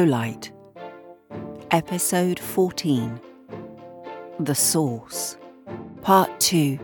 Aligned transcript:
Low 0.00 0.06
Light, 0.06 0.50
Episode 1.72 2.38
14 2.38 3.20
The 4.38 4.54
Source, 4.54 5.36
Part 6.00 6.40
2. 6.40 6.78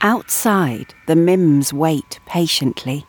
Outside, 0.00 0.94
the 1.06 1.16
Mims 1.16 1.70
wait 1.70 2.18
patiently. 2.24 3.04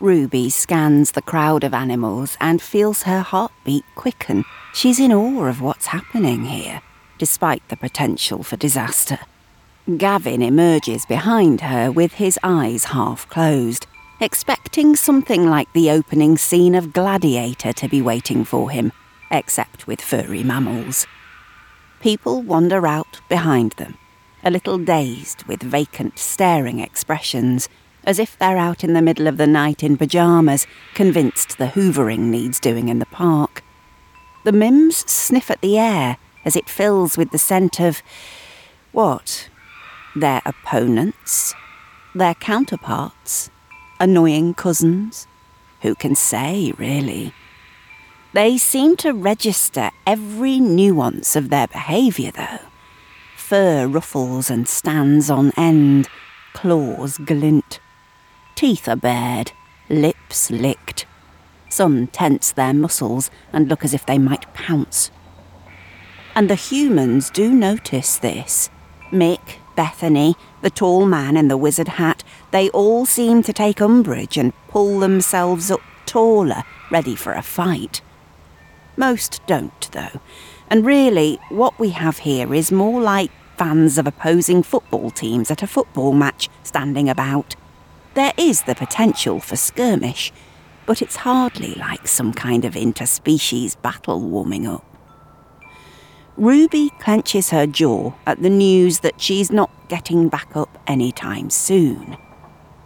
Ruby 0.00 0.48
scans 0.48 1.10
the 1.10 1.20
crowd 1.20 1.64
of 1.64 1.74
animals 1.74 2.38
and 2.40 2.62
feels 2.62 3.02
her 3.02 3.20
heartbeat 3.20 3.84
quicken. 3.94 4.46
She's 4.72 4.98
in 4.98 5.12
awe 5.12 5.44
of 5.44 5.60
what's 5.60 5.88
happening 5.88 6.46
here, 6.46 6.80
despite 7.18 7.68
the 7.68 7.76
potential 7.76 8.42
for 8.42 8.56
disaster. 8.56 9.18
Gavin 9.86 10.42
emerges 10.42 11.06
behind 11.06 11.60
her 11.60 11.92
with 11.92 12.14
his 12.14 12.40
eyes 12.42 12.86
half 12.86 13.28
closed, 13.28 13.86
expecting 14.20 14.96
something 14.96 15.48
like 15.48 15.72
the 15.72 15.92
opening 15.92 16.36
scene 16.36 16.74
of 16.74 16.92
Gladiator 16.92 17.72
to 17.72 17.88
be 17.88 18.02
waiting 18.02 18.44
for 18.44 18.70
him, 18.70 18.90
except 19.30 19.86
with 19.86 20.00
furry 20.00 20.42
mammals. 20.42 21.06
People 22.00 22.42
wander 22.42 22.84
out 22.84 23.20
behind 23.28 23.72
them, 23.72 23.96
a 24.42 24.50
little 24.50 24.76
dazed 24.76 25.44
with 25.44 25.62
vacant, 25.62 26.18
staring 26.18 26.80
expressions, 26.80 27.68
as 28.02 28.18
if 28.18 28.36
they're 28.36 28.58
out 28.58 28.82
in 28.82 28.92
the 28.92 29.00
middle 29.00 29.28
of 29.28 29.36
the 29.36 29.46
night 29.46 29.84
in 29.84 29.96
pyjamas, 29.96 30.66
convinced 30.94 31.58
the 31.58 31.68
hoovering 31.68 32.28
needs 32.30 32.58
doing 32.58 32.88
in 32.88 32.98
the 32.98 33.06
park. 33.06 33.62
The 34.44 34.52
Mims 34.52 35.08
sniff 35.08 35.48
at 35.48 35.60
the 35.60 35.78
air 35.78 36.16
as 36.44 36.56
it 36.56 36.68
fills 36.68 37.16
with 37.16 37.30
the 37.30 37.38
scent 37.38 37.78
of. 37.78 38.02
what? 38.90 39.48
Their 40.16 40.40
opponents, 40.46 41.54
their 42.14 42.34
counterparts, 42.34 43.50
annoying 44.00 44.54
cousins. 44.54 45.26
Who 45.82 45.94
can 45.94 46.14
say, 46.14 46.72
really? 46.78 47.34
They 48.32 48.58
seem 48.58 48.96
to 48.96 49.12
register 49.12 49.90
every 50.06 50.58
nuance 50.58 51.36
of 51.36 51.50
their 51.50 51.66
behaviour, 51.66 52.32
though. 52.32 52.66
Fur 53.36 53.86
ruffles 53.86 54.50
and 54.50 54.66
stands 54.66 55.30
on 55.30 55.52
end, 55.56 56.08
claws 56.54 57.18
glint. 57.18 57.78
Teeth 58.54 58.88
are 58.88 58.96
bared, 58.96 59.52
lips 59.88 60.50
licked. 60.50 61.06
Some 61.68 62.06
tense 62.06 62.52
their 62.52 62.72
muscles 62.72 63.30
and 63.52 63.68
look 63.68 63.84
as 63.84 63.92
if 63.92 64.06
they 64.06 64.18
might 64.18 64.52
pounce. 64.54 65.10
And 66.34 66.48
the 66.48 66.54
humans 66.54 67.30
do 67.30 67.52
notice 67.52 68.18
this. 68.18 68.70
Mick, 69.10 69.58
Bethany, 69.76 70.34
the 70.62 70.70
tall 70.70 71.06
man 71.06 71.36
in 71.36 71.48
the 71.48 71.56
wizard 71.56 71.88
hat, 71.88 72.24
they 72.50 72.68
all 72.70 73.06
seem 73.06 73.42
to 73.44 73.52
take 73.52 73.80
umbrage 73.80 74.36
and 74.36 74.52
pull 74.68 74.98
themselves 74.98 75.70
up 75.70 75.80
taller, 76.06 76.64
ready 76.90 77.14
for 77.14 77.32
a 77.32 77.42
fight. 77.42 78.00
Most 78.96 79.42
don't, 79.46 79.90
though, 79.92 80.20
and 80.68 80.84
really, 80.84 81.38
what 81.50 81.78
we 81.78 81.90
have 81.90 82.18
here 82.18 82.52
is 82.54 82.72
more 82.72 83.00
like 83.00 83.30
fans 83.56 83.98
of 83.98 84.06
opposing 84.06 84.62
football 84.62 85.10
teams 85.10 85.50
at 85.50 85.62
a 85.62 85.66
football 85.66 86.12
match 86.12 86.48
standing 86.62 87.08
about. 87.08 87.54
There 88.14 88.32
is 88.36 88.62
the 88.62 88.74
potential 88.74 89.40
for 89.40 89.56
skirmish, 89.56 90.32
but 90.86 91.02
it's 91.02 91.16
hardly 91.16 91.74
like 91.74 92.08
some 92.08 92.32
kind 92.32 92.64
of 92.64 92.74
interspecies 92.74 93.80
battle 93.80 94.20
warming 94.20 94.66
up. 94.66 94.95
Ruby 96.36 96.90
clenches 96.98 97.48
her 97.48 97.66
jaw 97.66 98.12
at 98.26 98.42
the 98.42 98.50
news 98.50 99.00
that 99.00 99.20
she's 99.20 99.50
not 99.50 99.70
getting 99.88 100.28
back 100.28 100.54
up 100.54 100.78
anytime 100.86 101.48
soon. 101.48 102.18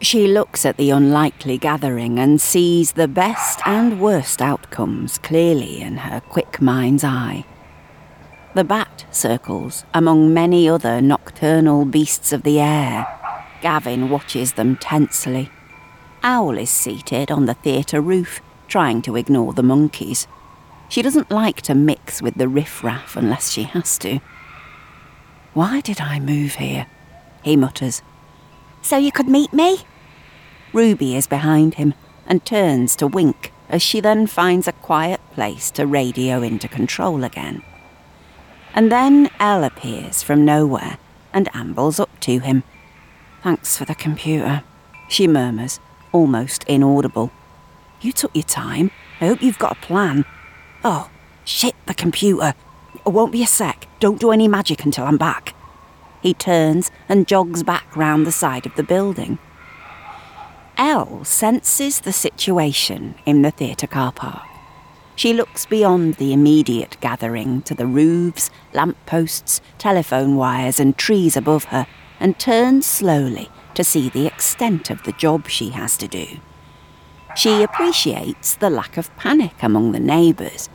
She 0.00 0.28
looks 0.28 0.64
at 0.64 0.76
the 0.76 0.90
unlikely 0.90 1.58
gathering 1.58 2.20
and 2.20 2.40
sees 2.40 2.92
the 2.92 3.08
best 3.08 3.60
and 3.66 4.00
worst 4.00 4.40
outcomes 4.40 5.18
clearly 5.18 5.80
in 5.80 5.98
her 5.98 6.20
quick 6.20 6.62
mind's 6.62 7.02
eye. 7.02 7.44
The 8.54 8.64
bat 8.64 9.04
circles 9.10 9.84
among 9.92 10.32
many 10.32 10.68
other 10.68 11.00
nocturnal 11.00 11.84
beasts 11.84 12.32
of 12.32 12.44
the 12.44 12.60
air. 12.60 13.06
Gavin 13.62 14.10
watches 14.10 14.52
them 14.52 14.76
tensely. 14.76 15.50
Owl 16.22 16.56
is 16.56 16.70
seated 16.70 17.32
on 17.32 17.46
the 17.46 17.54
theatre 17.54 18.00
roof, 18.00 18.40
trying 18.68 19.02
to 19.02 19.16
ignore 19.16 19.52
the 19.54 19.62
monkeys. 19.62 20.28
She 20.90 21.02
doesn't 21.02 21.30
like 21.30 21.62
to 21.62 21.74
mix 21.74 22.20
with 22.20 22.34
the 22.34 22.48
riffraff 22.48 23.16
unless 23.16 23.50
she 23.50 23.62
has 23.62 23.96
to. 23.98 24.18
Why 25.54 25.80
did 25.80 26.00
I 26.00 26.18
move 26.18 26.56
here? 26.56 26.88
He 27.44 27.56
mutters. 27.56 28.02
So 28.82 28.96
you 28.96 29.12
could 29.12 29.28
meet 29.28 29.52
me? 29.52 29.82
Ruby 30.72 31.14
is 31.14 31.28
behind 31.28 31.74
him 31.74 31.94
and 32.26 32.44
turns 32.44 32.96
to 32.96 33.06
wink 33.06 33.52
as 33.68 33.82
she 33.82 34.00
then 34.00 34.26
finds 34.26 34.66
a 34.66 34.72
quiet 34.72 35.20
place 35.32 35.70
to 35.72 35.86
radio 35.86 36.42
into 36.42 36.66
control 36.66 37.22
again. 37.22 37.62
And 38.74 38.90
then 38.90 39.30
Elle 39.38 39.64
appears 39.64 40.24
from 40.24 40.44
nowhere 40.44 40.98
and 41.32 41.48
ambles 41.54 42.00
up 42.00 42.18
to 42.20 42.40
him. 42.40 42.64
Thanks 43.44 43.76
for 43.76 43.84
the 43.84 43.94
computer, 43.94 44.64
she 45.08 45.28
murmurs, 45.28 45.78
almost 46.10 46.64
inaudible. 46.64 47.30
You 48.00 48.10
took 48.10 48.34
your 48.34 48.42
time. 48.42 48.90
I 49.20 49.28
hope 49.28 49.40
you've 49.40 49.58
got 49.58 49.76
a 49.76 49.86
plan. 49.86 50.24
Oh, 50.82 51.10
shit, 51.44 51.74
the 51.86 51.94
computer. 51.94 52.54
It 52.94 53.10
won't 53.10 53.32
be 53.32 53.42
a 53.42 53.46
sec. 53.46 53.86
Don't 54.00 54.20
do 54.20 54.30
any 54.30 54.48
magic 54.48 54.84
until 54.84 55.04
I'm 55.04 55.18
back. 55.18 55.54
He 56.22 56.34
turns 56.34 56.90
and 57.08 57.28
jogs 57.28 57.62
back 57.62 57.96
round 57.96 58.26
the 58.26 58.32
side 58.32 58.66
of 58.66 58.74
the 58.76 58.82
building. 58.82 59.38
Elle 60.78 61.24
senses 61.24 62.00
the 62.00 62.12
situation 62.12 63.14
in 63.26 63.42
the 63.42 63.50
theatre 63.50 63.86
car 63.86 64.12
park. 64.12 64.42
She 65.16 65.34
looks 65.34 65.66
beyond 65.66 66.14
the 66.14 66.32
immediate 66.32 66.96
gathering 67.02 67.60
to 67.62 67.74
the 67.74 67.86
roofs, 67.86 68.48
lamp 68.72 68.96
posts, 69.04 69.60
telephone 69.76 70.36
wires, 70.36 70.80
and 70.80 70.96
trees 70.96 71.36
above 71.36 71.64
her 71.64 71.86
and 72.18 72.38
turns 72.38 72.86
slowly 72.86 73.50
to 73.74 73.84
see 73.84 74.08
the 74.08 74.26
extent 74.26 74.88
of 74.88 75.02
the 75.02 75.12
job 75.12 75.48
she 75.48 75.70
has 75.70 75.98
to 75.98 76.08
do. 76.08 76.26
She 77.40 77.62
appreciates 77.62 78.56
the 78.56 78.68
lack 78.68 78.98
of 78.98 79.16
panic 79.16 79.62
among 79.62 79.92
the 79.92 79.98
neighbours, 79.98 80.68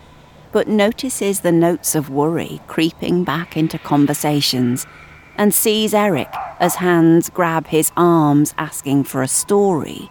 but 0.51 0.67
notices 0.67 1.41
the 1.41 1.51
notes 1.51 1.93
of 1.93 2.09
worry 2.09 2.59
creeping 2.65 3.23
back 3.23 3.55
into 3.55 3.77
conversations 3.77 4.87
and 5.35 5.53
sees 5.53 5.93
Eric 5.93 6.33
as 6.59 6.73
hands 6.73 7.29
grab 7.29 7.67
his 7.67 7.91
arms 7.95 8.55
asking 8.57 9.03
for 9.03 9.21
a 9.21 9.27
story. 9.27 10.09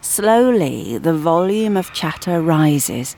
Slowly, 0.00 0.98
the 0.98 1.16
volume 1.16 1.76
of 1.76 1.92
chatter 1.92 2.42
rises. 2.42 3.14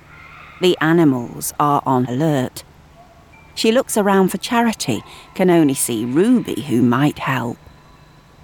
The 0.60 0.76
animals 0.82 1.54
are 1.58 1.82
on 1.86 2.04
alert. 2.04 2.62
She 3.54 3.72
looks 3.72 3.96
around 3.96 4.28
for 4.28 4.36
Charity, 4.36 5.02
can 5.34 5.48
only 5.48 5.72
see 5.72 6.04
Ruby 6.04 6.60
who 6.60 6.82
might 6.82 7.20
help. 7.20 7.56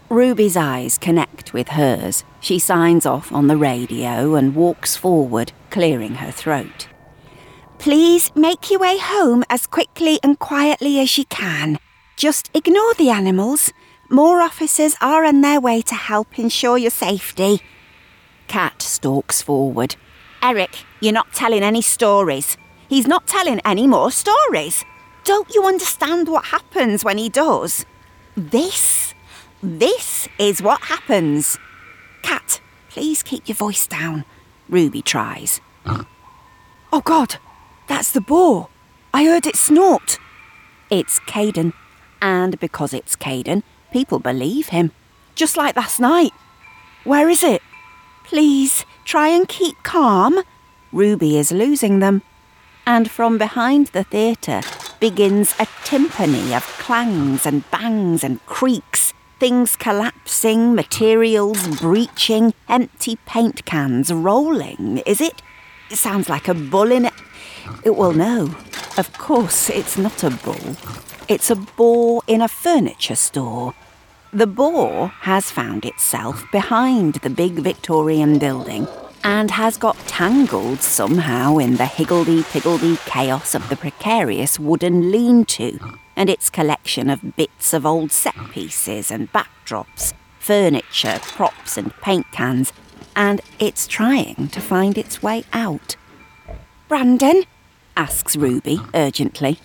Ruby's 0.08 0.56
eyes 0.56 0.98
connect 0.98 1.52
with 1.52 1.68
hers. 1.68 2.22
She 2.40 2.60
signs 2.60 3.06
off 3.06 3.32
on 3.32 3.48
the 3.48 3.56
radio 3.56 4.36
and 4.36 4.54
walks 4.54 4.96
forward, 4.96 5.52
clearing 5.70 6.16
her 6.16 6.30
throat. 6.30 6.86
Please 7.78 8.30
make 8.36 8.70
your 8.70 8.80
way 8.80 8.98
home 8.98 9.44
as 9.50 9.66
quickly 9.66 10.20
and 10.22 10.38
quietly 10.38 11.00
as 11.00 11.18
you 11.18 11.24
can. 11.24 11.78
Just 12.16 12.50
ignore 12.54 12.94
the 12.94 13.10
animals. 13.10 13.72
More 14.08 14.40
officers 14.40 14.94
are 15.00 15.24
on 15.24 15.40
their 15.40 15.60
way 15.60 15.82
to 15.82 15.94
help 15.94 16.38
ensure 16.38 16.78
your 16.78 16.90
safety. 16.90 17.60
Cat 18.46 18.80
stalks 18.82 19.42
forward. 19.42 19.96
Eric, 20.40 20.84
you're 21.00 21.12
not 21.12 21.32
telling 21.32 21.64
any 21.64 21.82
stories. 21.82 22.56
He's 22.88 23.08
not 23.08 23.26
telling 23.26 23.60
any 23.64 23.88
more 23.88 24.12
stories. 24.12 24.84
Don't 25.24 25.52
you 25.52 25.64
understand 25.64 26.28
what 26.28 26.44
happens 26.46 27.04
when 27.04 27.18
he 27.18 27.28
does? 27.28 27.84
This 28.36 29.15
this 29.62 30.28
is 30.38 30.60
what 30.60 30.82
happens. 30.82 31.58
Cat, 32.22 32.60
please 32.90 33.22
keep 33.22 33.48
your 33.48 33.56
voice 33.56 33.86
down. 33.86 34.24
Ruby 34.68 35.02
tries. 35.02 35.60
oh 35.86 37.00
God, 37.04 37.36
that's 37.88 38.10
the 38.12 38.20
boar. 38.20 38.68
I 39.14 39.24
heard 39.24 39.46
it 39.46 39.56
snort. 39.56 40.18
It's 40.90 41.20
Caden. 41.20 41.72
And 42.20 42.58
because 42.60 42.92
it's 42.92 43.16
Caden, 43.16 43.62
people 43.92 44.18
believe 44.18 44.68
him. 44.68 44.92
Just 45.34 45.56
like 45.56 45.76
last 45.76 46.00
night. 46.00 46.32
Where 47.04 47.28
is 47.28 47.42
it? 47.42 47.62
Please 48.24 48.84
try 49.04 49.28
and 49.28 49.48
keep 49.48 49.82
calm. 49.82 50.40
Ruby 50.92 51.38
is 51.38 51.52
losing 51.52 52.00
them. 52.00 52.22
And 52.86 53.10
from 53.10 53.38
behind 53.38 53.88
the 53.88 54.04
theatre 54.04 54.60
begins 55.00 55.52
a 55.58 55.66
timpani 55.84 56.56
of 56.56 56.64
clangs 56.78 57.46
and 57.46 57.68
bangs 57.70 58.22
and 58.22 58.44
creaks 58.46 59.12
Things 59.38 59.76
collapsing, 59.76 60.74
materials 60.74 61.78
breaching, 61.78 62.54
empty 62.70 63.18
paint 63.26 63.66
cans 63.66 64.10
rolling, 64.10 65.02
is 65.04 65.20
it? 65.20 65.42
It 65.90 65.96
sounds 65.96 66.30
like 66.30 66.48
a 66.48 66.54
bull 66.54 66.90
in 66.90 67.04
it. 67.04 67.12
Well, 67.84 68.12
no, 68.12 68.54
of 68.96 69.12
course 69.18 69.68
it's 69.68 69.98
not 69.98 70.24
a 70.24 70.30
bull. 70.30 70.76
It's 71.28 71.50
a 71.50 71.56
boar 71.56 72.22
in 72.26 72.40
a 72.40 72.48
furniture 72.48 73.14
store. 73.14 73.74
The 74.32 74.46
boar 74.46 75.08
has 75.20 75.50
found 75.50 75.84
itself 75.84 76.42
behind 76.50 77.16
the 77.16 77.30
big 77.30 77.54
Victorian 77.56 78.38
building 78.38 78.88
and 79.26 79.50
has 79.50 79.76
got 79.76 79.98
tangled 80.06 80.80
somehow 80.80 81.58
in 81.58 81.74
the 81.74 81.84
higgledy-piggledy 81.84 82.96
chaos 83.06 83.56
of 83.56 83.68
the 83.68 83.74
precarious 83.74 84.56
wooden 84.56 85.10
lean-to 85.10 85.80
and 86.14 86.30
its 86.30 86.48
collection 86.48 87.10
of 87.10 87.34
bits 87.34 87.74
of 87.74 87.84
old 87.84 88.12
set 88.12 88.36
pieces 88.52 89.10
and 89.10 89.32
backdrops, 89.32 90.12
furniture, 90.38 91.18
props 91.22 91.76
and 91.76 91.92
paint 91.96 92.24
cans, 92.30 92.72
and 93.16 93.40
it's 93.58 93.88
trying 93.88 94.46
to 94.46 94.60
find 94.60 94.96
its 94.96 95.24
way 95.24 95.42
out. 95.52 95.96
Brandon? 96.86 97.42
asks 97.96 98.36
Ruby 98.36 98.78
urgently. 98.94 99.58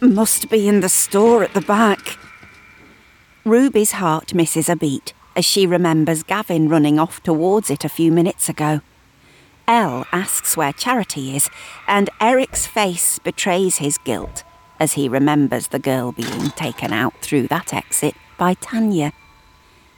Must 0.00 0.50
be 0.50 0.66
in 0.66 0.80
the 0.80 0.88
store 0.88 1.44
at 1.44 1.54
the 1.54 1.60
back. 1.60 2.18
Ruby's 3.44 3.92
heart 3.92 4.34
misses 4.34 4.68
a 4.68 4.74
beat 4.74 5.14
as 5.36 5.44
she 5.44 5.64
remembers 5.64 6.24
Gavin 6.24 6.68
running 6.68 6.98
off 6.98 7.22
towards 7.22 7.70
it 7.70 7.84
a 7.84 7.88
few 7.88 8.10
minutes 8.10 8.48
ago. 8.48 8.80
Elle 9.68 10.06
asks 10.12 10.56
where 10.56 10.72
Charity 10.72 11.36
is, 11.36 11.50
and 11.88 12.08
Eric's 12.20 12.66
face 12.66 13.18
betrays 13.18 13.78
his 13.78 13.98
guilt 13.98 14.44
as 14.78 14.92
he 14.92 15.08
remembers 15.08 15.68
the 15.68 15.78
girl 15.78 16.12
being 16.12 16.50
taken 16.50 16.92
out 16.92 17.14
through 17.20 17.48
that 17.48 17.72
exit 17.72 18.14
by 18.38 18.54
Tanya. 18.54 19.12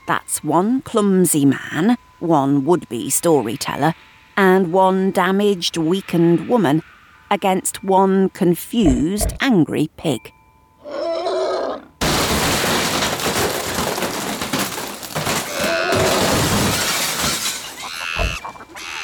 That's 0.07 0.43
one 0.43 0.81
clumsy 0.81 1.45
man, 1.45 1.97
one 2.19 2.65
would 2.65 2.89
be 2.89 3.09
storyteller, 3.09 3.93
and 4.35 4.73
one 4.73 5.11
damaged, 5.11 5.77
weakened 5.77 6.49
woman 6.49 6.81
against 7.29 7.83
one 7.83 8.29
confused, 8.29 9.33
angry 9.39 9.89
pig. 9.97 10.33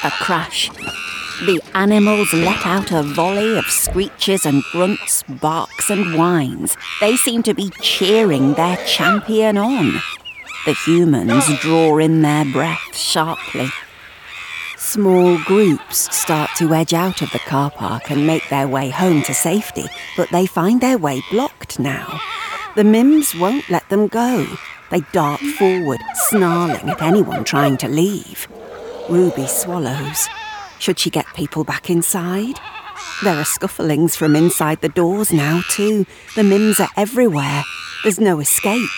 A 0.06 0.12
crash. 0.12 0.70
The 1.48 1.60
animals 1.74 2.32
let 2.32 2.64
out 2.64 2.92
a 2.92 3.02
volley 3.02 3.58
of 3.58 3.66
screeches 3.66 4.46
and 4.46 4.62
grunts, 4.72 5.24
barks 5.24 5.90
and 5.90 6.16
whines. 6.16 6.78
They 7.02 7.18
seem 7.18 7.42
to 7.42 7.56
be 7.56 7.72
cheering 7.82 8.54
their 8.54 8.78
champion 8.86 9.58
on. 9.58 9.94
The 10.68 10.74
humans 10.86 11.46
draw 11.60 11.98
in 11.98 12.22
their 12.22 12.46
breath 12.46 12.96
sharply. 12.96 13.70
Small 14.78 15.40
groups 15.40 16.16
start 16.16 16.52
to 16.60 16.76
edge 16.76 16.94
out 16.94 17.24
of 17.24 17.32
the 17.32 17.40
car 17.40 17.72
park 17.72 18.12
and 18.12 18.28
make 18.28 18.48
their 18.50 18.68
way 18.68 18.92
home 18.92 19.24
to 19.24 19.34
safety, 19.34 19.86
but 20.16 20.30
they 20.30 20.46
find 20.46 20.82
their 20.82 21.00
way 21.00 21.24
blocked 21.32 21.80
now. 21.80 22.20
The 22.76 22.84
Mims 22.84 23.34
won't 23.34 23.68
let 23.72 23.90
them 23.90 24.06
go. 24.06 24.46
They 24.92 25.02
dart 25.14 25.40
forward, 25.40 26.00
snarling 26.30 26.92
at 26.92 27.02
anyone 27.02 27.44
trying 27.44 27.78
to 27.78 27.88
leave. 27.88 28.48
Ruby 29.10 29.48
swallows. 29.48 30.28
Should 30.80 31.00
she 31.00 31.10
get 31.10 31.26
people 31.36 31.64
back 31.64 31.90
inside? 31.90 32.60
There 33.24 33.36
are 33.36 33.44
scufflings 33.44 34.16
from 34.16 34.36
inside 34.36 34.82
the 34.82 34.90
doors 34.90 35.32
now, 35.32 35.62
too. 35.70 36.06
The 36.36 36.44
Mims 36.44 36.80
are 36.80 36.90
everywhere. 36.98 37.64
There's 38.04 38.20
no 38.20 38.40
escape. 38.40 38.90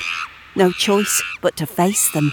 No 0.55 0.71
choice 0.71 1.21
but 1.41 1.55
to 1.57 1.65
face 1.65 2.11
them 2.11 2.31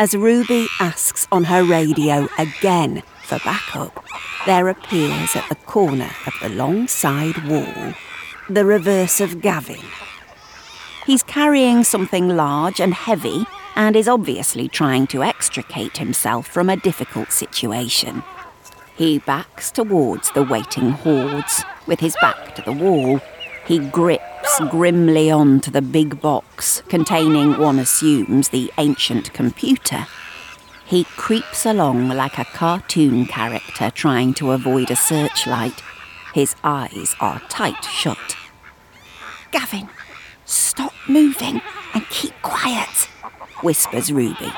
as 0.00 0.14
Ruby 0.14 0.66
asks 0.80 1.28
on 1.30 1.44
her 1.44 1.62
radio 1.62 2.26
again 2.38 3.02
for 3.22 3.38
backup, 3.44 4.02
there 4.46 4.70
appears 4.70 5.36
at 5.36 5.46
the 5.50 5.56
corner 5.56 6.10
of 6.26 6.32
the 6.40 6.48
long 6.48 6.88
side 6.88 7.46
wall 7.46 7.92
the 8.48 8.64
reverse 8.64 9.20
of 9.20 9.42
Gavin. 9.42 9.84
He's 11.10 11.24
carrying 11.24 11.82
something 11.82 12.28
large 12.28 12.80
and 12.80 12.94
heavy 12.94 13.44
and 13.74 13.96
is 13.96 14.06
obviously 14.06 14.68
trying 14.68 15.08
to 15.08 15.24
extricate 15.24 15.96
himself 15.96 16.46
from 16.46 16.70
a 16.70 16.76
difficult 16.76 17.32
situation. 17.32 18.22
He 18.94 19.18
backs 19.18 19.72
towards 19.72 20.30
the 20.30 20.44
waiting 20.44 20.90
hordes 20.90 21.64
with 21.88 21.98
his 21.98 22.16
back 22.20 22.54
to 22.54 22.62
the 22.62 22.70
wall. 22.70 23.20
He 23.66 23.80
grips 23.80 24.60
grimly 24.70 25.32
onto 25.32 25.72
the 25.72 25.82
big 25.82 26.20
box 26.20 26.80
containing, 26.88 27.58
one 27.58 27.80
assumes, 27.80 28.50
the 28.50 28.70
ancient 28.78 29.32
computer. 29.32 30.06
He 30.86 31.02
creeps 31.16 31.66
along 31.66 32.10
like 32.10 32.38
a 32.38 32.44
cartoon 32.44 33.26
character 33.26 33.90
trying 33.90 34.32
to 34.34 34.52
avoid 34.52 34.92
a 34.92 34.96
searchlight. 34.96 35.82
His 36.34 36.54
eyes 36.62 37.16
are 37.18 37.42
tight 37.48 37.84
shut. 37.84 38.36
Gavin, 39.50 39.88
stop 40.50 40.92
moving 41.08 41.60
and 41.94 42.08
keep 42.10 42.34
quiet, 42.42 43.08
whispers 43.62 44.12
Ruby. 44.12 44.52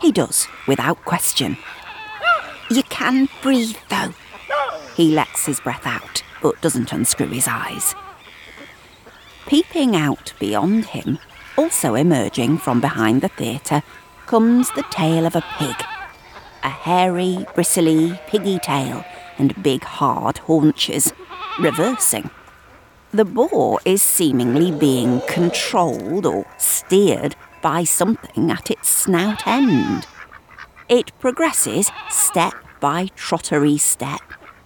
He 0.00 0.12
does, 0.12 0.46
without 0.66 1.04
question. 1.04 1.56
You 2.70 2.82
can 2.84 3.28
breathe, 3.42 3.76
though. 3.88 4.12
He 4.96 5.14
lets 5.14 5.46
his 5.46 5.60
breath 5.60 5.86
out, 5.86 6.22
but 6.42 6.60
doesn't 6.60 6.92
unscrew 6.92 7.28
his 7.28 7.48
eyes. 7.48 7.94
Peeping 9.46 9.96
out 9.96 10.34
beyond 10.38 10.86
him, 10.86 11.18
also 11.56 11.94
emerging 11.94 12.58
from 12.58 12.80
behind 12.80 13.22
the 13.22 13.28
theatre, 13.28 13.82
comes 14.26 14.70
the 14.72 14.84
tail 14.90 15.24
of 15.24 15.34
a 15.34 15.44
pig. 15.56 15.76
A 16.62 16.68
hairy, 16.68 17.46
bristly, 17.54 18.20
piggy 18.26 18.58
tail 18.58 19.04
and 19.38 19.62
big 19.62 19.84
hard 19.84 20.38
haunches, 20.38 21.12
reversing. 21.58 22.28
The 23.10 23.24
boar 23.24 23.80
is 23.86 24.02
seemingly 24.02 24.70
being 24.70 25.22
controlled 25.26 26.26
or 26.26 26.44
steered 26.58 27.36
by 27.62 27.84
something 27.84 28.50
at 28.50 28.70
its 28.70 28.88
snout 28.88 29.46
end. 29.46 30.06
It 30.90 31.18
progresses 31.18 31.90
step 32.10 32.52
by 32.80 33.08
trottery 33.16 33.78
step 33.78 34.20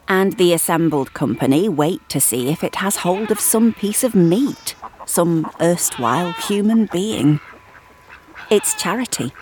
and 0.09 0.33
the 0.35 0.53
assembled 0.53 1.15
company 1.15 1.69
wait 1.69 2.07
to 2.09 2.21
see 2.21 2.49
if 2.49 2.65
it 2.65 2.77
has 2.77 2.97
hold 2.97 3.31
of 3.31 3.39
some 3.39 3.73
piece 3.73 4.03
of 4.03 4.15
meat, 4.15 4.75
some 5.07 5.49
erstwhile 5.61 6.33
human 6.33 6.87
being. 6.87 7.39
It's 8.51 8.75
Charity. 8.75 9.33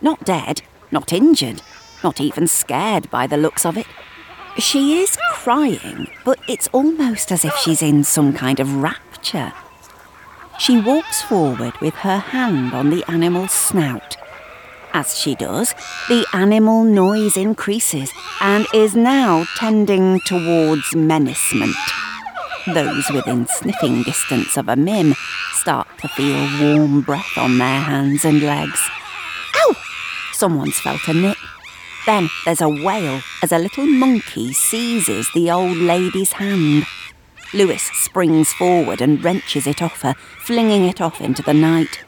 Not 0.00 0.24
dead, 0.24 0.62
not 0.90 1.12
injured, 1.12 1.62
not 2.02 2.20
even 2.20 2.46
scared 2.46 3.10
by 3.10 3.26
the 3.26 3.36
looks 3.36 3.66
of 3.66 3.76
it. 3.76 3.86
She 4.58 5.00
is 5.00 5.18
crying, 5.32 6.08
but 6.24 6.38
it's 6.48 6.68
almost 6.72 7.30
as 7.30 7.44
if 7.44 7.54
she's 7.56 7.82
in 7.82 8.04
some 8.04 8.32
kind 8.32 8.58
of 8.58 8.76
rapture. 8.76 9.52
She 10.58 10.80
walks 10.80 11.22
forward 11.22 11.76
with 11.80 11.94
her 11.96 12.18
hand 12.18 12.72
on 12.72 12.90
the 12.90 13.04
animal's 13.08 13.52
snout 13.52 14.16
as 14.96 15.14
she 15.14 15.34
does, 15.34 15.74
the 16.08 16.26
animal 16.32 16.82
noise 16.82 17.36
increases 17.36 18.10
and 18.40 18.66
is 18.72 18.96
now 18.96 19.44
tending 19.56 20.20
towards 20.20 20.96
menacement. 20.96 21.76
Those 22.66 23.04
within 23.10 23.46
sniffing 23.46 24.04
distance 24.04 24.56
of 24.56 24.70
a 24.70 24.74
mim 24.74 25.14
start 25.52 25.86
to 25.98 26.08
feel 26.08 26.48
warm 26.62 27.02
breath 27.02 27.36
on 27.36 27.58
their 27.58 27.80
hands 27.80 28.24
and 28.24 28.40
legs. 28.40 28.80
Ow! 29.56 29.74
Someone's 30.32 30.80
felt 30.80 31.06
a 31.08 31.12
nip. 31.12 31.36
Then 32.06 32.30
there's 32.44 32.60
a 32.60 32.68
wail 32.68 33.20
as 33.42 33.50
a 33.50 33.58
little 33.58 33.84
monkey 33.84 34.52
seizes 34.52 35.28
the 35.34 35.50
old 35.50 35.76
lady's 35.76 36.32
hand. 36.32 36.86
Lewis 37.52 37.82
springs 37.94 38.52
forward 38.52 39.00
and 39.00 39.22
wrenches 39.22 39.66
it 39.66 39.82
off 39.82 40.02
her, 40.02 40.14
flinging 40.44 40.84
it 40.84 41.00
off 41.00 41.20
into 41.20 41.42
the 41.42 41.54
night. 41.54 42.04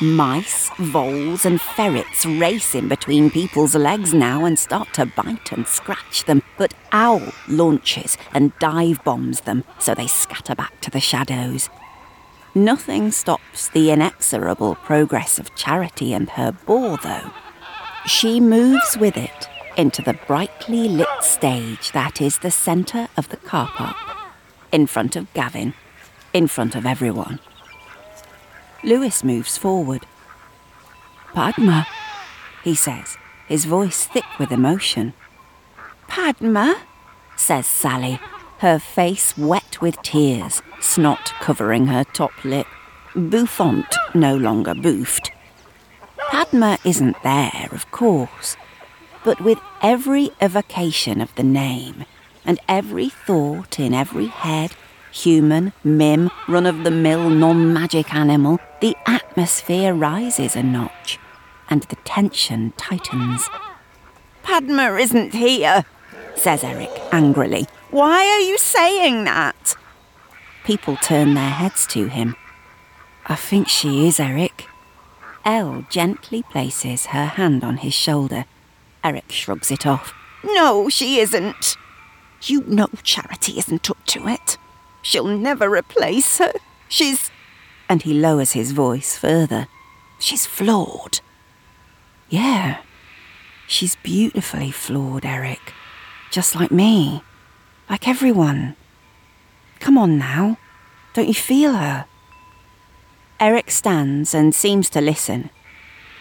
Mice, 0.00 0.70
voles, 0.78 1.44
and 1.44 1.60
ferrets 1.60 2.24
race 2.24 2.74
in 2.74 2.88
between 2.88 3.30
people's 3.30 3.74
legs 3.74 4.14
now 4.14 4.44
and 4.44 4.58
start 4.58 4.94
to 4.94 5.04
bite 5.04 5.52
and 5.52 5.66
scratch 5.66 6.24
them, 6.24 6.42
but 6.56 6.72
Owl 6.92 7.32
launches 7.48 8.16
and 8.32 8.56
dive 8.60 9.02
bombs 9.04 9.42
them 9.42 9.64
so 9.78 9.94
they 9.94 10.06
scatter 10.06 10.54
back 10.54 10.80
to 10.80 10.90
the 10.90 11.00
shadows. 11.00 11.68
Nothing 12.54 13.10
stops 13.10 13.68
the 13.68 13.90
inexorable 13.90 14.76
progress 14.76 15.38
of 15.38 15.54
Charity 15.54 16.14
and 16.14 16.30
her 16.30 16.52
boar, 16.52 16.96
though. 17.02 17.30
She 18.10 18.40
moves 18.40 18.98
with 18.98 19.16
it 19.16 19.48
into 19.76 20.02
the 20.02 20.18
brightly 20.26 20.88
lit 20.88 21.22
stage 21.22 21.92
that 21.92 22.20
is 22.20 22.40
the 22.40 22.50
centre 22.50 23.06
of 23.16 23.28
the 23.28 23.36
car 23.36 23.68
park, 23.68 23.96
in 24.72 24.88
front 24.88 25.14
of 25.14 25.32
Gavin, 25.32 25.74
in 26.34 26.48
front 26.48 26.74
of 26.74 26.84
everyone. 26.84 27.38
Lewis 28.82 29.22
moves 29.22 29.56
forward. 29.56 30.06
Padma, 31.34 31.86
he 32.64 32.74
says, 32.74 33.16
his 33.46 33.64
voice 33.64 34.06
thick 34.06 34.38
with 34.40 34.50
emotion. 34.50 35.14
Padma, 36.08 36.82
says 37.36 37.64
Sally, 37.64 38.18
her 38.58 38.80
face 38.80 39.38
wet 39.38 39.80
with 39.80 40.02
tears, 40.02 40.62
snot 40.80 41.32
covering 41.40 41.86
her 41.86 42.02
top 42.02 42.44
lip. 42.44 42.66
Bouffant 43.14 43.94
no 44.14 44.36
longer 44.36 44.74
boofed. 44.74 45.30
Padma 46.40 46.78
isn't 46.86 47.22
there, 47.22 47.68
of 47.70 47.90
course, 47.90 48.56
but 49.22 49.42
with 49.42 49.58
every 49.82 50.30
evocation 50.40 51.20
of 51.20 51.34
the 51.34 51.42
name 51.42 52.06
and 52.46 52.58
every 52.66 53.10
thought 53.10 53.78
in 53.78 53.92
every 53.92 54.28
head 54.28 54.72
Human, 55.12 55.74
mim, 55.84 56.30
run 56.48 56.64
of 56.64 56.82
the 56.82 56.90
mill, 56.90 57.28
non 57.28 57.74
magic 57.74 58.14
animal, 58.14 58.58
the 58.80 58.96
atmosphere 59.06 59.92
rises 59.92 60.56
a 60.56 60.62
notch, 60.62 61.18
and 61.68 61.82
the 61.82 61.96
tension 62.04 62.72
tightens. 62.78 63.46
Padma 64.42 64.94
isn't 64.94 65.34
here, 65.34 65.84
says 66.36 66.64
Eric 66.64 66.90
angrily. 67.12 67.66
Why 67.90 68.24
are 68.24 68.40
you 68.40 68.56
saying 68.56 69.24
that? 69.24 69.76
People 70.64 70.96
turn 70.96 71.34
their 71.34 71.50
heads 71.50 71.86
to 71.88 72.06
him. 72.06 72.34
I 73.26 73.34
think 73.34 73.68
she 73.68 74.06
is, 74.08 74.18
Eric. 74.18 74.69
Elle 75.44 75.86
gently 75.90 76.42
places 76.42 77.06
her 77.06 77.26
hand 77.26 77.64
on 77.64 77.78
his 77.78 77.94
shoulder. 77.94 78.44
Eric 79.02 79.32
shrugs 79.32 79.70
it 79.70 79.86
off. 79.86 80.12
No, 80.44 80.88
she 80.88 81.18
isn't. 81.18 81.76
You 82.42 82.62
know 82.66 82.88
Charity 83.02 83.58
isn't 83.58 83.90
up 83.90 84.04
to 84.06 84.28
it. 84.28 84.58
She'll 85.02 85.26
never 85.26 85.68
replace 85.70 86.38
her. 86.38 86.52
She's. 86.88 87.30
And 87.88 88.02
he 88.02 88.14
lowers 88.14 88.52
his 88.52 88.72
voice 88.72 89.16
further. 89.16 89.66
She's 90.18 90.46
flawed. 90.46 91.20
Yeah. 92.28 92.82
She's 93.66 93.96
beautifully 93.96 94.70
flawed, 94.70 95.24
Eric. 95.24 95.72
Just 96.30 96.54
like 96.54 96.70
me. 96.70 97.22
Like 97.88 98.06
everyone. 98.06 98.76
Come 99.80 99.96
on 99.96 100.18
now. 100.18 100.58
Don't 101.14 101.28
you 101.28 101.34
feel 101.34 101.72
her? 101.74 102.06
Eric 103.40 103.70
stands 103.70 104.34
and 104.34 104.54
seems 104.54 104.90
to 104.90 105.00
listen. 105.00 105.48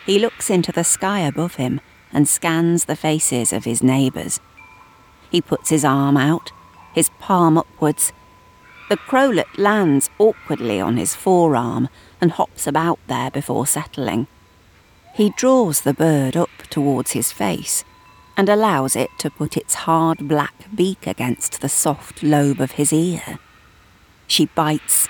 He 0.06 0.20
looks 0.20 0.50
into 0.50 0.72
the 0.72 0.86
sky 0.86 1.20
above 1.20 1.56
him 1.56 1.82
and 2.14 2.26
scans 2.26 2.86
the 2.86 2.96
faces 2.96 3.52
of 3.52 3.66
his 3.66 3.84
neighbours. 3.84 4.40
He 5.30 5.42
puts 5.42 5.70
his 5.70 5.84
arm 5.84 6.16
out, 6.16 6.54
his 6.94 7.10
palm 7.20 7.58
upwards. 7.58 8.14
The 8.88 8.96
crowlet 8.96 9.58
lands 9.58 10.10
awkwardly 10.18 10.80
on 10.80 10.96
his 10.96 11.14
forearm 11.14 11.90
and 12.22 12.32
hops 12.32 12.66
about 12.66 13.00
there 13.08 13.30
before 13.30 13.68
settling. 13.68 14.28
He 15.14 15.32
draws 15.32 15.82
the 15.82 15.94
bird 15.94 16.38
up 16.38 16.64
towards 16.70 17.12
his 17.12 17.34
face 17.34 17.84
and 18.38 18.48
allows 18.48 18.96
it 18.96 19.10
to 19.18 19.30
put 19.30 19.58
its 19.58 19.74
hard 19.74 20.30
black 20.30 20.74
beak 20.74 21.06
against 21.06 21.60
the 21.60 21.68
soft 21.68 22.24
lobe 22.24 22.62
of 22.62 22.72
his 22.72 22.94
ear. 22.94 23.40
She 24.26 24.46
bites, 24.46 25.10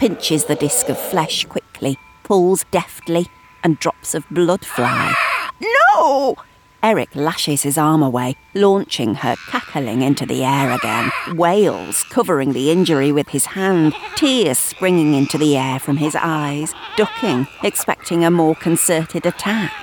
pinches 0.00 0.46
the 0.46 0.54
disc 0.54 0.88
of 0.88 0.98
flesh 0.98 1.44
quickly, 1.44 1.98
pulls 2.22 2.64
deftly, 2.70 3.26
and 3.62 3.78
drops 3.78 4.14
of 4.14 4.28
blood 4.30 4.64
fly. 4.64 5.14
No! 5.60 6.36
Eric 6.82 7.14
lashes 7.14 7.62
his 7.62 7.76
arm 7.76 8.02
away, 8.02 8.34
launching 8.54 9.16
her 9.16 9.36
cackling 9.50 10.00
into 10.00 10.24
the 10.24 10.42
air 10.42 10.70
again, 10.70 11.12
wails, 11.36 12.02
covering 12.04 12.54
the 12.54 12.70
injury 12.70 13.12
with 13.12 13.28
his 13.28 13.44
hand, 13.44 13.92
tears 14.16 14.58
springing 14.58 15.12
into 15.12 15.36
the 15.36 15.58
air 15.58 15.78
from 15.78 15.98
his 15.98 16.16
eyes, 16.18 16.72
ducking, 16.96 17.46
expecting 17.62 18.24
a 18.24 18.30
more 18.30 18.54
concerted 18.54 19.26
attack. 19.26 19.74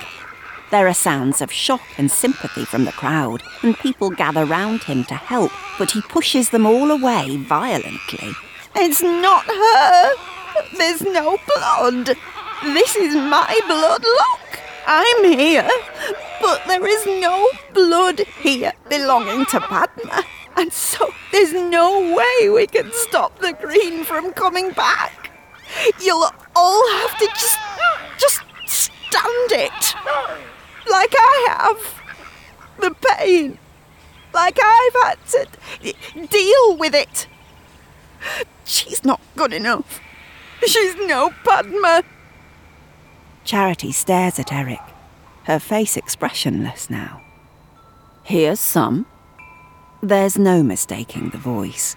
There 0.72 0.88
are 0.88 0.94
sounds 0.94 1.40
of 1.40 1.52
shock 1.52 1.86
and 1.96 2.10
sympathy 2.10 2.64
from 2.64 2.84
the 2.84 2.92
crowd, 2.92 3.44
and 3.62 3.78
people 3.78 4.10
gather 4.10 4.44
round 4.44 4.82
him 4.82 5.04
to 5.04 5.14
help, 5.14 5.52
but 5.78 5.92
he 5.92 6.02
pushes 6.02 6.50
them 6.50 6.66
all 6.66 6.90
away 6.90 7.36
violently. 7.36 8.32
It's 8.80 9.02
not 9.02 9.44
her! 9.44 10.14
There's 10.76 11.02
no 11.02 11.36
blood! 11.48 12.16
This 12.62 12.94
is 12.94 13.12
my 13.16 13.58
blood, 13.66 14.04
look! 14.04 14.60
I'm 14.86 15.24
here, 15.24 15.68
but 16.40 16.62
there 16.68 16.86
is 16.86 17.04
no 17.20 17.48
blood 17.74 18.20
here 18.40 18.72
belonging 18.88 19.46
to 19.46 19.58
Padma, 19.58 20.22
and 20.56 20.72
so 20.72 21.12
there's 21.32 21.52
no 21.52 22.14
way 22.14 22.48
we 22.50 22.68
can 22.68 22.92
stop 22.92 23.40
the 23.40 23.52
green 23.52 24.04
from 24.04 24.32
coming 24.32 24.70
back. 24.70 25.32
You'll 26.00 26.30
all 26.54 26.98
have 27.00 27.18
to 27.18 27.26
just, 27.26 27.58
just 28.20 28.40
stand 28.64 29.50
it, 29.50 29.94
like 30.88 31.14
I 31.18 31.46
have. 31.50 32.02
The 32.78 32.94
pain, 32.94 33.58
like 34.32 34.56
I've 34.62 35.02
had 35.02 35.18
to 35.32 36.26
deal 36.28 36.76
with 36.76 36.94
it. 36.94 37.26
She's 38.64 39.04
not 39.04 39.20
good 39.36 39.52
enough. 39.52 40.00
She's 40.66 40.96
no 40.96 41.30
Padma. 41.44 42.02
Charity 43.44 43.92
stares 43.92 44.38
at 44.38 44.52
Eric, 44.52 44.80
her 45.44 45.58
face 45.58 45.96
expressionless 45.96 46.90
now. 46.90 47.22
Here's 48.22 48.60
some. 48.60 49.06
There's 50.02 50.38
no 50.38 50.62
mistaking 50.62 51.30
the 51.30 51.38
voice. 51.38 51.96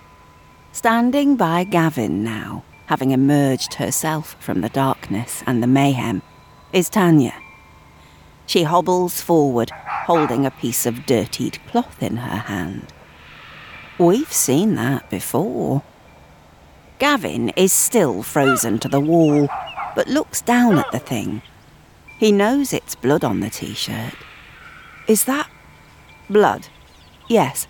Standing 0.71 1.35
by 1.35 1.65
Gavin 1.65 2.23
now, 2.23 2.63
having 2.85 3.11
emerged 3.11 3.73
herself 3.73 4.37
from 4.39 4.61
the 4.61 4.69
darkness 4.69 5.43
and 5.45 5.61
the 5.61 5.67
mayhem, 5.67 6.21
is 6.71 6.89
Tanya. 6.89 7.33
She 8.45 8.63
hobbles 8.63 9.21
forward, 9.21 9.69
holding 9.71 10.45
a 10.45 10.51
piece 10.51 10.85
of 10.85 11.05
dirtied 11.05 11.59
cloth 11.67 12.01
in 12.01 12.17
her 12.17 12.37
hand. 12.37 12.93
We've 13.97 14.31
seen 14.31 14.75
that 14.75 15.09
before. 15.09 15.83
Gavin 17.01 17.49
is 17.55 17.73
still 17.73 18.21
frozen 18.21 18.77
to 18.77 18.87
the 18.87 18.99
wall, 18.99 19.49
but 19.95 20.07
looks 20.07 20.39
down 20.39 20.77
at 20.77 20.91
the 20.91 20.99
thing. 20.99 21.41
He 22.19 22.31
knows 22.31 22.73
it's 22.73 22.93
blood 22.93 23.23
on 23.23 23.39
the 23.39 23.49
t 23.49 23.73
shirt. 23.73 24.13
Is 25.07 25.23
that 25.23 25.49
blood? 26.29 26.67
Yes. 27.27 27.65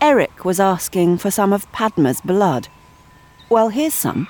Eric 0.00 0.44
was 0.44 0.58
asking 0.58 1.18
for 1.18 1.30
some 1.30 1.52
of 1.52 1.70
Padma's 1.70 2.20
blood. 2.20 2.66
Well, 3.48 3.68
here's 3.68 3.94
some. 3.94 4.26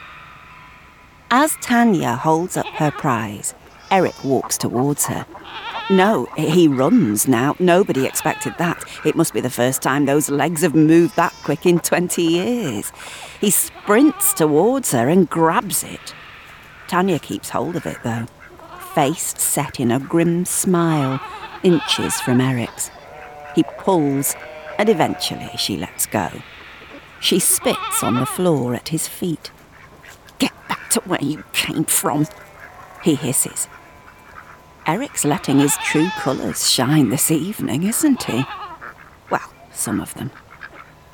As 1.31 1.57
Tanya 1.63 2.15
holds 2.15 2.59
up 2.59 2.67
her 2.67 2.91
prize, 2.91 3.55
Eric 3.91 4.23
walks 4.23 4.59
towards 4.59 5.07
her. 5.07 5.25
No, 5.91 6.27
he 6.37 6.69
runs 6.69 7.27
now. 7.27 7.57
Nobody 7.59 8.05
expected 8.05 8.55
that. 8.59 8.85
It 9.07 9.17
must 9.17 9.33
be 9.33 9.41
the 9.41 9.49
first 9.49 9.81
time 9.81 10.05
those 10.05 10.29
legs 10.29 10.61
have 10.61 10.75
moved 10.75 11.17
that 11.17 11.33
quick 11.45 11.65
in 11.65 11.79
20 11.79 12.23
years. 12.23 12.93
He 13.41 13.51
sprints 13.51 14.35
towards 14.35 14.93
her 14.93 15.09
and 15.09 15.31
grabs 15.31 15.83
it. 15.83 16.15
Tanya 16.89 17.19
keeps 17.19 17.49
hold 17.49 17.75
of 17.75 17.87
it, 17.87 17.97
though, 18.05 18.27
face 18.95 19.35
set 19.39 19.81
in 19.81 19.91
a 19.91 19.99
grim 19.99 20.45
smile, 20.45 21.21
inches 21.63 22.21
from 22.21 22.43
Eric's. 22.43 22.91
He 23.55 23.63
pulls, 23.79 24.37
and 24.79 24.91
eventually 24.91 25.51
she 25.57 25.79
lets 25.79 26.05
go. 26.05 26.29
She 27.21 27.39
spits 27.39 28.03
on 28.03 28.15
the 28.17 28.27
floor 28.27 28.75
at 28.75 28.89
his 28.89 29.09
feet. 29.09 29.51
Get 30.39 30.53
back 30.69 30.91
to 30.91 31.01
where 31.01 31.23
you 31.23 31.45
came 31.55 31.85
from, 31.85 32.27
he 33.03 33.15
hisses. 33.15 33.69
Eric's 34.89 35.27
letting 35.27 35.59
his 35.59 35.77
true 35.77 36.09
colours 36.17 36.71
shine 36.71 37.11
this 37.11 37.31
evening, 37.31 37.83
isn't 37.83 38.23
he? 38.23 38.43
Well, 39.29 39.53
some 39.71 40.01
of 40.01 40.15
them. 40.15 40.31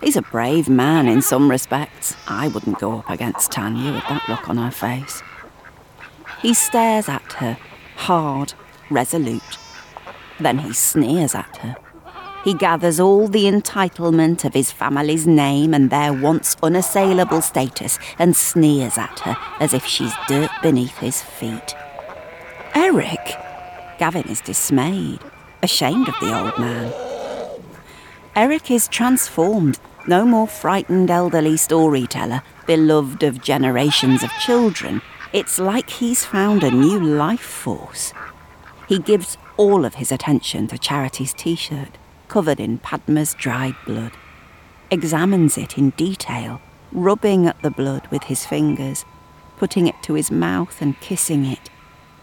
He's 0.01 0.15
a 0.15 0.23
brave 0.23 0.69
man 0.69 1.09
in 1.09 1.21
some 1.23 1.51
respects. 1.51 2.15
I 2.29 2.47
wouldn't 2.47 2.79
go 2.79 2.99
up 2.99 3.11
against 3.11 3.51
Tanya 3.51 3.95
with 3.95 4.05
that 4.09 4.29
look 4.29 4.49
on 4.49 4.59
her 4.59 4.71
face. 4.71 5.25
He 6.41 6.55
stares 6.55 7.09
at 7.09 7.33
her, 7.33 7.59
hard, 7.97 8.55
resolute. 8.91 9.59
Then 10.39 10.59
he 10.59 10.73
sneers 10.73 11.35
at 11.35 11.57
her. 11.57 11.75
He 12.45 12.55
gathers 12.55 13.01
all 13.01 13.27
the 13.27 13.47
entitlement 13.47 14.45
of 14.45 14.55
his 14.55 14.71
family's 14.71 15.27
name 15.27 15.75
and 15.75 15.91
their 15.91 16.13
once 16.13 16.57
unassailable 16.63 17.43
status 17.43 17.99
and 18.21 18.37
sneers 18.37 18.97
at 18.99 19.19
her 19.21 19.37
as 19.59 19.75
if 19.75 19.85
she's 19.85 20.15
dirt 20.29 20.51
beneath 20.63 20.99
his 20.99 21.21
feet. 21.21 21.75
Eric! 22.77 23.44
Gavin 23.99 24.29
is 24.29 24.41
dismayed, 24.41 25.21
ashamed 25.63 26.09
of 26.09 26.15
the 26.21 26.39
old 26.39 26.59
man. 26.59 26.93
Eric 28.37 28.71
is 28.71 28.89
transformed, 28.89 29.79
no 30.07 30.25
more 30.25 30.49
frightened 30.49 31.11
elderly 31.11 31.57
storyteller, 31.57 32.43
beloved 32.67 33.23
of 33.23 33.43
generations 33.43 34.23
of 34.23 34.31
children, 34.41 35.01
it's 35.33 35.59
like 35.59 35.91
he's 35.91 36.25
found 36.25 36.63
a 36.63 36.71
new 36.71 36.99
life 36.99 37.41
force. 37.41 38.13
He 38.89 38.99
gives 38.99 39.37
all 39.57 39.85
of 39.85 39.95
his 39.95 40.13
attention 40.13 40.67
to 40.69 40.79
Charity's 40.79 41.33
t 41.33 41.55
shirt, 41.55 41.99
covered 42.29 42.61
in 42.61 42.79
Padma's 42.79 43.35
dried 43.35 43.77
blood, 43.87 44.13
examines 44.91 45.57
it 45.57 45.79
in 45.79 45.91
detail, 45.91 46.61
rubbing 46.93 47.47
at 47.47 47.61
the 47.63 47.71
blood 47.71 48.07
with 48.09 48.25
his 48.25 48.47
fingers, 48.47 49.05
putting 49.57 49.87
it 49.87 50.03
to 50.03 50.15
his 50.15 50.31
mouth 50.31 50.81
and 50.83 51.01
kissing 51.01 51.45
it, 51.45 51.71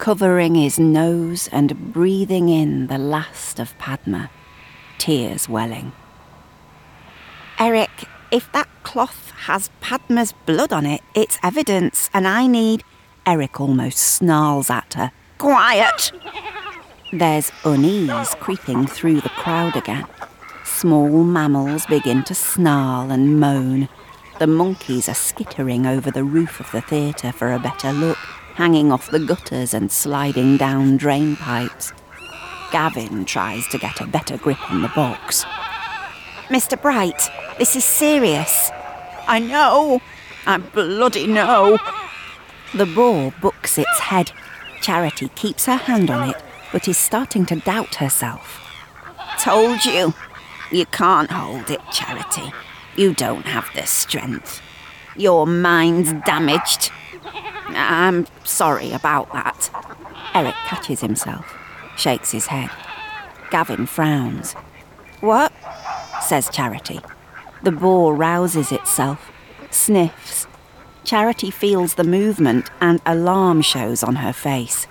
covering 0.02 0.56
his 0.56 0.80
nose 0.80 1.48
and 1.52 1.94
breathing 1.94 2.50
in 2.50 2.88
the 2.88 2.98
last 2.98 3.60
of 3.60 3.78
Padma, 3.78 4.32
tears 4.98 5.48
welling. 5.48 5.92
Eric, 7.60 7.92
if 8.32 8.52
that 8.52 8.68
cloth 8.82 9.32
has 9.46 9.70
Padma's 9.80 10.34
blood 10.48 10.74
on 10.74 10.88
it, 10.88 11.02
it's 11.14 11.38
evidence, 11.44 12.10
and 12.16 12.28
I 12.28 12.48
need 12.48 12.84
Eric 13.28 13.62
almost 13.62 14.00
snarls 14.00 14.72
at 14.72 14.96
her. 14.96 15.12
Quiet! 15.38 16.12
There's 17.14 17.52
unease 17.64 18.34
creeping 18.40 18.88
through 18.88 19.22
the 19.22 19.30
crowd 19.30 19.76
again. 19.76 20.08
Small 20.64 21.24
mammals 21.24 21.86
begin 21.86 22.24
to 22.24 22.34
snarl 22.34 23.12
and 23.12 23.40
moan. 23.40 23.88
The 24.40 24.48
monkeys 24.48 25.08
are 25.08 25.14
skittering 25.14 25.86
over 25.86 26.10
the 26.10 26.24
roof 26.24 26.60
of 26.60 26.72
the 26.72 26.82
theatre 26.82 27.32
for 27.32 27.54
a 27.54 27.60
better 27.60 27.94
look, 27.94 28.18
hanging 28.56 28.92
off 28.92 29.12
the 29.12 29.20
gutters 29.20 29.74
and 29.74 29.92
sliding 29.92 30.58
down 30.58 30.98
drain 30.98 31.36
pipes. 31.36 31.94
Gavin 32.72 33.26
tries 33.26 33.68
to 33.68 33.78
get 33.78 34.00
a 34.02 34.08
better 34.08 34.38
grip 34.38 34.72
on 34.72 34.82
the 34.82 34.88
box. 34.90 35.44
Mr. 36.48 36.82
Bright, 36.82 37.30
this 37.58 37.76
is 37.76 37.84
serious. 37.84 38.72
I 39.28 39.40
know. 39.40 40.02
I 40.46 40.58
bloody 40.58 41.28
know. 41.28 41.78
The 42.74 42.86
boar 42.86 43.34
books 43.42 43.78
its 43.78 44.00
head. 44.00 44.32
Charity 44.82 45.30
keeps 45.36 45.66
her 45.66 45.76
hand 45.76 46.10
on 46.10 46.30
it, 46.30 46.42
but 46.72 46.88
is 46.88 46.98
starting 46.98 47.46
to 47.48 47.58
doubt 47.58 47.96
herself. 47.96 48.60
Told 49.40 49.86
you. 49.86 50.14
You 50.72 50.86
can't 50.86 51.30
hold 51.30 51.70
it, 51.70 51.82
Charity. 51.92 52.52
You 52.96 53.14
don't 53.14 53.46
have 53.46 53.70
the 53.76 53.86
strength. 53.86 54.62
Your 55.18 55.46
mind's 55.46 56.14
damaged. 56.26 56.92
I'm 57.34 58.28
sorry 58.44 58.92
about 58.92 59.32
that. 59.34 59.70
Eric 60.34 60.56
catches 60.66 61.02
himself, 61.02 61.46
shakes 61.98 62.32
his 62.32 62.48
head. 62.48 62.70
Gavin 63.50 63.86
frowns. 63.86 64.54
What? 65.20 65.52
says 66.22 66.50
Charity. 66.50 67.00
The 67.64 67.72
boar 67.72 68.16
rouses 68.16 68.72
itself, 68.72 69.32
sniffs. 69.70 70.48
Charity 71.04 71.52
feels 71.52 71.96
the 71.96 72.04
movement 72.04 72.70
and 72.80 73.02
alarm 73.06 73.62
shows 73.62 74.04
on 74.04 74.16
her 74.16 74.34
face. 74.34 74.88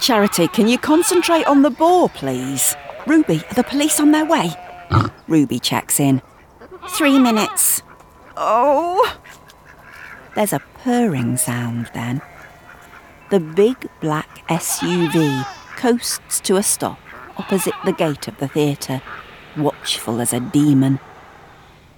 Charity, 0.00 0.48
can 0.48 0.68
you 0.68 0.78
concentrate 0.78 1.46
on 1.46 1.62
the 1.62 1.70
boar, 1.70 2.08
please? 2.08 2.74
Ruby, 3.06 3.42
are 3.50 3.54
the 3.54 3.64
police 3.64 4.00
on 4.00 4.10
their 4.12 4.24
way? 4.24 4.50
Ruby 5.28 5.58
checks 5.58 6.00
in. 6.00 6.22
Three 6.90 7.18
minutes. 7.18 7.82
Oh. 8.36 9.18
There's 10.34 10.52
a 10.52 10.60
purring 10.82 11.36
sound 11.36 11.88
then. 11.94 12.20
The 13.30 13.40
big 13.40 13.88
black 14.00 14.46
SUV 14.48 15.46
coasts 15.76 16.40
to 16.40 16.56
a 16.56 16.62
stop 16.62 16.98
opposite 17.36 17.74
the 17.84 17.92
gate 17.92 18.28
of 18.28 18.36
the 18.38 18.48
theatre, 18.48 19.00
watchful 19.56 20.20
as 20.20 20.32
a 20.32 20.40
demon. 20.40 20.98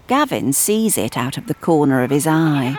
Gavin 0.06 0.52
sees 0.52 0.98
it 0.98 1.16
out 1.16 1.38
of 1.38 1.46
the 1.46 1.54
corner 1.54 2.02
of 2.02 2.10
his 2.10 2.26
eye. 2.26 2.78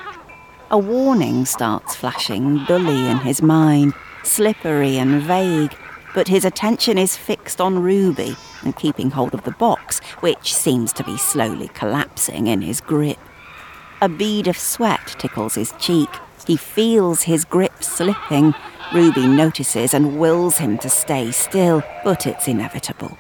A 0.70 0.78
warning 0.78 1.46
starts 1.46 1.96
flashing 1.96 2.64
dully 2.66 3.08
in 3.08 3.18
his 3.18 3.42
mind, 3.42 3.94
slippery 4.24 4.98
and 4.98 5.22
vague, 5.24 5.76
but 6.14 6.28
his 6.28 6.46
attention 6.46 6.98
is 6.98 7.18
fixed 7.18 7.60
on 7.60 7.80
Ruby 7.80 8.36
and 8.62 8.76
keeping 8.76 9.10
hold 9.10 9.34
of 9.34 9.44
the 9.44 9.52
box, 9.52 10.00
which 10.20 10.54
seems 10.54 10.94
to 10.94 11.04
be 11.04 11.18
slowly 11.18 11.68
collapsing 11.70 12.48
in 12.48 12.62
his 12.62 12.80
grip. 12.80 13.20
A 14.02 14.10
bead 14.10 14.48
of 14.48 14.58
sweat 14.58 15.16
tickles 15.18 15.56
his 15.56 15.74
cheek. 15.80 16.10
He 16.46 16.58
feels 16.58 17.24
his 17.24 17.46
grip 17.46 17.82
slipping. 17.82 18.54
Ruby 18.94 19.26
notices 19.26 19.94
and 19.94 20.20
wills 20.20 20.58
him 20.58 20.78
to 20.80 20.90
stay 20.90 21.32
still, 21.32 21.82
but 22.04 22.28
it's 22.28 22.48
inevitable. 22.48 23.18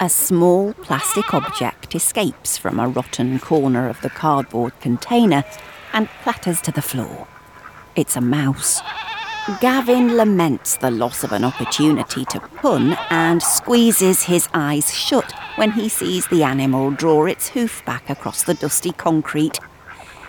A 0.00 0.10
small 0.10 0.74
plastic 0.74 1.32
object 1.32 1.94
escapes 1.94 2.58
from 2.58 2.78
a 2.78 2.88
rotten 2.88 3.38
corner 3.38 3.88
of 3.88 4.00
the 4.02 4.10
cardboard 4.10 4.78
container 4.80 5.44
and 5.94 6.08
clatters 6.22 6.60
to 6.62 6.72
the 6.72 6.82
floor. 6.82 7.26
It's 7.96 8.16
a 8.16 8.20
mouse. 8.20 8.82
Gavin 9.60 10.16
laments 10.16 10.76
the 10.76 10.90
loss 10.90 11.24
of 11.24 11.32
an 11.32 11.42
opportunity 11.42 12.24
to 12.26 12.38
pun 12.38 12.96
and 13.10 13.42
squeezes 13.42 14.24
his 14.24 14.46
eyes 14.54 14.94
shut 14.94 15.32
when 15.56 15.72
he 15.72 15.88
sees 15.88 16.26
the 16.28 16.42
animal 16.44 16.90
draw 16.90 17.24
its 17.24 17.48
hoof 17.48 17.84
back 17.84 18.08
across 18.10 18.44
the 18.44 18.54
dusty 18.54 18.92
concrete 18.92 19.58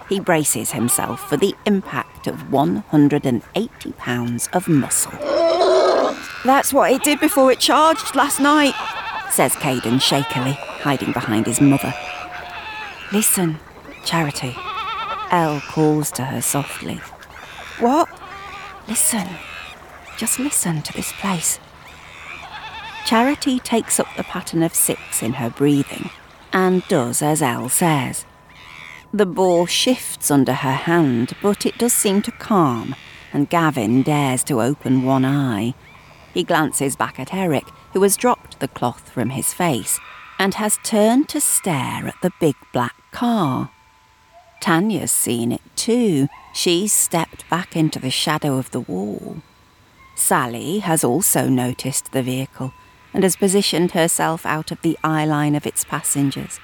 he 0.10 0.20
braces 0.20 0.72
himself 0.72 1.28
for 1.30 1.38
the 1.38 1.56
impact 1.66 2.28
of 2.28 2.52
180 2.52 3.92
pounds 3.94 4.50
of 4.54 4.68
muscle. 4.68 5.14
That's 6.46 6.74
what 6.74 6.92
it 6.92 7.04
did 7.04 7.20
before 7.20 7.52
it 7.52 7.60
charged 7.60 8.16
last 8.16 8.40
night, 8.40 8.76
says 9.30 9.54
Caden 9.54 10.02
shakily, 10.02 10.54
hiding 10.54 11.14
behind 11.14 11.46
his 11.46 11.62
mother. 11.62 11.94
Listen, 13.12 13.60
Charity. 14.06 14.56
Elle 15.32 15.62
calls 15.62 16.12
to 16.12 16.26
her 16.26 16.42
softly. 16.42 17.00
What? 17.80 18.10
Listen. 18.88 19.28
Just 20.18 20.40
listen 20.40 20.82
to 20.84 20.94
this 20.94 21.12
place. 21.14 21.60
Charity 23.06 23.60
takes 23.60 24.00
up 24.00 24.08
the 24.16 24.24
pattern 24.24 24.64
of 24.64 24.76
six 24.76 25.24
in 25.24 25.34
her 25.34 25.50
breathing 25.50 26.10
and 26.52 26.88
does 26.88 27.22
as 27.22 27.42
Elle 27.42 27.70
says. 27.70 28.26
The 29.16 29.28
ball 29.28 29.68
shifts 29.68 30.32
under 30.32 30.54
her 30.54 30.72
hand, 30.74 31.34
but 31.40 31.68
it 31.68 31.78
does 31.78 31.94
seem 31.94 32.24
to 32.24 32.32
calm, 32.32 32.96
and 33.32 33.48
Gavin 33.48 34.02
dares 34.02 34.44
to 34.46 34.60
open 34.60 35.04
one 35.04 35.24
eye. 35.24 35.76
He 36.34 36.44
glances 36.44 36.96
back 36.96 37.20
at 37.20 37.32
Eric, 37.32 37.66
who 37.94 38.02
has 38.02 38.18
dropped 38.18 38.60
the 38.60 38.68
cloth 38.68 39.12
from 39.12 39.30
his 39.30 39.54
face 39.54 40.00
and 40.40 40.56
has 40.56 40.80
turned 40.84 41.30
to 41.30 41.40
stare 41.40 42.08
at 42.08 42.20
the 42.24 42.32
big 42.40 42.56
black 42.72 42.96
car. 43.12 43.70
Tanya's 44.60 45.12
seen 45.12 45.52
it 45.52 45.62
too. 45.76 46.28
She's 46.52 46.92
stepped 46.92 47.48
back 47.52 47.76
into 47.76 48.00
the 48.00 48.10
shadow 48.10 48.58
of 48.58 48.72
the 48.72 48.80
wall. 48.80 49.44
Sally 50.16 50.80
has 50.80 51.04
also 51.04 51.48
noticed 51.50 52.14
the 52.14 52.24
vehicle 52.24 52.74
and 53.14 53.22
has 53.22 53.36
positioned 53.36 53.92
herself 53.92 54.44
out 54.44 54.72
of 54.72 54.82
the 54.82 54.98
eye 55.04 55.26
line 55.26 55.54
of 55.54 55.68
its 55.68 55.84
passengers. 55.84 56.60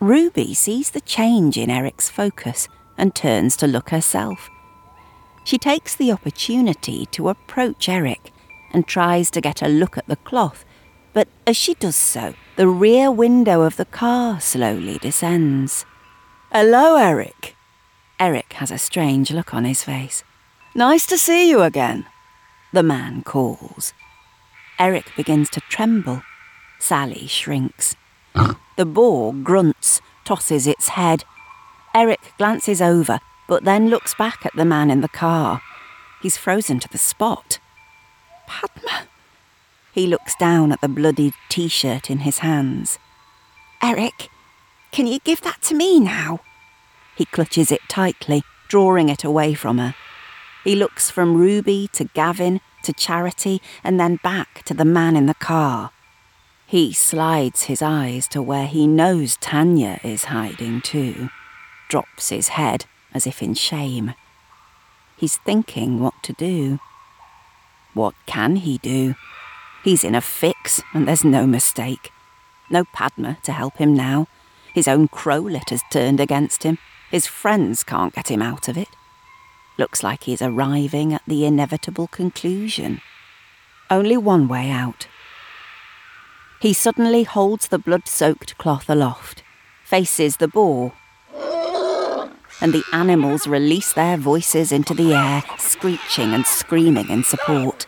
Ruby 0.00 0.54
sees 0.54 0.90
the 0.90 1.00
change 1.00 1.56
in 1.56 1.70
Eric's 1.70 2.08
focus 2.10 2.68
and 2.98 3.14
turns 3.14 3.56
to 3.56 3.66
look 3.66 3.90
herself. 3.90 4.50
She 5.44 5.58
takes 5.58 5.94
the 5.94 6.12
opportunity 6.12 7.06
to 7.06 7.28
approach 7.28 7.88
Eric 7.88 8.32
and 8.72 8.86
tries 8.86 9.30
to 9.30 9.40
get 9.40 9.62
a 9.62 9.68
look 9.68 9.96
at 9.96 10.06
the 10.06 10.16
cloth, 10.16 10.64
but 11.12 11.28
as 11.46 11.56
she 11.56 11.74
does 11.74 11.96
so, 11.96 12.34
the 12.56 12.68
rear 12.68 13.10
window 13.10 13.62
of 13.62 13.76
the 13.76 13.84
car 13.84 14.40
slowly 14.40 14.98
descends. 14.98 15.84
Hello, 16.50 16.96
Eric. 16.96 17.56
Eric 18.18 18.54
has 18.54 18.70
a 18.70 18.78
strange 18.78 19.30
look 19.30 19.52
on 19.52 19.64
his 19.64 19.82
face. 19.82 20.24
Nice 20.74 21.06
to 21.06 21.18
see 21.18 21.48
you 21.48 21.62
again, 21.62 22.06
the 22.72 22.82
man 22.82 23.22
calls. 23.22 23.92
Eric 24.78 25.12
begins 25.16 25.50
to 25.50 25.60
tremble. 25.60 26.22
Sally 26.80 27.26
shrinks. 27.26 27.96
The 28.76 28.86
boar 28.86 29.32
grunts, 29.32 30.00
tosses 30.24 30.66
its 30.66 30.88
head. 30.88 31.24
Eric 31.94 32.20
glances 32.38 32.82
over, 32.82 33.20
but 33.46 33.64
then 33.64 33.88
looks 33.88 34.14
back 34.14 34.44
at 34.44 34.54
the 34.56 34.64
man 34.64 34.90
in 34.90 35.00
the 35.00 35.08
car. 35.08 35.62
He's 36.20 36.36
frozen 36.36 36.80
to 36.80 36.88
the 36.88 36.98
spot. 36.98 37.58
Padma. 38.46 39.06
He 39.92 40.06
looks 40.06 40.34
down 40.34 40.72
at 40.72 40.80
the 40.80 40.88
bloodied 40.88 41.34
t 41.48 41.68
shirt 41.68 42.10
in 42.10 42.20
his 42.20 42.38
hands. 42.38 42.98
Eric, 43.80 44.28
can 44.90 45.06
you 45.06 45.18
give 45.20 45.42
that 45.42 45.62
to 45.62 45.74
me 45.74 46.00
now? 46.00 46.40
He 47.16 47.26
clutches 47.26 47.70
it 47.70 47.80
tightly, 47.88 48.42
drawing 48.68 49.08
it 49.08 49.22
away 49.22 49.54
from 49.54 49.78
her. 49.78 49.94
He 50.64 50.74
looks 50.74 51.10
from 51.10 51.36
Ruby 51.36 51.88
to 51.92 52.04
Gavin 52.06 52.60
to 52.82 52.92
Charity 52.92 53.62
and 53.84 54.00
then 54.00 54.18
back 54.22 54.64
to 54.64 54.74
the 54.74 54.84
man 54.84 55.14
in 55.14 55.26
the 55.26 55.34
car. 55.34 55.92
He 56.66 56.92
slides 56.92 57.64
his 57.64 57.82
eyes 57.82 58.26
to 58.28 58.42
where 58.42 58.66
he 58.66 58.86
knows 58.86 59.36
Tanya 59.36 60.00
is 60.02 60.24
hiding 60.24 60.80
too, 60.80 61.28
drops 61.88 62.30
his 62.30 62.48
head 62.48 62.86
as 63.12 63.26
if 63.26 63.42
in 63.42 63.54
shame. 63.54 64.14
He's 65.16 65.36
thinking 65.36 66.00
what 66.00 66.14
to 66.22 66.32
do. 66.32 66.80
What 67.92 68.14
can 68.26 68.56
he 68.56 68.78
do? 68.78 69.14
He's 69.84 70.02
in 70.02 70.14
a 70.14 70.20
fix, 70.20 70.82
and 70.92 71.06
there's 71.06 71.24
no 71.24 71.46
mistake. 71.46 72.10
No 72.70 72.84
Padma 72.92 73.38
to 73.44 73.52
help 73.52 73.76
him 73.76 73.94
now. 73.94 74.26
His 74.74 74.88
own 74.88 75.08
crowlet 75.08 75.70
has 75.70 75.82
turned 75.92 76.18
against 76.18 76.64
him. 76.64 76.78
His 77.10 77.26
friends 77.26 77.84
can't 77.84 78.14
get 78.14 78.30
him 78.30 78.42
out 78.42 78.66
of 78.66 78.76
it. 78.76 78.88
Looks 79.78 80.02
like 80.02 80.24
he's 80.24 80.42
arriving 80.42 81.12
at 81.12 81.22
the 81.26 81.44
inevitable 81.44 82.08
conclusion. 82.08 83.00
Only 83.90 84.16
one 84.16 84.48
way 84.48 84.70
out. 84.70 85.06
He 86.64 86.72
suddenly 86.72 87.24
holds 87.24 87.68
the 87.68 87.78
blood 87.78 88.08
soaked 88.08 88.56
cloth 88.56 88.88
aloft, 88.88 89.42
faces 89.84 90.38
the 90.38 90.48
boar, 90.48 90.94
and 92.58 92.72
the 92.72 92.82
animals 92.90 93.46
release 93.46 93.92
their 93.92 94.16
voices 94.16 94.72
into 94.72 94.94
the 94.94 95.12
air, 95.12 95.44
screeching 95.58 96.32
and 96.32 96.46
screaming 96.46 97.10
in 97.10 97.22
support. 97.22 97.86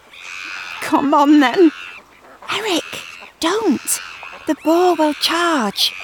Come 0.83 1.15
on 1.15 1.41
then! 1.41 1.73
Eric, 2.53 3.01
don't! 3.41 3.99
The 4.47 4.57
boar 4.63 4.95
will 4.95 5.15
charge. 5.15 5.95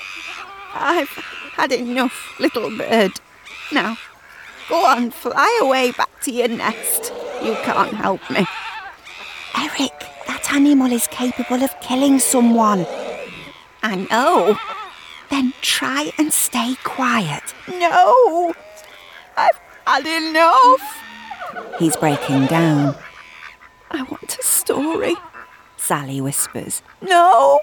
I've 0.72 1.10
had 1.52 1.72
enough, 1.72 2.40
little 2.40 2.74
bird. 2.74 3.12
Now, 3.70 3.98
go 4.70 4.82
on, 4.86 5.10
fly 5.10 5.58
away 5.60 5.90
back 5.90 6.22
to 6.22 6.32
your 6.32 6.48
nest. 6.48 7.12
You 7.42 7.52
can't 7.64 7.92
help 7.92 8.30
me. 8.30 8.46
Animal 10.52 10.92
is 10.92 11.06
capable 11.08 11.62
of 11.62 11.80
killing 11.80 12.18
someone. 12.18 12.86
I 13.82 13.96
know. 13.96 14.06
Oh, 14.10 14.58
then 15.30 15.54
try 15.62 16.12
and 16.18 16.30
stay 16.30 16.74
quiet? 16.84 17.54
No! 17.68 18.52
I've 19.34 19.58
had 19.86 20.06
enough! 20.06 21.02
He's 21.78 21.96
breaking 21.96 22.46
down. 22.46 22.94
I 23.90 24.02
want 24.02 24.36
a 24.38 24.42
story, 24.42 25.14
Sally 25.78 26.20
whispers. 26.20 26.82
No! 27.00 27.60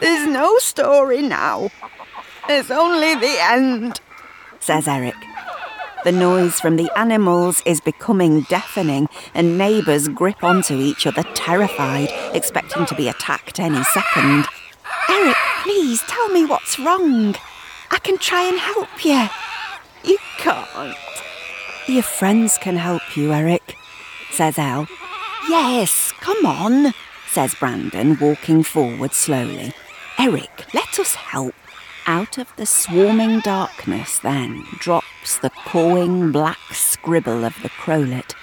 There's 0.00 0.26
no 0.26 0.58
story 0.58 1.22
now. 1.22 1.70
There's 2.48 2.72
only 2.72 3.14
the 3.14 3.36
end, 3.40 4.00
says 4.58 4.88
Eric. 4.88 5.14
The 6.04 6.12
noise 6.12 6.60
from 6.60 6.76
the 6.76 6.90
animals 6.98 7.62
is 7.64 7.80
becoming 7.80 8.42
deafening, 8.42 9.08
and 9.32 9.56
neighbours 9.56 10.06
grip 10.08 10.44
onto 10.44 10.78
each 10.78 11.06
other, 11.06 11.22
terrified, 11.32 12.10
expecting 12.34 12.84
to 12.84 12.94
be 12.94 13.08
attacked 13.08 13.58
any 13.58 13.82
second. 13.84 14.44
Eric, 15.08 15.36
please 15.62 16.02
tell 16.02 16.28
me 16.28 16.44
what's 16.44 16.78
wrong. 16.78 17.34
I 17.90 17.98
can 18.00 18.18
try 18.18 18.42
and 18.42 18.58
help 18.58 19.02
you. 19.02 19.28
You 20.04 20.18
can't. 20.36 20.94
Your 21.88 22.02
friends 22.02 22.58
can 22.58 22.76
help 22.76 23.16
you, 23.16 23.32
Eric, 23.32 23.74
says 24.30 24.58
Elle. 24.58 24.86
Yes, 25.48 26.12
come 26.20 26.44
on, 26.44 26.92
says 27.30 27.54
Brandon, 27.54 28.18
walking 28.20 28.62
forward 28.62 29.14
slowly. 29.14 29.72
Eric, 30.18 30.66
let 30.74 30.98
us 30.98 31.14
help. 31.14 31.54
Out 32.06 32.36
of 32.36 32.54
the 32.56 32.66
swarming 32.66 33.40
darkness, 33.40 34.18
then, 34.18 34.66
drops 34.78 35.38
the 35.38 35.48
cawing 35.48 36.32
black 36.32 36.58
scribble 36.72 37.46
of 37.46 37.54
the 37.62 37.70
crowlet, 37.70 38.34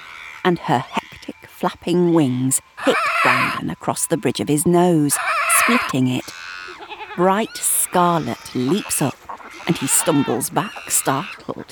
and 0.43 0.57
her 0.57 0.79
hectic 0.79 1.35
flapping 1.47 2.11
wings 2.11 2.59
hit 2.83 2.95
Brandon 3.21 3.69
across 3.69 4.07
the 4.07 4.17
bridge 4.17 4.39
of 4.39 4.47
his 4.47 4.65
nose, 4.65 5.15
splitting 5.59 6.07
it. 6.07 6.25
Bright 7.15 7.55
scarlet 7.55 8.55
leaps 8.55 8.99
up, 8.99 9.17
and 9.67 9.77
he 9.77 9.85
stumbles 9.85 10.49
back, 10.49 10.89
startled. 10.89 11.71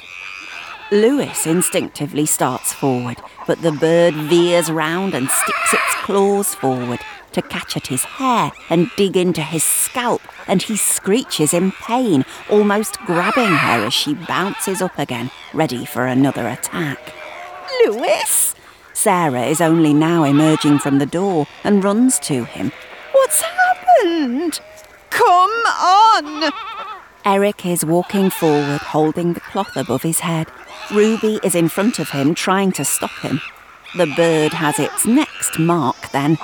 Lewis 0.91 1.47
instinctively 1.47 2.27
starts 2.27 2.71
forward, 2.71 3.17
but 3.47 3.63
the 3.63 3.71
bird 3.71 4.13
veers 4.13 4.69
round 4.69 5.15
and 5.15 5.27
sticks 5.27 5.73
its 5.73 5.95
claws 6.03 6.53
forward, 6.53 6.99
to 7.39 7.47
catch 7.47 7.77
at 7.77 7.87
his 7.87 8.03
hair 8.03 8.51
and 8.69 8.91
dig 8.95 9.15
into 9.15 9.41
his 9.41 9.63
scalp, 9.63 10.21
and 10.47 10.61
he 10.61 10.75
screeches 10.75 11.53
in 11.53 11.71
pain, 11.71 12.25
almost 12.49 12.99
grabbing 13.01 13.53
her 13.53 13.85
as 13.85 13.93
she 13.93 14.13
bounces 14.13 14.81
up 14.81 14.97
again, 14.97 15.31
ready 15.53 15.85
for 15.85 16.05
another 16.05 16.47
attack. 16.47 17.13
Lewis! 17.85 18.55
Sarah 18.93 19.45
is 19.45 19.61
only 19.61 19.93
now 19.93 20.23
emerging 20.23 20.79
from 20.79 20.99
the 20.99 21.05
door 21.05 21.47
and 21.63 21.83
runs 21.83 22.19
to 22.19 22.43
him. 22.43 22.71
What's 23.13 23.41
happened? 23.41 24.59
Come 25.09 25.49
on! 25.49 26.51
Eric 27.25 27.65
is 27.65 27.85
walking 27.85 28.29
forward, 28.29 28.81
holding 28.81 29.33
the 29.33 29.39
cloth 29.39 29.75
above 29.75 30.03
his 30.03 30.19
head. 30.19 30.47
Ruby 30.91 31.39
is 31.43 31.55
in 31.55 31.69
front 31.69 31.99
of 31.99 32.09
him, 32.09 32.33
trying 32.33 32.71
to 32.73 32.83
stop 32.83 33.11
him. 33.21 33.39
The 33.95 34.07
bird 34.07 34.53
has 34.53 34.79
its 34.79 35.05
next 35.05 35.57
mark 35.57 36.11
then, 36.11 36.37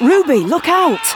Ruby, 0.00 0.38
look 0.38 0.66
out! 0.66 1.14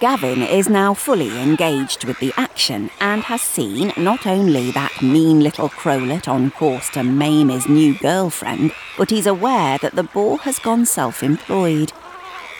Gavin 0.00 0.40
is 0.40 0.70
now 0.70 0.94
fully 0.94 1.38
engaged 1.42 2.06
with 2.06 2.18
the 2.20 2.32
action 2.38 2.88
and 2.98 3.22
has 3.24 3.42
seen 3.42 3.92
not 3.98 4.26
only 4.26 4.70
that 4.70 5.02
mean 5.02 5.40
little 5.40 5.68
crowlet 5.68 6.26
on 6.26 6.50
course 6.52 6.88
to 6.90 7.02
maim 7.02 7.50
his 7.50 7.68
new 7.68 7.92
girlfriend, 7.98 8.72
but 8.96 9.10
he's 9.10 9.26
aware 9.26 9.76
that 9.76 9.94
the 9.94 10.02
boar 10.04 10.38
has 10.38 10.58
gone 10.58 10.86
self 10.86 11.22
employed. 11.22 11.92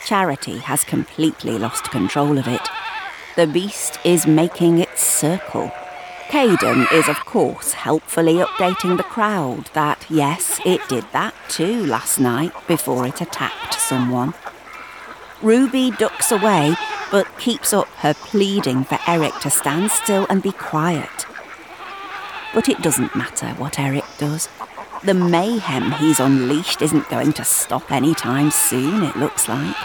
Charity 0.05 0.59
has 0.59 0.85
completely 0.85 1.57
lost 1.57 1.91
control 1.91 2.37
of 2.37 2.47
it. 2.47 2.69
The 3.35 3.47
beast 3.47 3.99
is 4.05 4.27
making 4.27 4.81
its 4.81 5.03
circle. 5.03 5.73
Caden 6.29 6.93
is, 6.93 7.09
of 7.09 7.25
course, 7.25 7.73
helpfully 7.73 8.35
updating 8.35 8.99
the 8.99 9.03
crowd 9.03 9.71
that, 9.73 10.05
yes, 10.11 10.61
it 10.67 10.87
did 10.91 11.07
that 11.13 11.35
too 11.49 11.87
last 11.87 12.21
night 12.21 12.53
before 12.69 13.07
it 13.07 13.23
attacked 13.23 13.81
someone. 13.81 14.35
Ruby 15.45 15.91
ducks 15.91 16.33
away, 16.33 16.75
but 17.11 17.39
keeps 17.39 17.75
up 17.75 17.87
her 17.99 18.15
pleading 18.15 18.83
for 18.85 18.99
Eric 19.07 19.39
to 19.41 19.51
stand 19.51 19.91
still 19.91 20.27
and 20.31 20.43
be 20.43 20.53
quiet. 20.53 21.27
But 22.55 22.71
it 22.71 22.81
doesn't 22.81 23.15
matter 23.15 23.49
what 23.51 23.79
Eric 23.79 24.07
does. 24.17 24.49
The 25.03 25.13
mayhem 25.13 25.93
he's 25.93 26.19
unleashed 26.19 26.81
isn't 26.81 27.11
going 27.11 27.35
to 27.35 27.45
stop 27.45 27.93
anytime 27.93 28.51
soon, 28.51 29.03
it 29.03 29.17
looks 29.17 29.47
like. 29.47 29.77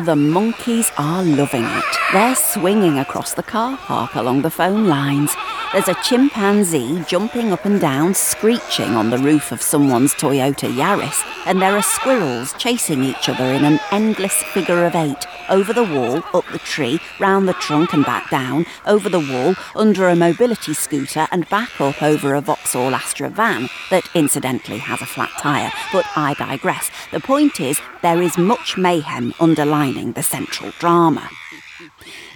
The 0.00 0.16
monkeys 0.16 0.90
are 0.98 1.22
loving 1.22 1.62
it. 1.64 1.84
They're 2.12 2.34
swinging 2.34 2.98
across 2.98 3.34
the 3.34 3.44
car 3.44 3.76
park 3.76 4.16
along 4.16 4.42
the 4.42 4.50
phone 4.50 4.88
lines. 4.88 5.36
There's 5.74 5.88
a 5.88 6.02
chimpanzee 6.04 7.02
jumping 7.08 7.52
up 7.52 7.64
and 7.64 7.80
down, 7.80 8.14
screeching 8.14 8.94
on 8.94 9.10
the 9.10 9.18
roof 9.18 9.50
of 9.50 9.60
someone's 9.60 10.14
Toyota 10.14 10.72
Yaris, 10.72 11.20
and 11.46 11.60
there 11.60 11.76
are 11.76 11.82
squirrels 11.82 12.52
chasing 12.52 13.02
each 13.02 13.28
other 13.28 13.46
in 13.46 13.64
an 13.64 13.80
endless 13.90 14.40
figure 14.54 14.84
of 14.84 14.94
eight 14.94 15.26
over 15.50 15.72
the 15.72 15.82
wall, 15.82 16.22
up 16.32 16.44
the 16.52 16.60
tree, 16.60 17.00
round 17.18 17.48
the 17.48 17.54
trunk 17.54 17.92
and 17.92 18.04
back 18.04 18.30
down, 18.30 18.66
over 18.86 19.08
the 19.08 19.18
wall, 19.18 19.56
under 19.74 20.06
a 20.06 20.14
mobility 20.14 20.74
scooter, 20.74 21.26
and 21.32 21.48
back 21.48 21.80
up 21.80 22.00
over 22.00 22.34
a 22.34 22.40
Vauxhall 22.40 22.94
Astra 22.94 23.28
van 23.28 23.68
that 23.90 24.08
incidentally 24.14 24.78
has 24.78 25.02
a 25.02 25.06
flat 25.06 25.32
tyre. 25.40 25.72
But 25.92 26.04
I 26.14 26.34
digress. 26.34 26.88
The 27.10 27.18
point 27.18 27.58
is, 27.58 27.80
there 28.00 28.22
is 28.22 28.38
much 28.38 28.76
mayhem 28.76 29.34
underlining 29.40 30.12
the 30.12 30.22
central 30.22 30.70
drama. 30.78 31.28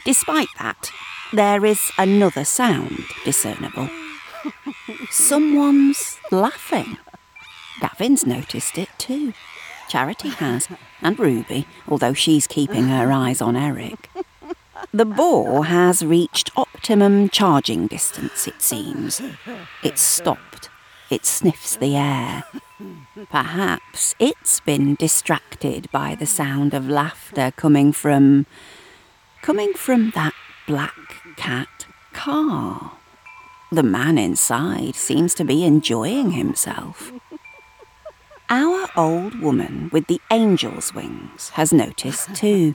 Despite 0.05 0.48
that, 0.59 0.90
there 1.33 1.64
is 1.64 1.91
another 1.99 2.45
sound 2.45 3.05
discernible. 3.25 3.88
Someone's 5.11 6.19
laughing. 6.31 6.99
Gavin's 7.81 8.27
noticed 8.27 8.79
it 8.79 8.88
too. 8.99 9.33
Charity 9.88 10.31
has, 10.31 10.69
and 11.01 11.19
Ruby, 11.19 11.67
although 11.87 12.12
she's 12.12 12.47
keeping 12.47 12.88
her 12.88 13.11
eyes 13.12 13.41
on 13.41 13.57
Eric. 13.57 14.11
The 14.93 15.05
boar 15.05 15.64
has 15.67 16.05
reached 16.05 16.51
optimum 16.57 17.29
charging 17.29 17.87
distance, 17.87 18.47
it 18.47 18.61
seems. 18.62 19.21
It's 19.83 20.03
stopped. 20.03 20.69
It 21.11 21.25
sniffs 21.25 21.77
the 21.77 21.97
air. 21.97 22.45
Perhaps 23.31 24.14
it's 24.19 24.61
been 24.61 24.95
distracted 24.95 25.91
by 25.91 26.14
the 26.14 26.27
sound 26.27 26.75
of 26.75 26.88
laughter 26.88 27.51
coming 27.57 27.93
from. 27.93 28.47
coming 29.43 29.73
from 29.73 30.11
that 30.11 30.35
black 30.67 31.08
cat 31.38 31.87
car. 32.12 32.92
The 33.70 33.85
man 33.85 34.18
inside 34.18 34.96
seems 34.96 35.35
to 35.35 35.44
be 35.44 35.64
enjoying 35.64 36.33
himself. 36.33 37.12
Our 38.51 38.88
old 38.96 39.40
woman 39.40 39.88
with 39.92 40.09
the 40.09 40.20
angel's 40.31 40.92
wings 40.92 41.51
has 41.51 41.72
noticed 41.72 42.35
too. 42.35 42.74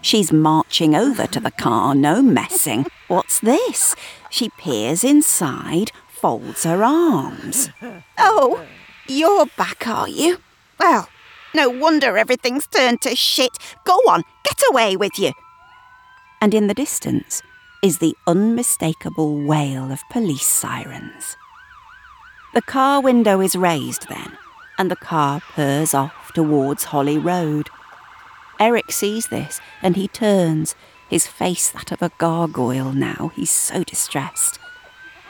She's 0.00 0.32
marching 0.32 0.94
over 0.96 1.26
to 1.26 1.38
the 1.38 1.50
car, 1.50 1.94
no 1.94 2.22
messing. 2.22 2.86
What's 3.08 3.40
this? 3.40 3.94
She 4.30 4.48
peers 4.48 5.04
inside, 5.04 5.92
folds 6.08 6.64
her 6.64 6.82
arms. 6.82 7.68
Oh, 8.18 8.64
you're 9.06 9.46
back, 9.58 9.86
are 9.86 10.08
you? 10.08 10.38
Well, 10.80 11.08
no 11.54 11.68
wonder 11.68 12.16
everything's 12.16 12.66
turned 12.66 13.02
to 13.02 13.14
shit. 13.14 13.58
Go 13.84 13.94
on, 14.08 14.22
get 14.44 14.60
away 14.70 14.96
with 14.96 15.18
you. 15.18 15.32
And 16.40 16.54
in 16.54 16.66
the 16.68 16.74
distance, 16.74 17.42
is 17.82 17.98
the 17.98 18.16
unmistakable 18.28 19.44
wail 19.44 19.90
of 19.90 20.08
police 20.08 20.46
sirens. 20.46 21.36
The 22.54 22.62
car 22.62 23.00
window 23.00 23.40
is 23.40 23.56
raised 23.56 24.08
then, 24.08 24.38
and 24.78 24.88
the 24.88 24.96
car 24.96 25.40
purrs 25.40 25.92
off 25.92 26.32
towards 26.32 26.84
Holly 26.84 27.18
Road. 27.18 27.70
Eric 28.60 28.92
sees 28.92 29.26
this 29.26 29.60
and 29.82 29.96
he 29.96 30.06
turns, 30.06 30.76
his 31.10 31.26
face 31.26 31.70
that 31.70 31.90
of 31.90 32.02
a 32.02 32.12
gargoyle 32.18 32.92
now. 32.92 33.32
He's 33.34 33.50
so 33.50 33.82
distressed. 33.82 34.60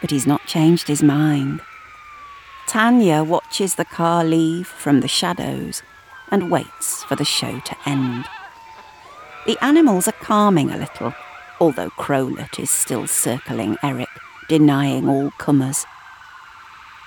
But 0.03 0.11
he's 0.11 0.27
not 0.27 0.47
changed 0.47 0.89
his 0.89 1.03
mind. 1.03 1.63
Tanya 2.67 3.25
watches 3.25 3.77
the 3.77 3.85
car 3.87 4.25
leave 4.25 4.67
from 4.67 5.01
the 5.01 5.09
shadows 5.09 5.83
and 6.31 6.51
waits 6.51 7.03
for 7.05 7.17
the 7.17 7.25
show 7.25 7.61
to 7.61 7.77
end. 7.87 8.27
The 9.47 9.57
animals 9.65 10.07
are 10.07 10.13
calming 10.13 10.71
a 10.71 10.77
little 10.77 11.15
although 11.63 11.91
Crowlet 11.91 12.59
is 12.59 12.73
still 12.73 13.07
circling 13.07 13.77
Eric, 13.85 14.09
denying 14.49 15.09
all 15.09 15.31
comers. 15.39 15.87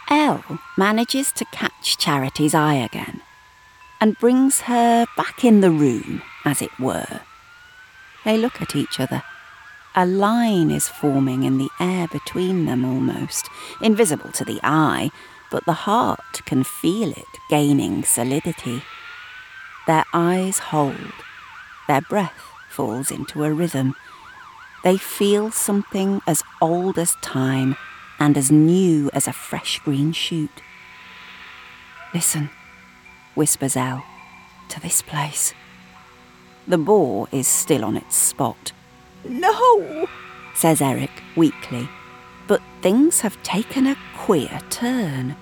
Elle 0.09 0.45
manages 0.77 1.33
to 1.33 1.43
catch 1.51 1.97
Charity's 1.97 2.55
eye 2.55 2.75
again 2.75 3.19
and 3.99 4.17
brings 4.17 4.61
her 4.61 5.07
back 5.17 5.43
in 5.43 5.59
the 5.59 5.71
room, 5.71 6.21
as 6.45 6.61
it 6.61 6.71
were. 6.79 7.19
They 8.23 8.37
look 8.37 8.61
at 8.61 8.77
each 8.77 8.97
other. 8.97 9.23
A 9.93 10.05
line 10.05 10.71
is 10.71 10.87
forming 10.87 11.43
in 11.43 11.57
the 11.57 11.69
air 11.81 12.07
between 12.07 12.63
them 12.63 12.85
almost, 12.85 13.49
invisible 13.81 14.31
to 14.31 14.45
the 14.45 14.61
eye, 14.63 15.09
but 15.51 15.65
the 15.65 15.83
heart 15.83 16.45
can 16.45 16.63
feel 16.63 17.09
it 17.11 17.33
gaining 17.49 18.03
solidity. 18.03 18.83
Their 19.85 20.05
eyes 20.13 20.59
hold, 20.59 21.13
their 21.89 22.01
breath 22.01 22.41
falls 22.69 23.11
into 23.11 23.43
a 23.43 23.51
rhythm, 23.51 23.95
they 24.85 24.97
feel 24.97 25.49
something 25.49 26.21
as 26.27 26.43
old 26.61 26.99
as 26.99 27.15
time 27.15 27.75
and 28.19 28.37
as 28.37 28.51
new 28.51 29.09
as 29.13 29.27
a 29.27 29.33
fresh 29.33 29.79
green 29.79 30.11
shoot. 30.11 30.61
Listen, 32.13 32.51
whispers 33.33 33.75
Elle, 33.75 34.05
to 34.69 34.79
this 34.79 35.01
place. 35.01 35.55
The 36.67 36.77
boar 36.77 37.27
is 37.31 37.47
still 37.47 37.83
on 37.83 37.97
its 37.97 38.15
spot. 38.15 38.73
No, 39.27 40.07
says 40.53 40.81
Eric 40.81 41.09
weakly. 41.35 41.89
But 42.47 42.61
things 42.83 43.21
have 43.21 43.41
taken 43.41 43.87
a 43.87 43.97
queer 44.15 44.59
turn. 44.69 45.35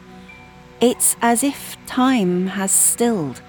It's 0.79 1.17
as 1.21 1.43
if 1.43 1.75
time 1.85 2.47
has 2.47 2.71
stilled. 2.71 3.41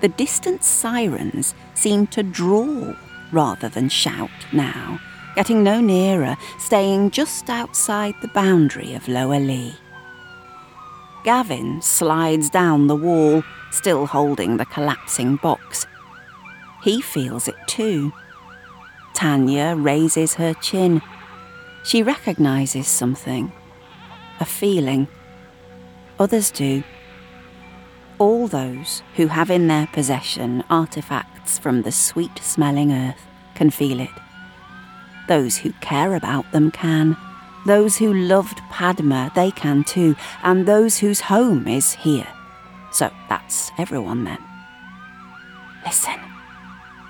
The 0.00 0.08
distant 0.08 0.64
sirens 0.64 1.54
seem 1.74 2.06
to 2.08 2.22
drawl 2.22 2.94
rather 3.32 3.68
than 3.68 3.88
shout 3.88 4.30
now, 4.52 5.00
getting 5.34 5.62
no 5.62 5.80
nearer, 5.80 6.36
staying 6.58 7.10
just 7.10 7.48
outside 7.50 8.14
the 8.20 8.28
boundary 8.28 8.94
of 8.94 9.08
Lower 9.08 9.40
Lee. 9.40 9.74
Gavin 11.24 11.80
slides 11.80 12.50
down 12.50 12.86
the 12.86 12.96
wall, 12.96 13.42
still 13.70 14.06
holding 14.06 14.56
the 14.56 14.66
collapsing 14.66 15.36
box. 15.36 15.86
He 16.82 17.00
feels 17.00 17.48
it 17.48 17.54
too. 17.66 18.12
Tanya 19.14 19.74
raises 19.76 20.34
her 20.34 20.52
chin. 20.54 21.00
She 21.84 22.02
recognises 22.02 22.88
something, 22.88 23.52
a 24.40 24.44
feeling. 24.44 25.06
Others 26.18 26.50
do. 26.50 26.82
All 28.18 28.48
those 28.48 29.02
who 29.16 29.28
have 29.28 29.50
in 29.50 29.68
their 29.68 29.88
possession 29.92 30.64
artifacts 30.68 31.31
from 31.46 31.82
the 31.82 31.92
sweet 31.92 32.38
smelling 32.38 32.92
earth 32.92 33.26
can 33.54 33.70
feel 33.70 34.00
it. 34.00 34.10
Those 35.28 35.56
who 35.56 35.72
care 35.74 36.14
about 36.14 36.50
them 36.52 36.70
can. 36.70 37.16
Those 37.66 37.96
who 37.96 38.12
loved 38.12 38.58
Padma, 38.70 39.30
they 39.34 39.50
can 39.50 39.84
too. 39.84 40.16
And 40.42 40.66
those 40.66 40.98
whose 40.98 41.20
home 41.20 41.68
is 41.68 41.92
here. 41.92 42.26
So 42.90 43.10
that's 43.28 43.70
everyone 43.78 44.24
then. 44.24 44.38
Listen, 45.84 46.18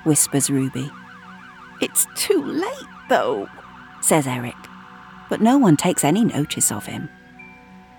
whispers 0.04 0.50
Ruby. 0.50 0.90
It's 1.80 2.06
too 2.14 2.42
late, 2.42 2.88
though, 3.08 3.48
says 4.00 4.26
Eric. 4.26 4.54
But 5.28 5.40
no 5.40 5.58
one 5.58 5.76
takes 5.76 6.04
any 6.04 6.24
notice 6.24 6.70
of 6.70 6.86
him. 6.86 7.08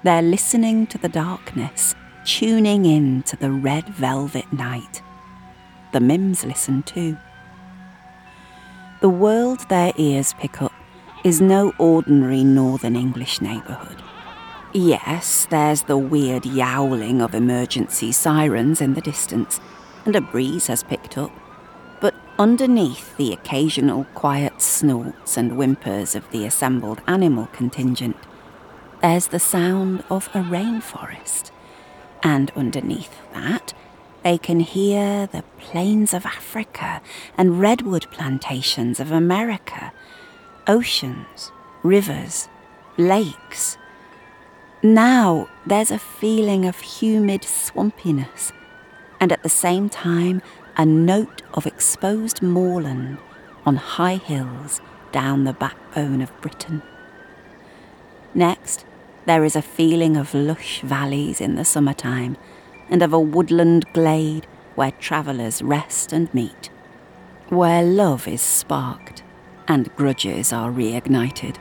They're 0.03 0.21
listening 0.21 0.87
to 0.87 0.97
the 0.97 1.09
darkness, 1.09 1.95
tuning 2.25 2.85
in 2.85 3.23
to 3.23 3.35
the 3.35 3.51
red 3.51 3.87
velvet 3.89 4.51
night. 4.53 5.01
The 5.93 5.99
Mims 5.99 6.43
listen 6.43 6.81
too. 6.81 7.17
The 9.01 9.09
world 9.09 9.69
their 9.69 9.93
ears 9.95 10.33
pick 10.39 10.59
up 10.59 10.73
is 11.23 11.39
no 11.39 11.71
ordinary 11.77 12.43
northern 12.43 12.95
English 12.95 13.41
neighbourhood. 13.41 14.01
Yes, 14.73 15.45
there's 15.51 15.83
the 15.83 15.97
weird 15.97 16.47
yowling 16.47 17.21
of 17.21 17.35
emergency 17.35 18.11
sirens 18.11 18.81
in 18.81 18.95
the 18.95 19.01
distance, 19.01 19.61
and 20.03 20.15
a 20.15 20.21
breeze 20.21 20.65
has 20.65 20.81
picked 20.81 21.15
up. 21.15 21.31
But 22.01 22.15
underneath 22.39 23.15
the 23.17 23.31
occasional 23.31 24.05
quiet 24.15 24.63
snorts 24.63 25.37
and 25.37 25.51
whimpers 25.51 26.15
of 26.15 26.27
the 26.31 26.43
assembled 26.43 27.01
animal 27.05 27.49
contingent, 27.53 28.17
there's 29.03 29.27
the 29.27 29.39
sound 29.39 30.03
of 30.09 30.27
a 30.33 30.39
rainforest. 30.39 31.51
And 32.23 32.49
underneath 32.55 33.15
that, 33.33 33.75
they 34.23 34.37
can 34.37 34.61
hear 34.61 35.27
the 35.27 35.43
plains 35.57 36.13
of 36.13 36.25
Africa 36.25 37.01
and 37.37 37.59
redwood 37.59 38.07
plantations 38.11 38.99
of 38.99 39.11
America, 39.11 39.91
oceans, 40.65 41.51
rivers, 41.83 42.47
lakes. 42.97 43.77
Now 44.81 45.49
there's 45.65 45.91
a 45.91 45.99
feeling 45.99 46.65
of 46.65 46.79
humid 46.79 47.41
swampiness, 47.41 48.51
and 49.19 49.31
at 49.31 49.43
the 49.43 49.49
same 49.49 49.89
time, 49.89 50.41
a 50.77 50.85
note 50.85 51.41
of 51.53 51.67
exposed 51.67 52.41
moorland 52.41 53.17
on 53.65 53.75
high 53.75 54.15
hills 54.15 54.81
down 55.11 55.43
the 55.43 55.53
backbone 55.53 56.21
of 56.21 56.41
Britain. 56.41 56.81
Next, 58.33 58.85
there 59.25 59.45
is 59.45 59.55
a 59.55 59.61
feeling 59.61 60.17
of 60.17 60.33
lush 60.33 60.81
valleys 60.81 61.39
in 61.39 61.55
the 61.55 61.63
summertime 61.63 62.35
and 62.89 63.01
of 63.01 63.13
a 63.13 63.19
woodland 63.19 63.85
glade 63.93 64.47
where 64.75 64.91
travellers 64.91 65.61
rest 65.61 66.13
and 66.13 66.33
meet, 66.33 66.69
where 67.49 67.83
love 67.83 68.27
is 68.27 68.41
sparked 68.41 69.23
and 69.67 69.95
grudges 69.95 70.51
are 70.51 70.71
reignited. 70.71 71.57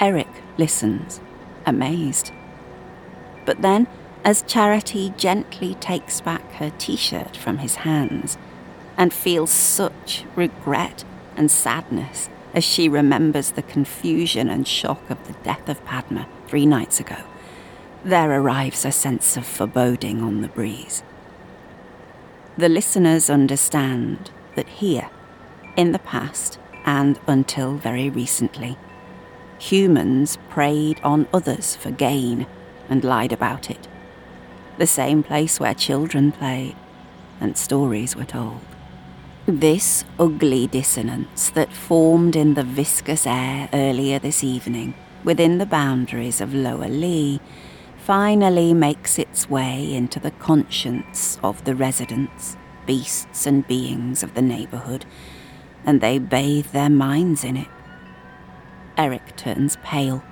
Eric 0.00 0.28
listens, 0.56 1.20
amazed. 1.66 2.32
But 3.44 3.62
then, 3.62 3.86
as 4.24 4.42
Charity 4.42 5.12
gently 5.16 5.74
takes 5.76 6.20
back 6.20 6.52
her 6.52 6.70
t 6.78 6.96
shirt 6.96 7.36
from 7.36 7.58
his 7.58 7.76
hands 7.76 8.36
and 8.96 9.12
feels 9.12 9.50
such 9.50 10.24
regret 10.36 11.04
and 11.36 11.50
sadness 11.50 12.28
as 12.54 12.64
she 12.64 12.88
remembers 12.88 13.52
the 13.52 13.62
confusion 13.62 14.48
and 14.48 14.66
shock 14.66 15.10
of 15.10 15.26
the 15.26 15.32
death 15.44 15.68
of 15.68 15.84
Padma 15.84 16.26
three 16.46 16.66
nights 16.66 16.98
ago, 16.98 17.16
there 18.04 18.30
arrives 18.30 18.84
a 18.84 18.92
sense 18.92 19.36
of 19.36 19.46
foreboding 19.46 20.22
on 20.22 20.40
the 20.40 20.48
breeze. 20.48 21.02
The 22.56 22.68
listeners 22.68 23.30
understand 23.30 24.30
that 24.56 24.68
here, 24.68 25.10
in 25.76 25.92
the 25.92 25.98
past 25.98 26.58
and 26.84 27.18
until 27.26 27.74
very 27.74 28.10
recently, 28.10 28.76
humans 29.58 30.38
preyed 30.48 31.00
on 31.02 31.28
others 31.32 31.76
for 31.76 31.90
gain 31.90 32.46
and 32.88 33.04
lied 33.04 33.32
about 33.32 33.70
it. 33.70 33.88
The 34.78 34.86
same 34.86 35.22
place 35.22 35.58
where 35.60 35.74
children 35.74 36.32
played 36.32 36.76
and 37.40 37.56
stories 37.56 38.16
were 38.16 38.24
told. 38.24 38.60
This 39.46 40.04
ugly 40.18 40.66
dissonance 40.66 41.50
that 41.50 41.72
formed 41.72 42.36
in 42.36 42.54
the 42.54 42.64
viscous 42.64 43.26
air 43.26 43.68
earlier 43.72 44.18
this 44.18 44.44
evening 44.44 44.94
within 45.24 45.58
the 45.58 45.66
boundaries 45.66 46.40
of 46.40 46.54
Lower 46.54 46.88
Lee 46.88 47.40
finally 48.08 48.72
makes 48.72 49.18
its 49.18 49.50
way 49.50 49.92
into 49.92 50.18
the 50.18 50.30
conscience 50.30 51.38
of 51.44 51.62
the 51.64 51.74
residents, 51.74 52.56
beasts 52.86 53.44
and 53.44 53.66
beings 53.66 54.22
of 54.22 54.32
the 54.32 54.40
neighbourhood, 54.40 55.04
and 55.84 56.00
they 56.00 56.18
bathe 56.18 56.64
their 56.68 56.88
minds 56.88 57.44
in 57.44 57.54
it. 57.54 57.68
Eric 58.96 59.36
turns 59.36 59.76
pale. 59.82 60.24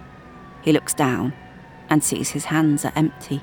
He 0.63 0.73
looks 0.73 0.95
down 0.95 1.35
and 1.91 2.03
sees 2.03 2.31
his 2.31 2.47
hands 2.47 2.83
are 2.83 2.95
empty. 2.97 3.43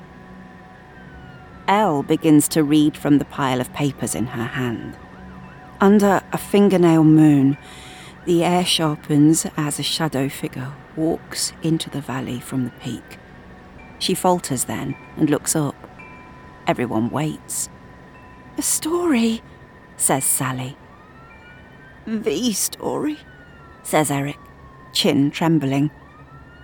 Elle 1.68 2.02
begins 2.02 2.48
to 2.48 2.64
read 2.64 2.96
from 2.96 3.18
the 3.18 3.24
pile 3.24 3.60
of 3.60 3.72
papers 3.72 4.16
in 4.16 4.26
her 4.26 4.46
hand. 4.46 4.98
Under 5.80 6.22
a 6.32 6.38
fingernail 6.38 7.04
moon, 7.04 7.56
the 8.24 8.42
air 8.42 8.64
sharpens 8.64 9.46
as 9.56 9.78
a 9.78 9.84
shadow 9.84 10.28
figure 10.28 10.72
walks 10.96 11.52
into 11.62 11.88
the 11.88 12.00
valley 12.00 12.40
from 12.40 12.64
the 12.64 12.72
peak. 12.80 13.20
She 13.98 14.14
falters 14.14 14.64
then 14.64 14.96
and 15.16 15.30
looks 15.30 15.56
up. 15.56 15.74
Everyone 16.66 17.10
waits. 17.10 17.68
A 18.56 18.62
story, 18.62 19.42
says 19.96 20.24
Sally. 20.24 20.76
The 22.06 22.52
story, 22.52 23.18
says 23.82 24.10
Eric, 24.10 24.38
chin 24.92 25.30
trembling, 25.30 25.90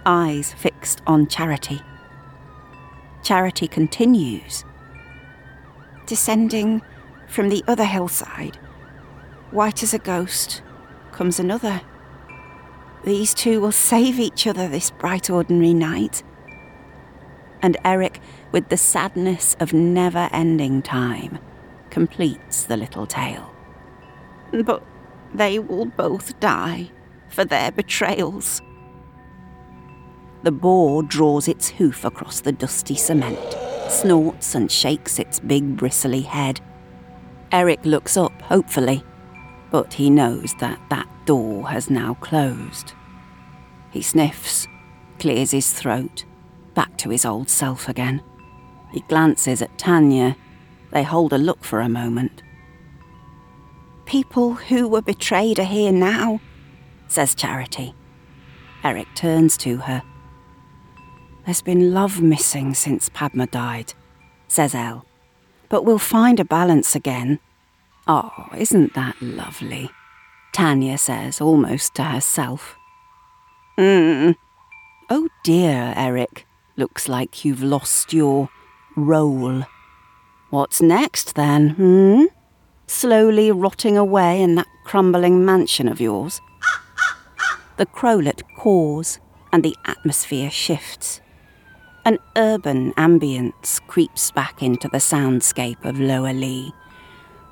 eyes 0.05 0.53
fixed 0.53 1.03
on 1.07 1.27
Charity. 1.27 1.81
Charity 3.23 3.69
continues. 3.69 4.65
Descending 6.07 6.83
from 7.27 7.49
the 7.49 7.65
other 7.69 7.85
hillside, 7.85 8.57
white 9.51 9.83
as 9.83 9.95
a 9.95 9.99
ghost, 9.99 10.63
comes 11.13 11.39
another. 11.39 11.81
These 13.05 13.35
two 13.35 13.61
will 13.61 13.73
save 13.73 14.19
each 14.19 14.47
other 14.47 14.69
this 14.69 14.91
bright 14.91 15.31
ordinary 15.31 15.75
night. 15.75 16.23
And 17.63 17.77
Eric, 17.85 18.21
with 18.53 18.69
the 18.69 18.77
sadness 18.77 19.57
of 19.61 19.73
never 19.73 20.29
ending 20.33 20.83
time, 20.83 21.39
completes 21.91 22.65
the 22.65 22.77
little 22.77 23.07
tale. 23.07 23.55
But 24.65 24.83
they 25.35 25.59
will 25.59 25.87
both 25.87 26.39
die 26.41 26.91
for 27.29 27.45
their 27.45 27.71
betrayals. 27.71 28.63
The 30.43 30.53
boar 30.53 31.03
draws 31.03 31.49
its 31.49 31.69
hoof 31.69 32.05
across 32.05 32.41
the 32.41 32.53
dusty 32.53 32.95
cement, 32.95 33.39
snorts 33.89 34.55
and 34.55 34.73
shakes 34.73 35.19
its 35.19 35.39
big 35.39 35.77
bristly 35.77 36.23
head. 36.23 36.61
Eric 37.53 37.85
looks 37.85 38.17
up 38.17 38.41
hopefully, 38.43 39.05
but 39.71 39.93
he 39.93 40.09
knows 40.09 40.55
that 40.61 40.81
that 40.89 41.09
door 41.27 41.69
has 41.69 41.91
now 41.91 42.15
closed. 42.15 42.95
He 43.91 44.03
sniffs, 44.03 44.67
clears 45.19 45.51
his 45.51 45.73
throat, 45.73 46.25
back 46.81 46.97
to 46.97 47.11
his 47.11 47.27
old 47.27 47.51
self 47.51 47.91
again. 47.91 48.23
He 48.91 49.01
glances 49.01 49.61
at 49.61 49.77
Tanya. 49.77 50.35
They 50.93 51.03
hold 51.03 51.35
a 51.35 51.39
look 51.39 51.63
for 51.63 51.81
a 51.81 51.91
moment. 51.91 52.43
people 54.11 54.55
who 54.55 54.89
were 54.89 55.01
betrayed 55.03 55.61
are 55.61 55.73
here 55.79 55.93
now, 55.93 56.41
says 57.07 57.33
Charity. 57.33 57.95
Eric 58.83 59.07
turns 59.15 59.57
to 59.59 59.77
her. 59.77 60.03
There's 61.45 61.63
been 61.63 61.95
love 61.95 62.21
missing 62.21 62.75
since 62.75 63.09
Padma 63.09 63.47
died, 63.47 63.95
says 64.49 64.75
Elle. 64.75 65.07
But 65.69 65.85
we'll 65.85 65.99
find 66.17 66.41
a 66.41 66.45
balance 66.45 66.97
again. 66.97 67.39
Oh, 68.09 68.49
isn't 68.57 68.95
that 68.95 69.15
lovely? 69.23 69.91
Tanya 70.53 70.99
says, 70.99 71.41
almost 71.41 71.95
to 71.95 72.03
herself. 72.03 72.77
Hmm. 73.79 74.33
Oh 75.09 75.29
dear, 75.45 75.95
Eric. 75.97 76.47
Looks 76.77 77.09
like 77.09 77.45
you've 77.45 77.63
lost 77.63 78.13
your 78.13 78.49
role. 78.97 79.65
What's 80.51 80.81
next 80.81 81.35
then, 81.35 81.71
hmm? 81.71 82.25
Slowly 82.87 83.51
rotting 83.51 83.97
away 83.97 84.43
in 84.43 84.55
that 84.57 84.67
crumbling 84.85 85.45
mansion 85.45 85.89
of 85.89 86.01
yours? 86.01 86.41
The 87.77 87.87
crowlet 87.87 88.43
caws, 88.57 89.21
and 89.53 89.63
the 89.63 89.77
atmosphere 89.87 90.51
shifts. 90.51 91.21
An 92.05 92.19
urban 92.37 92.93
ambience 92.95 93.81
creeps 93.87 94.31
back 94.31 94.63
into 94.63 94.89
the 94.89 94.99
soundscape 94.99 95.85
of 95.85 96.01
Lower 96.01 96.33
Lee. 96.33 96.73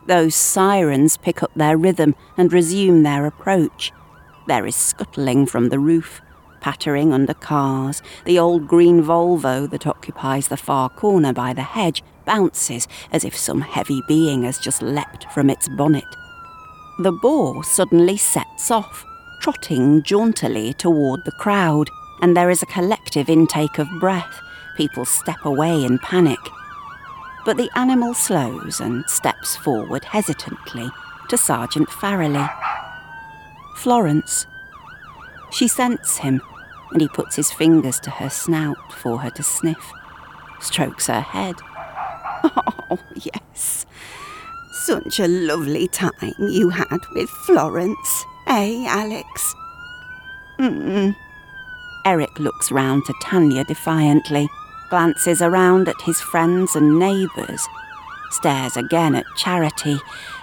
Those 0.07 0.35
sirens 0.35 1.17
pick 1.17 1.43
up 1.43 1.53
their 1.55 1.77
rhythm 1.77 2.15
and 2.37 2.53
resume 2.53 3.03
their 3.03 3.27
approach. 3.27 3.93
There 4.47 4.67
is 4.67 4.77
scuttling 4.77 5.47
from 5.47 5.69
the 5.69 5.79
roof, 5.79 6.21
pattering 6.61 7.13
under 7.13 7.35
cars. 7.35 8.03
The 8.25 8.39
old 8.39 8.67
green 8.67 9.03
Volvo 9.03 9.69
that 9.71 9.87
occupies 9.87 10.49
the 10.49 10.57
far 10.57 10.89
corner 10.89 11.33
by 11.33 11.53
the 11.53 11.63
hedge 11.63 12.03
bounces 12.25 12.87
as 13.11 13.25
if 13.25 13.37
some 13.37 13.61
heavy 13.61 14.03
being 14.07 14.43
has 14.43 14.59
just 14.59 14.83
leapt 14.83 15.31
from 15.33 15.51
its 15.51 15.69
bonnet. 15.77 16.05
The 16.99 17.13
boar 17.13 17.63
suddenly 17.65 18.17
sets 18.17 18.71
off, 18.71 19.05
trotting 19.41 20.03
jauntily 20.03 20.75
toward 20.75 21.25
the 21.25 21.33
crowd, 21.33 21.89
and 22.21 22.37
there 22.37 22.51
is 22.51 22.63
a 22.63 22.67
collective 22.67 23.29
intake 23.29 23.79
of 23.79 23.89
breath. 24.01 24.41
People 24.77 25.05
step 25.05 25.45
away 25.45 25.85
in 25.85 25.99
panic. 26.01 26.41
But 27.45 27.57
the 27.57 27.71
animal 27.77 28.15
slows 28.15 28.81
and 28.81 29.09
steps 29.09 29.57
forward 29.57 30.05
hesitantly 30.05 30.91
to 31.29 31.37
Sergeant 31.37 31.89
Farrelly. 31.89 32.49
Florence. 33.77 34.47
She 35.51 35.69
scents 35.69 36.19
him, 36.19 36.43
and 36.93 37.01
he 37.01 37.09
puts 37.09 37.37
his 37.37 37.53
fingers 37.53 37.99
to 38.01 38.11
her 38.11 38.31
snout 38.31 38.93
for 38.93 39.19
her 39.19 39.31
to 39.31 39.43
sniff, 39.43 39.93
strokes 40.61 41.07
her 41.07 41.21
head. 41.21 41.57
Oh, 42.91 42.99
yes. 43.17 43.85
Such 44.73 45.21
a 45.21 45.29
lovely 45.29 45.89
time 45.89 46.33
you 46.39 46.71
had 46.71 47.01
with 47.15 47.29
Florence, 47.29 48.25
eh, 48.47 48.87
Alex? 48.89 49.55
Mm. 50.59 51.15
Eric 52.07 52.39
looks 52.39 52.73
round 52.73 53.05
to 53.05 53.15
Tanya 53.21 53.65
defiantly, 53.65 54.49
glances 54.89 55.43
around 55.43 55.89
at 55.89 56.01
his 56.01 56.19
friends 56.19 56.75
and 56.75 56.99
neighbours, 56.99 57.67
stares 58.31 58.79
again 58.79 59.15
at 59.15 59.27
Charity, 59.37 59.99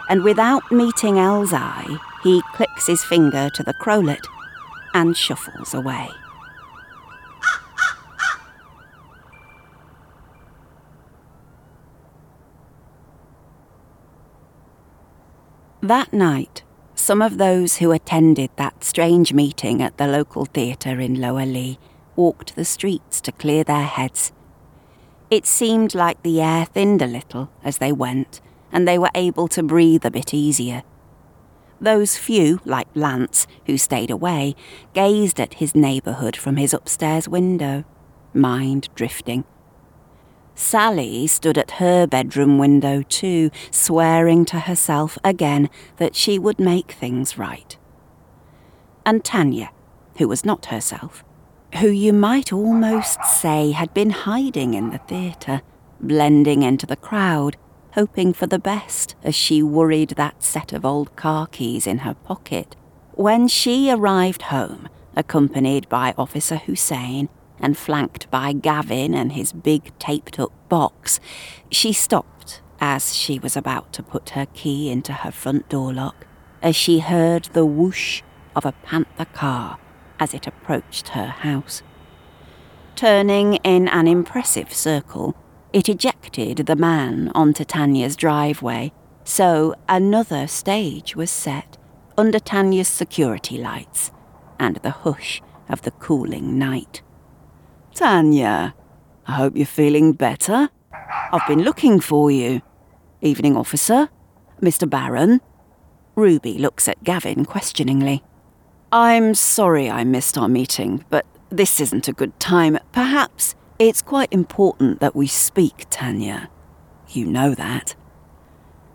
and 0.08 0.24
without 0.24 0.72
meeting 0.72 1.18
Elle's 1.18 1.54
eye, 1.54 1.98
he 2.22 2.44
clicks 2.54 2.86
his 2.86 3.04
finger 3.04 3.50
to 3.56 3.64
the 3.64 3.74
crowlet 3.74 4.28
and 4.96 5.18
shuffles 5.18 5.74
away. 5.74 6.10
That 15.82 16.14
night, 16.14 16.64
some 16.96 17.22
of 17.22 17.38
those 17.38 17.78
who 17.78 17.92
attended 17.92 18.50
that 18.56 18.86
strange 18.86 19.34
meeting 19.34 19.84
at 19.84 19.98
the 19.98 20.08
local 20.08 20.46
theatre 20.46 21.00
in 21.02 21.20
Lower 21.20 21.46
Leigh 21.46 21.78
walked 22.16 22.56
the 22.56 22.66
streets 22.66 23.20
to 23.22 23.34
clear 23.34 23.66
their 23.66 23.84
heads. 23.84 24.32
It 25.30 25.46
seemed 25.46 25.94
like 25.94 26.24
the 26.24 26.42
air 26.42 26.66
thinned 26.66 27.02
a 27.02 27.08
little 27.08 27.52
as 27.64 27.80
they 27.80 27.92
went, 27.92 28.40
and 28.72 28.88
they 28.88 28.98
were 28.98 29.12
able 29.14 29.50
to 29.50 29.62
breathe 29.62 30.06
a 30.06 30.12
bit 30.12 30.34
easier. 30.34 30.84
Those 31.82 32.18
few, 32.18 32.60
like 32.66 32.88
Lance, 32.96 33.48
who 33.66 33.78
stayed 33.78 34.10
away, 34.10 34.56
gazed 34.94 35.40
at 35.40 35.56
his 35.56 35.76
neighbourhood 35.76 36.36
from 36.36 36.56
his 36.56 36.74
upstairs 36.74 37.28
window, 37.28 37.84
mind 38.34 38.90
drifting. 38.96 39.44
Sally 40.56 41.28
stood 41.28 41.58
at 41.58 41.72
her 41.72 42.08
bedroom 42.08 42.58
window 42.58 43.02
too, 43.02 43.52
swearing 43.72 44.46
to 44.46 44.62
herself 44.62 45.18
again 45.24 45.70
that 45.98 46.16
she 46.16 46.40
would 46.40 46.60
make 46.60 46.94
things 46.94 47.38
right. 47.38 47.78
And 49.06 49.24
Tanya, 49.24 49.72
who 50.18 50.30
was 50.30 50.46
not 50.46 50.68
herself, 50.68 51.26
who 51.80 51.90
you 51.90 52.14
might 52.14 52.54
almost 52.54 53.24
say 53.26 53.72
had 53.72 53.94
been 53.94 54.12
hiding 54.12 54.74
in 54.76 54.92
the 54.92 54.98
theatre, 55.00 55.62
blending 56.00 56.64
into 56.64 56.86
the 56.86 56.96
crowd, 56.96 57.58
hoping 57.96 58.34
for 58.34 58.46
the 58.46 58.60
best 58.60 59.16
as 59.24 59.34
she 59.34 59.64
worried 59.64 60.10
that 60.10 60.44
set 60.44 60.74
of 60.74 60.86
old 60.86 61.16
car 61.16 61.48
keys 61.48 61.88
in 61.88 62.00
her 62.00 62.14
pocket. 62.14 62.76
When 63.14 63.48
she 63.48 63.90
arrived 63.90 64.44
home, 64.44 64.90
accompanied 65.16 65.88
by 65.88 66.14
Officer 66.18 66.58
Hussein 66.58 67.30
and 67.58 67.78
flanked 67.78 68.30
by 68.30 68.52
Gavin 68.52 69.14
and 69.14 69.32
his 69.32 69.54
big 69.54 69.98
taped 69.98 70.38
up 70.38 70.52
box, 70.68 71.22
she 71.72 71.94
stopped 71.94 72.62
as 72.82 73.16
she 73.16 73.40
was 73.40 73.56
about 73.56 73.94
to 73.94 74.04
put 74.04 74.32
her 74.32 74.46
key 74.54 74.92
into 74.92 75.14
her 75.14 75.32
front 75.32 75.70
door 75.70 75.94
lock 75.94 76.28
as 76.62 76.76
she 76.76 77.00
heard 77.00 77.46
the 77.54 77.66
whoosh 77.66 78.22
of 78.58 78.66
a 78.66 78.74
Panther 78.84 79.26
car 79.26 79.78
as 80.20 80.34
it 80.34 80.48
approached 80.48 81.10
her 81.10 81.28
house. 81.28 81.82
Turning 82.98 83.56
in 83.64 83.88
an 83.88 84.08
impressive 84.08 84.74
circle, 84.74 85.34
it 85.76 85.90
ejected 85.90 86.60
the 86.60 86.76
man 86.78 87.30
onto 87.36 87.66
Tanya's 87.66 88.16
driveway, 88.16 88.94
so 89.26 89.76
another 89.90 90.48
stage 90.48 91.18
was 91.18 91.30
set 91.30 91.78
under 92.18 92.40
Tanya's 92.40 92.88
security 92.88 93.58
lights 93.58 94.10
and 94.58 94.78
the 94.78 94.92
hush 94.92 95.42
of 95.68 95.82
the 95.82 95.92
cooling 95.92 96.58
night. 96.58 97.02
Tanya, 97.94 98.74
I 99.28 99.34
hope 99.34 99.58
you're 99.58 99.66
feeling 99.66 100.14
better. 100.14 100.70
I've 101.34 101.46
been 101.46 101.64
looking 101.64 102.00
for 102.00 102.32
you. 102.32 102.62
Evening, 103.20 103.58
officer. 103.58 104.08
Mr. 104.62 104.90
Barron. 104.90 105.42
Ruby 106.16 106.58
looks 106.58 106.88
at 106.88 107.04
Gavin 107.04 107.44
questioningly. 107.44 108.24
I'm 108.94 109.34
sorry 109.36 109.92
I 109.92 110.06
missed 110.06 110.38
our 110.38 110.48
meeting, 110.48 111.04
but 111.10 111.26
this 111.50 111.82
isn't 111.82 112.08
a 112.08 112.14
good 112.14 112.40
time. 112.40 112.80
Perhaps 112.94 113.56
it's 113.78 114.02
quite 114.02 114.32
important 114.32 115.00
that 115.00 115.16
we 115.16 115.28
speak, 115.28 115.86
Tanya. 115.90 116.50
You 117.10 117.26
know 117.26 117.54
that. 117.56 117.96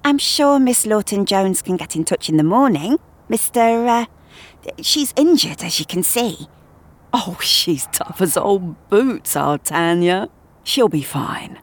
I'm 0.05 0.19
sure 0.19 0.59
Miss 0.59 0.87
Lawton 0.87 1.27
Jones 1.27 1.61
can 1.61 1.77
get 1.77 1.95
in 1.95 2.05
touch 2.05 2.29
in 2.29 2.37
the 2.37 2.43
morning. 2.43 2.99
Mr. 3.29 3.87
Uh, 3.87 4.07
she's 4.83 5.13
injured, 5.17 5.63
as 5.63 5.79
you 5.79 5.85
can 5.85 6.03
see. 6.03 6.49
Oh, 7.13 7.39
she's 7.43 7.87
tough 7.93 8.21
as 8.21 8.37
old 8.37 8.89
boots, 8.89 9.37
our 9.37 9.59
Tanya. 9.59 10.29
She'll 10.65 10.89
be 10.89 11.03
fine. 11.03 11.59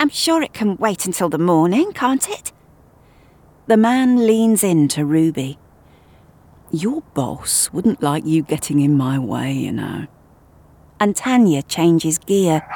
I'm 0.00 0.08
sure 0.08 0.42
it 0.42 0.54
can 0.54 0.76
wait 0.76 1.06
until 1.06 1.28
the 1.28 1.38
morning, 1.38 1.92
can't 1.92 2.28
it? 2.28 2.52
The 3.66 3.76
man 3.76 4.26
leans 4.26 4.64
in 4.64 4.88
to 4.88 5.04
Ruby. 5.04 5.58
Your 6.70 7.02
boss 7.14 7.70
wouldn't 7.72 8.02
like 8.02 8.24
you 8.24 8.42
getting 8.42 8.80
in 8.80 8.96
my 8.96 9.18
way, 9.18 9.52
you 9.52 9.72
know. 9.72 10.06
And 11.00 11.14
Tanya 11.14 11.62
changes 11.62 12.18
gear. 12.18 12.66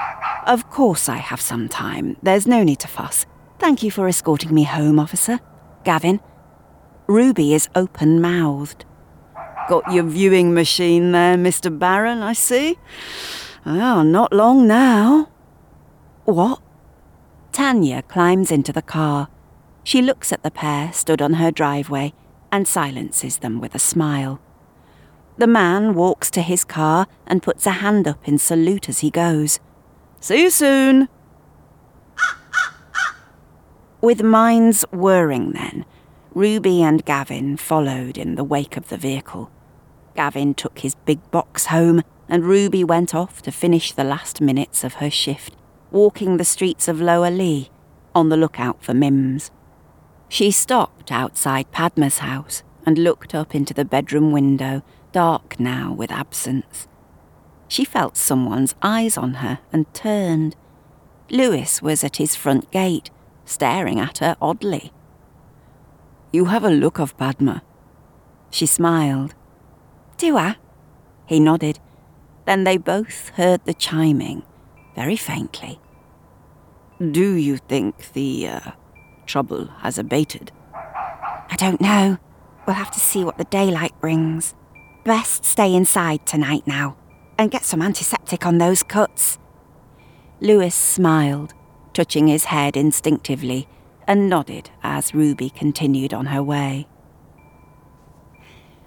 Of 0.46 0.70
course 0.70 1.08
I 1.08 1.16
have 1.16 1.40
some 1.40 1.68
time. 1.68 2.16
There's 2.22 2.46
no 2.46 2.62
need 2.62 2.80
to 2.80 2.88
fuss. 2.88 3.26
Thank 3.58 3.82
you 3.82 3.90
for 3.90 4.08
escorting 4.08 4.54
me 4.54 4.64
home, 4.64 4.98
officer. 4.98 5.40
Gavin. 5.84 6.20
Ruby 7.06 7.54
is 7.54 7.68
open 7.74 8.20
mouthed. 8.20 8.84
Got 9.68 9.92
your 9.92 10.04
viewing 10.04 10.54
machine 10.54 11.12
there, 11.12 11.36
Mr. 11.36 11.76
Baron, 11.76 12.22
I 12.22 12.32
see. 12.32 12.78
Oh, 13.64 14.02
not 14.02 14.32
long 14.32 14.66
now. 14.66 15.28
What? 16.24 16.60
Tanya 17.52 18.02
climbs 18.02 18.50
into 18.50 18.72
the 18.72 18.82
car. 18.82 19.28
She 19.84 20.00
looks 20.00 20.32
at 20.32 20.42
the 20.42 20.50
pair 20.50 20.92
stood 20.92 21.20
on 21.20 21.34
her 21.34 21.50
driveway 21.50 22.12
and 22.50 22.66
silences 22.66 23.38
them 23.38 23.60
with 23.60 23.74
a 23.74 23.78
smile. 23.78 24.40
The 25.42 25.48
man 25.48 25.94
walks 25.94 26.30
to 26.30 26.40
his 26.40 26.62
car 26.62 27.08
and 27.26 27.42
puts 27.42 27.66
a 27.66 27.72
hand 27.82 28.06
up 28.06 28.28
in 28.28 28.38
salute 28.38 28.88
as 28.88 29.00
he 29.00 29.10
goes. 29.10 29.58
See 30.20 30.44
you 30.44 30.50
soon. 30.50 31.08
With 34.00 34.22
minds 34.22 34.84
whirring 34.92 35.50
then, 35.50 35.84
Ruby 36.32 36.80
and 36.84 37.04
Gavin 37.04 37.56
followed 37.56 38.16
in 38.16 38.36
the 38.36 38.44
wake 38.44 38.76
of 38.76 38.88
the 38.88 38.96
vehicle. 38.96 39.50
Gavin 40.14 40.54
took 40.54 40.78
his 40.78 40.94
big 40.94 41.18
box 41.32 41.66
home, 41.66 42.04
and 42.28 42.44
Ruby 42.44 42.84
went 42.84 43.12
off 43.12 43.42
to 43.42 43.50
finish 43.50 43.90
the 43.90 44.04
last 44.04 44.40
minutes 44.40 44.84
of 44.84 44.94
her 45.02 45.10
shift, 45.10 45.56
walking 45.90 46.36
the 46.36 46.44
streets 46.44 46.86
of 46.86 47.00
Lower 47.00 47.32
Leigh, 47.32 47.68
on 48.14 48.28
the 48.28 48.36
lookout 48.36 48.80
for 48.80 48.94
Mims. 48.94 49.50
She 50.28 50.52
stopped 50.52 51.10
outside 51.10 51.72
Padma's 51.72 52.18
house 52.18 52.62
and 52.86 52.96
looked 52.96 53.34
up 53.34 53.56
into 53.56 53.74
the 53.74 53.84
bedroom 53.84 54.30
window, 54.30 54.84
dark 55.12 55.60
now 55.60 55.92
with 55.92 56.10
absence. 56.10 56.88
She 57.68 57.84
felt 57.84 58.16
someone's 58.16 58.74
eyes 58.82 59.16
on 59.16 59.34
her 59.34 59.60
and 59.72 59.92
turned. 59.94 60.56
Lewis 61.30 61.80
was 61.80 62.04
at 62.04 62.16
his 62.16 62.34
front 62.34 62.70
gate, 62.70 63.10
staring 63.44 63.98
at 63.98 64.18
her 64.18 64.36
oddly. 64.42 64.92
You 66.32 66.46
have 66.46 66.64
a 66.64 66.70
look 66.70 66.98
of 66.98 67.16
Padma. 67.16 67.62
She 68.50 68.66
smiled. 68.66 69.34
Do 70.16 70.36
I? 70.36 70.56
He 71.26 71.40
nodded. 71.40 71.78
Then 72.44 72.64
they 72.64 72.76
both 72.76 73.30
heard 73.30 73.64
the 73.64 73.74
chiming, 73.74 74.42
very 74.94 75.16
faintly. 75.16 75.80
Do 76.98 77.34
you 77.34 77.56
think 77.56 78.12
the 78.12 78.48
uh, 78.48 78.70
trouble 79.26 79.66
has 79.78 79.98
abated? 79.98 80.52
I 80.74 81.56
don't 81.56 81.80
know. 81.80 82.18
We'll 82.66 82.76
have 82.76 82.90
to 82.92 83.00
see 83.00 83.24
what 83.24 83.38
the 83.38 83.44
daylight 83.44 83.98
brings. 84.00 84.54
Best 85.04 85.44
stay 85.44 85.74
inside 85.74 86.24
tonight 86.26 86.64
now 86.64 86.96
and 87.36 87.50
get 87.50 87.64
some 87.64 87.82
antiseptic 87.82 88.46
on 88.46 88.58
those 88.58 88.84
cuts. 88.84 89.36
Lewis 90.40 90.76
smiled, 90.76 91.54
touching 91.92 92.28
his 92.28 92.44
head 92.44 92.76
instinctively, 92.76 93.66
and 94.06 94.28
nodded 94.28 94.70
as 94.82 95.12
Ruby 95.12 95.50
continued 95.50 96.14
on 96.14 96.26
her 96.26 96.42
way. 96.42 96.86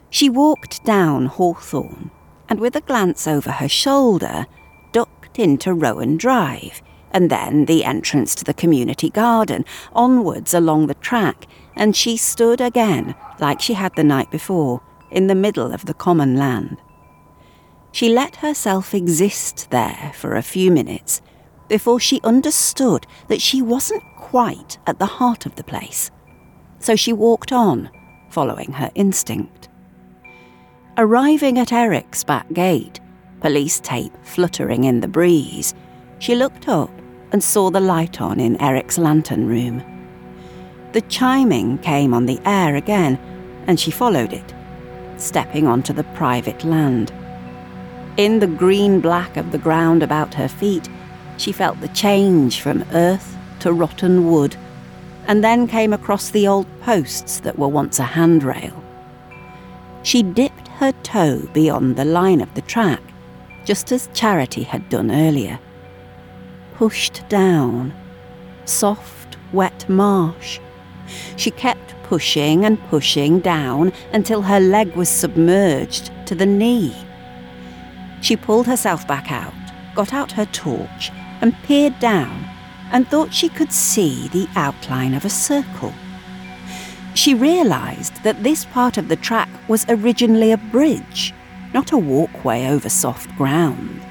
She 0.09 0.29
walked 0.29 0.85
down 0.85 1.25
Hawthorne 1.25 2.11
and, 2.47 2.61
with 2.61 2.77
a 2.77 2.81
glance 2.81 3.27
over 3.27 3.51
her 3.51 3.67
shoulder, 3.67 4.45
ducked 4.93 5.37
into 5.37 5.73
Rowan 5.73 6.15
Drive 6.15 6.81
and 7.11 7.29
then 7.29 7.65
the 7.65 7.83
entrance 7.83 8.35
to 8.35 8.45
the 8.45 8.53
community 8.53 9.09
garden, 9.09 9.65
onwards 9.91 10.53
along 10.53 10.87
the 10.87 10.95
track, 10.95 11.45
and 11.75 11.95
she 11.95 12.15
stood 12.15 12.61
again, 12.61 13.15
like 13.39 13.61
she 13.61 13.73
had 13.73 13.95
the 13.95 14.03
night 14.03 14.29
before, 14.31 14.81
in 15.15 15.27
the 15.27 15.33
middle 15.33 15.71
of 15.71 15.85
the 15.85 15.93
common 15.93 16.35
land. 16.35 16.77
She 17.91 18.09
let 18.09 18.35
herself 18.35 18.93
exist 18.93 19.69
there 19.71 20.11
for 20.13 20.35
a 20.35 20.43
few 20.43 20.69
minutes 20.69 21.21
before 21.69 21.99
she 21.99 22.19
understood 22.23 23.07
that 23.29 23.41
she 23.41 23.61
wasn't 23.61 24.03
quite 24.17 24.77
at 24.85 24.99
the 24.99 25.05
heart 25.05 25.45
of 25.45 25.55
the 25.55 25.63
place. 25.63 26.11
So 26.79 26.97
she 26.97 27.13
walked 27.13 27.53
on, 27.53 27.89
following 28.29 28.73
her 28.73 28.91
instinct. 28.93 29.69
Arriving 30.97 31.57
at 31.57 31.71
Eric's 31.71 32.23
back 32.23 32.51
gate, 32.51 32.99
police 33.39 33.79
tape 33.79 34.13
fluttering 34.23 34.83
in 34.83 34.99
the 34.99 35.07
breeze, 35.07 35.73
she 36.19 36.35
looked 36.35 36.67
up 36.67 36.91
and 37.31 37.41
saw 37.41 37.69
the 37.69 37.79
light 37.79 38.19
on 38.19 38.39
in 38.39 38.61
Eric's 38.61 38.97
lantern 38.97 39.47
room. 39.47 39.81
The 40.91 41.01
chiming 41.01 41.77
came 41.77 42.13
on 42.13 42.25
the 42.25 42.39
air 42.45 42.75
again, 42.75 43.17
and 43.67 43.79
she 43.79 43.91
followed 43.91 44.33
it, 44.33 44.53
stepping 45.21 45.67
onto 45.67 45.93
the 45.93 46.03
private 46.15 46.63
land. 46.63 47.11
In 48.17 48.39
the 48.39 48.47
green 48.47 49.01
black 49.01 49.37
of 49.37 49.51
the 49.51 49.57
ground 49.57 50.01
about 50.01 50.33
her 50.35 50.47
feet, 50.47 50.87
she 51.37 51.51
felt 51.51 51.81
the 51.81 51.89
change 51.89 52.61
from 52.61 52.85
earth 52.93 53.35
to 53.59 53.73
rotten 53.73 54.29
wood, 54.31 54.55
and 55.27 55.43
then 55.43 55.67
came 55.67 55.91
across 55.91 56.29
the 56.29 56.47
old 56.47 56.67
posts 56.81 57.39
that 57.41 57.57
were 57.57 57.67
once 57.67 57.99
a 57.99 58.03
handrail. 58.03 58.83
She 60.03 60.21
dipped 60.21 60.67
her 60.67 60.91
toe 61.03 61.49
beyond 61.51 61.95
the 61.95 62.05
line 62.05 62.41
of 62.41 62.53
the 62.53 62.61
track, 62.61 63.01
just 63.65 63.91
as 63.91 64.09
Charity 64.13 64.63
had 64.63 64.87
done 64.89 65.11
earlier. 65.11 65.59
Pushed 66.75 67.27
down, 67.27 67.93
soft, 68.65 69.37
wet 69.51 69.89
marsh. 69.89 70.59
She 71.37 71.51
kept 71.51 71.94
pushing 72.05 72.65
and 72.65 72.79
pushing 72.89 73.39
down 73.39 73.91
until 74.13 74.41
her 74.43 74.59
leg 74.59 74.95
was 74.95 75.09
submerged 75.09 76.11
to 76.27 76.35
the 76.35 76.45
knee. 76.45 76.95
She 78.21 78.37
pulled 78.37 78.67
herself 78.67 79.07
back 79.07 79.31
out, 79.31 79.53
got 79.95 80.13
out 80.13 80.31
her 80.31 80.45
torch, 80.45 81.11
and 81.41 81.55
peered 81.63 81.97
down 81.99 82.45
and 82.91 83.07
thought 83.07 83.33
she 83.33 83.49
could 83.49 83.71
see 83.71 84.27
the 84.29 84.47
outline 84.55 85.13
of 85.15 85.25
a 85.25 85.29
circle. 85.29 85.93
She 87.15 87.33
realised 87.33 88.23
that 88.23 88.43
this 88.43 88.65
part 88.65 88.97
of 88.97 89.07
the 89.07 89.15
track 89.15 89.49
was 89.67 89.85
originally 89.89 90.51
a 90.51 90.57
bridge, 90.57 91.33
not 91.73 91.91
a 91.91 91.97
walkway 91.97 92.67
over 92.67 92.89
soft 92.89 93.35
ground. 93.35 94.01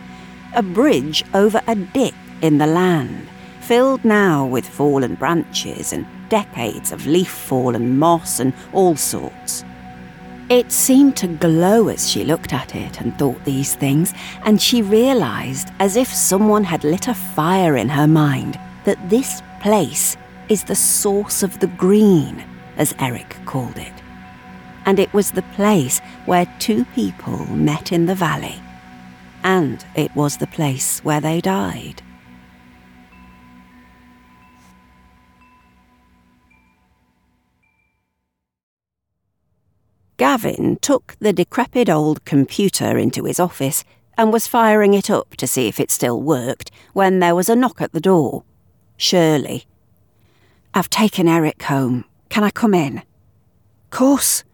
A 0.55 0.63
bridge 0.63 1.25
over 1.33 1.61
a 1.67 1.75
dip 1.75 2.15
in 2.43 2.59
the 2.59 2.67
land, 2.67 3.29
filled 3.65 4.05
now 4.05 4.45
with 4.45 4.69
fallen 4.69 5.15
branches 5.15 5.95
and 5.95 6.07
decades 6.29 6.93
of 6.93 7.07
leaf 7.07 7.31
fall 7.31 7.75
and 7.75 7.99
moss 7.99 8.39
and 8.39 8.53
all 8.75 8.95
sorts. 8.95 9.65
It 10.51 10.71
seemed 10.71 11.17
to 11.17 11.27
glow 11.27 11.89
as 11.89 12.11
she 12.11 12.25
looked 12.25 12.53
at 12.53 12.75
it 12.75 13.01
and 13.01 13.19
thought 13.19 13.43
these 13.47 13.75
things, 13.75 14.13
and 14.43 14.61
she 14.61 14.83
realised, 14.83 15.69
as 15.79 15.97
if 15.97 16.09
someone 16.09 16.65
had 16.65 16.85
lit 16.85 17.09
a 17.09 17.15
fire 17.15 17.79
in 17.79 17.89
her 17.89 18.07
mind, 18.07 18.61
that 18.85 19.09
this 19.09 19.43
place 19.63 20.19
is 20.51 20.65
the 20.65 20.77
source 20.77 21.43
of 21.43 21.59
the 21.61 21.69
green, 21.69 22.45
as 22.77 22.95
Eric 22.99 23.35
called 23.47 23.79
it. 23.79 23.95
And 24.85 24.99
it 24.99 25.13
was 25.15 25.31
the 25.31 25.49
place 25.57 26.01
where 26.27 26.55
two 26.59 26.85
people 26.95 27.47
met 27.47 27.93
in 27.93 28.05
the 28.05 28.15
valley. 28.15 28.61
And 29.43 29.83
it 29.95 30.15
was 30.15 30.37
the 30.37 30.47
place 30.47 31.01
where 31.03 31.23
they 31.23 31.41
died. 31.41 32.03
Gavin 40.17 40.77
took 40.77 41.17
the 41.19 41.33
decrepit 41.33 41.89
old 41.89 42.25
computer 42.25 42.97
into 42.97 43.25
his 43.25 43.41
office 43.41 43.83
and 44.17 44.33
was 44.33 44.47
firing 44.47 44.95
it 44.95 45.11
up 45.11 45.37
to 45.37 45.47
see 45.47 45.67
if 45.67 45.81
it 45.81 45.91
still 45.91 46.23
worked 46.23 46.71
when 46.93 47.19
there 47.19 47.35
was 47.35 47.49
a 47.49 47.57
knock 47.57 47.81
at 47.81 47.93
the 47.93 48.01
door. 48.01 48.45
Shirley. 48.97 49.67
I've 50.73 50.91
taken 50.91 51.27
Eric 51.27 51.63
home. 51.65 52.05
Can 52.29 52.45
I 52.45 52.51
come 52.51 52.75
in? 52.75 53.03
Course. 53.91 54.45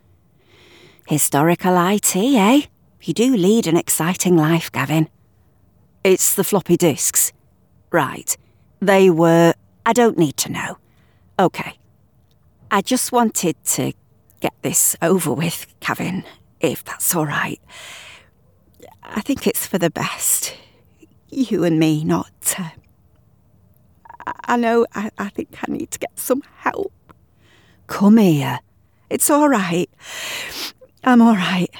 Historical 1.06 1.76
IT, 1.88 2.16
eh? 2.16 2.62
You 3.02 3.14
do 3.14 3.36
lead 3.36 3.66
an 3.66 3.76
exciting 3.76 4.36
life, 4.36 4.70
Gavin. 4.72 5.08
It's 6.04 6.34
the 6.34 6.44
floppy 6.44 6.76
disks. 6.76 7.32
Right. 7.90 8.36
They 8.80 9.10
were. 9.10 9.54
I 9.84 9.92
don't 9.92 10.18
need 10.18 10.36
to 10.38 10.52
know. 10.52 10.78
OK. 11.38 11.78
I 12.70 12.82
just 12.82 13.12
wanted 13.12 13.56
to 13.64 13.92
get 14.40 14.54
this 14.62 14.96
over 15.02 15.32
with, 15.32 15.66
Kevin, 15.80 16.24
if 16.60 16.84
that's 16.84 17.14
all 17.14 17.26
right. 17.26 17.60
I 19.02 19.20
think 19.20 19.46
it's 19.46 19.66
for 19.66 19.78
the 19.78 19.90
best. 19.90 20.54
You 21.28 21.64
and 21.64 21.78
me, 21.78 22.04
not. 22.04 22.54
Uh, 22.58 22.70
I 24.44 24.56
know 24.56 24.86
I, 24.94 25.10
I 25.18 25.28
think 25.28 25.56
I 25.66 25.70
need 25.70 25.90
to 25.92 25.98
get 25.98 26.18
some 26.18 26.42
help. 26.58 26.92
Come 27.86 28.18
here. 28.18 28.60
It's 29.08 29.30
all 29.30 29.48
right. 29.48 29.90
I'm 31.02 31.22
all 31.22 31.34
right. 31.34 31.70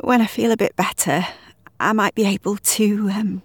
When 0.00 0.20
I 0.20 0.26
feel 0.26 0.50
a 0.50 0.56
bit 0.56 0.76
better, 0.76 1.26
I 1.80 1.92
might 1.92 2.14
be 2.14 2.24
able 2.24 2.56
to. 2.56 3.10
Um, 3.10 3.42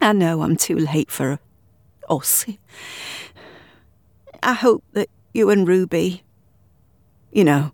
I 0.00 0.12
know 0.12 0.42
I'm 0.42 0.56
too 0.56 0.76
late 0.76 1.10
for 1.10 1.38
us. 2.08 2.46
I 4.42 4.54
hope 4.54 4.82
that 4.92 5.08
you 5.32 5.50
and 5.50 5.66
Ruby. 5.66 6.22
You 7.32 7.44
know. 7.44 7.72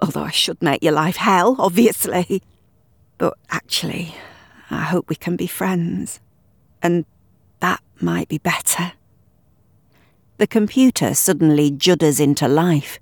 Although 0.00 0.24
I 0.24 0.30
should 0.30 0.60
make 0.62 0.82
your 0.82 0.92
life 0.92 1.16
hell, 1.16 1.56
obviously. 1.58 2.42
But 3.18 3.34
actually, 3.50 4.14
I 4.70 4.82
hope 4.82 5.08
we 5.08 5.16
can 5.16 5.36
be 5.36 5.46
friends. 5.46 6.20
And 6.82 7.06
that 7.60 7.80
might 8.00 8.28
be 8.28 8.38
better. 8.38 8.92
The 10.38 10.46
computer 10.46 11.14
suddenly 11.14 11.70
judders 11.70 12.20
into 12.20 12.46
life. 12.46 12.98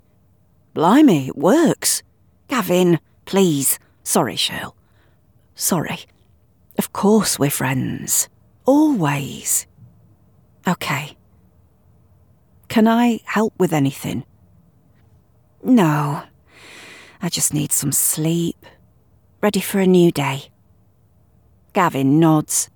Blimey, 0.72 1.28
it 1.28 1.36
works. 1.36 2.02
Gavin, 2.48 3.00
please. 3.24 3.78
Sorry, 4.04 4.36
Shirl. 4.36 4.76
Sorry. 5.54 6.00
Of 6.78 6.92
course 6.92 7.38
we're 7.38 7.50
friends. 7.50 8.28
Always. 8.66 9.66
Okay. 10.66 11.16
Can 12.74 12.88
I 12.88 13.20
help 13.26 13.54
with 13.56 13.72
anything? 13.72 14.24
No. 15.62 16.24
I 17.22 17.28
just 17.28 17.54
need 17.54 17.70
some 17.70 17.92
sleep. 17.92 18.66
Ready 19.40 19.60
for 19.60 19.78
a 19.78 19.86
new 19.86 20.10
day. 20.10 20.50
Gavin 21.72 22.18
nods. 22.18 22.70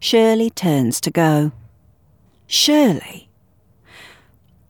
Shirley 0.00 0.50
turns 0.50 1.00
to 1.00 1.10
go. 1.10 1.50
Shirley? 2.46 3.30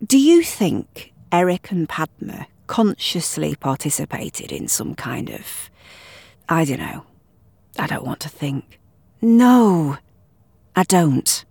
Do 0.07 0.17
you 0.17 0.45
think 0.45 1.13
Eric 1.33 1.73
and 1.73 1.89
Padma 1.89 2.47
consciously 2.69 3.57
participated 3.57 4.53
in 4.53 4.69
some 4.69 4.95
kind 4.95 5.29
of. 5.31 5.71
I 6.49 6.65
don't 6.65 6.79
know. 6.79 7.05
I 7.81 7.89
don't 7.89 8.07
want 8.07 8.21
to 8.21 8.29
think. 8.29 8.79
No, 9.21 9.99
I 10.77 10.85
don't. 10.85 11.45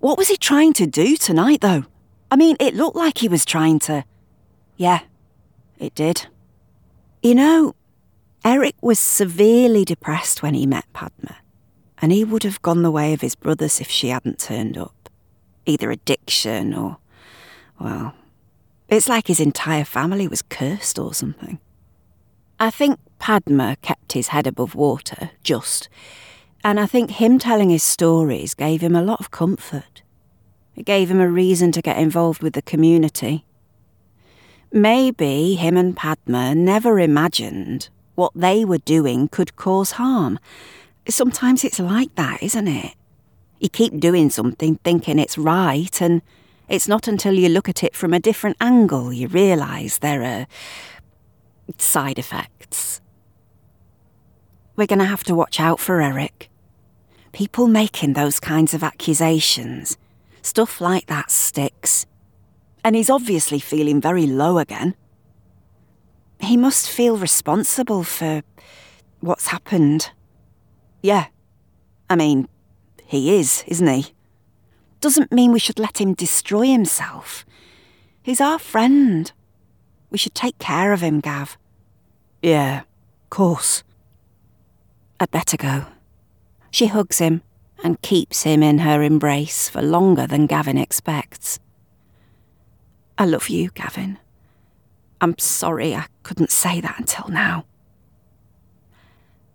What 0.00 0.18
was 0.18 0.26
he 0.26 0.36
trying 0.36 0.72
to 0.72 0.88
do 0.88 1.16
tonight, 1.16 1.60
though? 1.60 1.84
I 2.30 2.36
mean, 2.36 2.56
it 2.58 2.74
looked 2.74 2.96
like 2.96 3.18
he 3.18 3.28
was 3.28 3.44
trying 3.44 3.78
to. 3.80 4.04
Yeah, 4.76 5.00
it 5.78 5.94
did. 5.94 6.26
You 7.22 7.34
know, 7.34 7.74
Eric 8.44 8.74
was 8.80 8.98
severely 8.98 9.84
depressed 9.84 10.42
when 10.42 10.54
he 10.54 10.66
met 10.66 10.84
Padma, 10.92 11.38
and 11.98 12.12
he 12.12 12.24
would 12.24 12.42
have 12.42 12.62
gone 12.62 12.82
the 12.82 12.90
way 12.90 13.12
of 13.12 13.20
his 13.20 13.34
brothers 13.34 13.80
if 13.80 13.90
she 13.90 14.08
hadn't 14.08 14.38
turned 14.38 14.78
up. 14.78 15.08
Either 15.64 15.90
addiction 15.90 16.74
or, 16.74 16.98
well, 17.80 18.14
it's 18.88 19.08
like 19.08 19.26
his 19.26 19.40
entire 19.40 19.84
family 19.84 20.28
was 20.28 20.42
cursed 20.42 20.98
or 20.98 21.12
something. 21.12 21.58
I 22.60 22.70
think 22.70 23.00
Padma 23.18 23.76
kept 23.82 24.12
his 24.12 24.28
head 24.28 24.46
above 24.46 24.74
water, 24.74 25.30
just, 25.42 25.88
and 26.62 26.78
I 26.78 26.86
think 26.86 27.10
him 27.12 27.38
telling 27.38 27.70
his 27.70 27.82
stories 27.82 28.54
gave 28.54 28.80
him 28.80 28.94
a 28.94 29.02
lot 29.02 29.20
of 29.20 29.30
comfort. 29.30 30.02
It 30.76 30.84
gave 30.84 31.10
him 31.10 31.20
a 31.20 31.28
reason 31.28 31.72
to 31.72 31.82
get 31.82 31.98
involved 31.98 32.42
with 32.42 32.52
the 32.52 32.62
community. 32.62 33.44
Maybe 34.72 35.54
him 35.54 35.76
and 35.76 35.96
Padma 35.96 36.54
never 36.54 37.00
imagined 37.00 37.88
what 38.14 38.32
they 38.34 38.64
were 38.64 38.78
doing 38.78 39.28
could 39.28 39.56
cause 39.56 39.92
harm. 39.92 40.38
Sometimes 41.08 41.64
it's 41.64 41.80
like 41.80 42.14
that, 42.16 42.42
isn't 42.42 42.68
it? 42.68 42.94
You 43.58 43.68
keep 43.68 43.98
doing 43.98 44.28
something 44.28 44.76
thinking 44.76 45.18
it's 45.18 45.38
right, 45.38 46.00
and 46.02 46.20
it's 46.68 46.88
not 46.88 47.08
until 47.08 47.34
you 47.34 47.48
look 47.48 47.68
at 47.68 47.82
it 47.82 47.94
from 47.94 48.12
a 48.12 48.20
different 48.20 48.56
angle 48.60 49.12
you 49.12 49.28
realise 49.28 49.98
there 49.98 50.22
are 50.22 50.46
side 51.78 52.18
effects. 52.18 53.00
We're 54.74 54.86
going 54.86 54.98
to 54.98 55.06
have 55.06 55.24
to 55.24 55.34
watch 55.34 55.58
out 55.58 55.80
for 55.80 56.02
Eric. 56.02 56.50
People 57.32 57.66
making 57.66 58.12
those 58.12 58.40
kinds 58.40 58.74
of 58.74 58.82
accusations, 58.82 59.96
stuff 60.46 60.80
like 60.80 61.06
that 61.06 61.30
sticks. 61.30 62.06
And 62.84 62.94
he's 62.94 63.10
obviously 63.10 63.58
feeling 63.58 64.00
very 64.00 64.26
low 64.26 64.58
again. 64.58 64.94
He 66.40 66.56
must 66.56 66.88
feel 66.88 67.16
responsible 67.16 68.04
for 68.04 68.42
what's 69.20 69.48
happened. 69.48 70.10
Yeah. 71.02 71.26
I 72.08 72.16
mean, 72.16 72.48
he 73.04 73.36
is, 73.38 73.64
isn't 73.66 73.86
he? 73.86 74.14
Doesn't 75.00 75.32
mean 75.32 75.52
we 75.52 75.58
should 75.58 75.78
let 75.78 76.00
him 76.00 76.14
destroy 76.14 76.66
himself. 76.66 77.44
He's 78.22 78.40
our 78.40 78.58
friend. 78.58 79.30
We 80.10 80.18
should 80.18 80.34
take 80.34 80.58
care 80.58 80.92
of 80.92 81.00
him, 81.00 81.20
Gav. 81.20 81.58
Yeah, 82.42 82.82
course. 83.30 83.82
I'd 85.18 85.30
better 85.30 85.56
go. 85.56 85.86
She 86.70 86.86
hugs 86.86 87.18
him 87.18 87.42
and 87.82 88.00
keeps 88.02 88.42
him 88.42 88.62
in 88.62 88.78
her 88.78 89.02
embrace 89.02 89.68
for 89.68 89.82
longer 89.82 90.26
than 90.26 90.46
Gavin 90.46 90.78
expects. 90.78 91.58
I 93.18 93.24
love 93.24 93.48
you, 93.48 93.70
Gavin. 93.70 94.18
I'm 95.20 95.38
sorry 95.38 95.94
I 95.94 96.06
couldn't 96.22 96.50
say 96.50 96.80
that 96.80 96.98
until 96.98 97.28
now. 97.28 97.64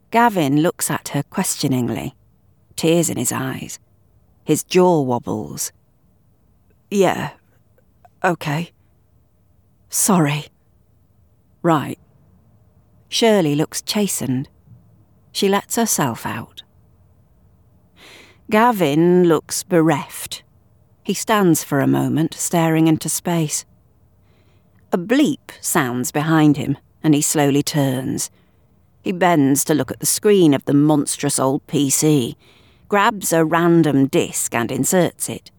Gavin 0.09 0.61
looks 0.61 0.89
at 0.91 1.09
her 1.09 1.23
questioningly, 1.23 2.15
tears 2.75 3.09
in 3.09 3.17
his 3.17 3.31
eyes. 3.31 3.79
His 4.43 4.63
jaw 4.63 5.01
wobbles. 5.01 5.71
Yeah, 6.89 7.31
okay. 8.23 8.71
Sorry. 9.89 10.45
Right. 11.61 11.99
Shirley 13.07 13.55
looks 13.55 13.81
chastened. 13.81 14.49
She 15.31 15.47
lets 15.47 15.75
herself 15.75 16.25
out. 16.25 16.60
Gavin 18.51 19.23
looks 19.29 19.63
bereft. 19.63 20.43
He 21.03 21.13
stands 21.13 21.63
for 21.63 21.79
a 21.79 21.87
moment, 21.87 22.33
staring 22.33 22.87
into 22.89 23.07
space. 23.07 23.63
A 24.91 24.97
bleep 24.97 25.51
sounds 25.61 26.11
behind 26.11 26.57
him, 26.57 26.77
and 27.01 27.15
he 27.15 27.21
slowly 27.21 27.63
turns. 27.63 28.29
He 29.03 29.13
bends 29.13 29.63
to 29.63 29.73
look 29.73 29.89
at 29.89 30.01
the 30.01 30.05
screen 30.05 30.53
of 30.53 30.65
the 30.65 30.73
monstrous 30.73 31.39
old 31.39 31.65
PC, 31.67 32.35
grabs 32.89 33.31
a 33.31 33.45
random 33.45 34.07
disk 34.07 34.53
and 34.53 34.69
inserts 34.69 35.29
it. 35.29 35.49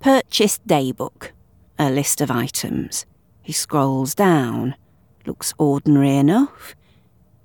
Purchased 0.00 0.66
daybook, 0.66 1.32
a 1.78 1.90
list 1.90 2.22
of 2.22 2.30
items. 2.30 3.04
He 3.42 3.52
scrolls 3.52 4.14
down, 4.14 4.76
looks 5.26 5.52
ordinary 5.58 6.16
enough, 6.16 6.74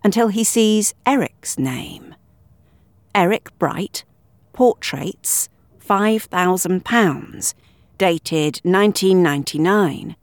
until 0.05 0.29
he 0.29 0.45
sees 0.45 0.93
Eric's 1.05 1.59
name. 1.59 2.08
Eric 3.15 3.49
Bright, 3.59 4.03
portraits, 4.53 5.49
£5,000, 5.85 7.53
dated 7.97 8.61
1999. 8.63 10.15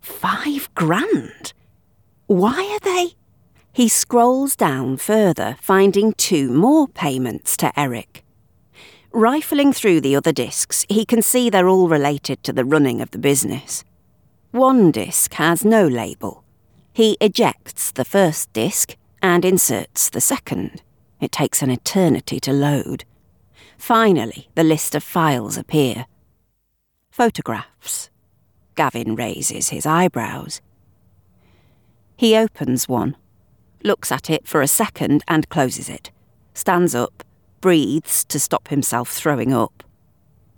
Five 0.00 0.74
grand? 0.74 1.52
Why 2.26 2.64
are 2.72 2.80
they? 2.80 3.14
He 3.72 3.88
scrolls 3.88 4.56
down 4.56 4.96
further, 4.96 5.56
finding 5.60 6.12
two 6.14 6.50
more 6.50 6.88
payments 6.88 7.56
to 7.58 7.78
Eric. 7.78 8.24
Rifling 9.12 9.72
through 9.72 10.00
the 10.00 10.14
other 10.14 10.32
discs, 10.32 10.86
he 10.88 11.04
can 11.04 11.22
see 11.22 11.50
they're 11.50 11.68
all 11.68 11.88
related 11.88 12.44
to 12.44 12.52
the 12.52 12.64
running 12.64 13.00
of 13.00 13.10
the 13.10 13.18
business. 13.18 13.84
One 14.52 14.90
disc 14.90 15.34
has 15.34 15.64
no 15.64 15.86
label. 15.86 16.44
He 16.92 17.16
ejects 17.20 17.90
the 17.90 18.04
first 18.04 18.52
disc 18.52 18.96
and 19.22 19.44
inserts 19.44 20.10
the 20.10 20.20
second. 20.20 20.82
It 21.20 21.32
takes 21.32 21.62
an 21.62 21.70
eternity 21.70 22.40
to 22.40 22.52
load. 22.52 23.04
Finally, 23.76 24.48
the 24.54 24.64
list 24.64 24.94
of 24.94 25.02
files 25.02 25.56
appear. 25.56 26.06
Photographs, 27.10 28.10
Gavin 28.74 29.14
raises 29.14 29.68
his 29.68 29.84
eyebrows. 29.84 30.60
He 32.16 32.36
opens 32.36 32.88
one, 32.88 33.16
looks 33.82 34.10
at 34.12 34.30
it 34.30 34.46
for 34.46 34.62
a 34.62 34.68
second 34.68 35.22
and 35.28 35.48
closes 35.48 35.88
it, 35.88 36.10
stands 36.54 36.94
up, 36.94 37.24
breathes 37.60 38.24
to 38.24 38.38
stop 38.38 38.68
himself 38.68 39.10
throwing 39.10 39.52
up, 39.52 39.82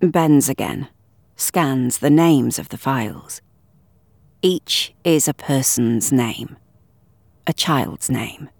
bends 0.01 0.49
again, 0.49 0.89
scans 1.37 1.99
the 1.99 2.11
names 2.11 2.59
of 2.59 2.69
the 2.69 2.79
files. 2.79 3.41
Each 4.43 4.93
is 5.05 5.29
a 5.29 5.35
person's 5.35 6.13
name, 6.13 6.57
a 7.47 7.53
child's 7.53 8.11
name. 8.11 8.51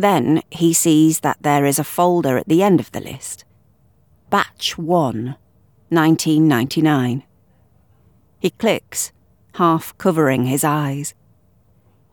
Then 0.00 0.40
he 0.50 0.72
sees 0.72 1.20
that 1.20 1.42
there 1.42 1.66
is 1.66 1.78
a 1.78 1.84
folder 1.84 2.38
at 2.38 2.48
the 2.48 2.62
end 2.62 2.80
of 2.80 2.90
the 2.92 3.02
list. 3.02 3.44
Batch 4.30 4.78
1, 4.78 5.36
1999. 5.90 7.22
He 8.38 8.48
clicks, 8.48 9.12
half 9.56 9.96
covering 9.98 10.46
his 10.46 10.64
eyes. 10.64 11.12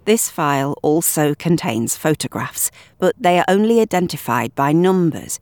This 0.04 0.30
file 0.30 0.76
also 0.82 1.34
contains 1.34 1.96
photographs, 1.96 2.72
but 3.00 3.16
they 3.18 3.40
are 3.40 3.46
only 3.48 3.80
identified 3.80 4.54
by 4.54 4.74
numbers. 4.74 5.40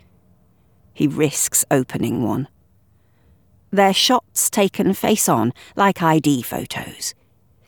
He 0.94 1.08
risks 1.08 1.66
opening 1.72 2.22
one. 2.22 2.48
They're 3.72 3.92
shots 3.92 4.52
taken 4.52 4.94
face 4.94 5.28
on, 5.28 5.52
like 5.76 6.04
ID 6.04 6.44
photos. 6.44 7.16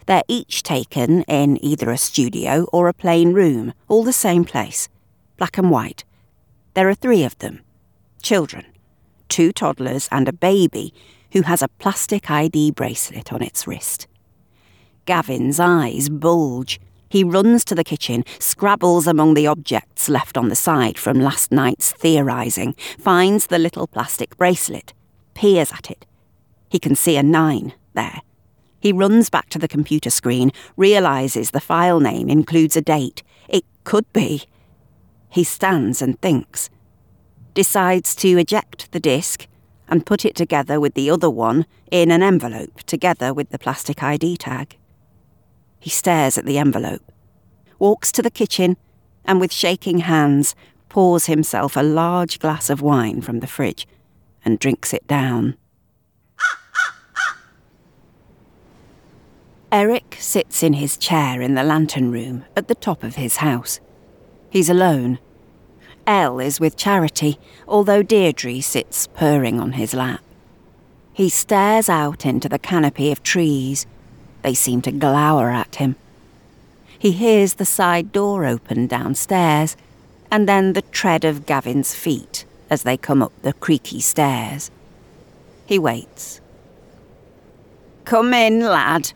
They're 0.07 0.23
each 0.29 0.63
taken 0.63 1.23
in 1.23 1.63
either 1.63 1.91
a 1.91 1.97
studio 1.97 2.65
or 2.71 2.87
a 2.87 2.93
plain 2.93 3.33
room, 3.33 3.73
all 3.89 4.03
the 4.03 4.13
same 4.13 4.45
place, 4.45 4.87
black 5.35 5.57
and 5.57 5.69
white. 5.69 6.05
There 6.73 6.87
are 6.87 6.95
three 6.95 7.23
of 7.23 7.37
them 7.39 7.61
children, 8.21 8.65
two 9.29 9.51
toddlers 9.51 10.07
and 10.11 10.27
a 10.27 10.33
baby 10.33 10.93
who 11.33 11.43
has 11.43 11.61
a 11.61 11.67
plastic 11.67 12.31
ID 12.31 12.71
bracelet 12.71 13.31
on 13.31 13.41
its 13.41 13.67
wrist. 13.67 14.07
Gavin's 15.05 15.59
eyes 15.59 16.09
bulge. 16.09 16.79
He 17.09 17.23
runs 17.23 17.63
to 17.65 17.75
the 17.75 17.85
kitchen, 17.85 18.23
scrabbles 18.39 19.07
among 19.07 19.33
the 19.33 19.47
objects 19.47 20.09
left 20.09 20.37
on 20.37 20.49
the 20.49 20.55
side 20.55 20.97
from 20.97 21.21
last 21.21 21.51
night's 21.51 21.91
theorising, 21.93 22.75
finds 22.97 23.47
the 23.47 23.59
little 23.59 23.87
plastic 23.87 24.35
bracelet, 24.37 24.93
peers 25.33 25.71
at 25.71 25.89
it. 25.89 26.05
He 26.69 26.79
can 26.79 26.95
see 26.95 27.15
a 27.15 27.23
nine 27.23 27.73
there. 27.93 28.21
He 28.79 28.91
runs 28.91 29.29
back 29.29 29.49
to 29.49 29.59
the 29.59 29.67
computer 29.67 30.09
screen, 30.09 30.51
realises 30.75 31.51
the 31.51 31.59
file 31.59 31.99
name 31.99 32.29
includes 32.29 32.77
a 32.77 32.81
date. 32.81 33.23
It 33.47 33.65
could 33.83 34.11
be. 34.13 34.43
He 35.29 35.43
stands 35.43 36.01
and 36.01 36.19
thinks. 36.21 36.69
Decides 37.53 38.15
to 38.15 38.37
eject 38.37 38.91
the 38.91 38.99
disk 38.99 39.47
and 39.87 40.05
put 40.05 40.25
it 40.25 40.35
together 40.35 40.79
with 40.79 40.93
the 40.93 41.09
other 41.09 41.29
one 41.29 41.65
in 41.91 42.11
an 42.11 42.21
envelope 42.21 42.83
together 42.83 43.33
with 43.33 43.49
the 43.49 43.59
plastic 43.59 44.03
ID 44.03 44.37
tag. 44.37 44.77
He 45.79 45.89
stares 45.89 46.37
at 46.37 46.45
the 46.45 46.57
envelope, 46.57 47.11
walks 47.79 48.11
to 48.11 48.21
the 48.21 48.31
kitchen, 48.31 48.77
and 49.25 49.39
with 49.39 49.51
shaking 49.51 49.99
hands 49.99 50.55
pours 50.89 51.25
himself 51.25 51.75
a 51.75 51.83
large 51.83 52.39
glass 52.39 52.69
of 52.69 52.81
wine 52.81 53.21
from 53.21 53.39
the 53.39 53.47
fridge 53.47 53.87
and 54.43 54.59
drinks 54.59 54.93
it 54.93 55.05
down. 55.07 55.55
Eric 59.71 60.15
sits 60.17 60.63
in 60.63 60.73
his 60.73 60.95
chair 60.95 61.41
in 61.41 61.55
the 61.55 61.63
lantern 61.63 62.09
room 62.09 62.45
at 62.55 62.69
the 62.69 62.75
top 62.75 63.03
of 63.03 63.15
his 63.15 63.37
house. 63.37 63.81
He's 64.49 64.69
alone. 64.69 65.19
Elle 66.05 66.39
is 66.39 66.59
with 66.59 66.77
Charity, 66.77 67.37
although 67.67 68.01
Deirdre 68.01 68.61
sits 68.61 69.07
purring 69.07 69.59
on 69.59 69.73
his 69.73 69.93
lap. 69.93 70.21
He 71.11 71.27
stares 71.27 71.89
out 71.89 72.25
into 72.25 72.47
the 72.47 72.59
canopy 72.59 73.11
of 73.11 73.23
trees. 73.23 73.85
They 74.41 74.53
seem 74.53 74.81
to 74.83 74.91
glower 74.91 75.49
at 75.49 75.75
him. 75.75 75.97
He 76.97 77.11
hears 77.11 77.55
the 77.55 77.65
side 77.65 78.13
door 78.13 78.45
open 78.45 78.87
downstairs, 78.87 79.75
and 80.31 80.47
then 80.47 80.73
the 80.73 80.81
tread 80.81 81.25
of 81.25 81.45
Gavin's 81.45 81.93
feet 81.93 82.45
as 82.69 82.83
they 82.83 82.95
come 82.95 83.21
up 83.21 83.33
the 83.41 83.53
creaky 83.53 83.99
stairs. 83.99 84.71
He 85.65 85.77
waits. 85.77 86.39
Come 88.05 88.33
in, 88.33 88.61
lad. 88.61 89.11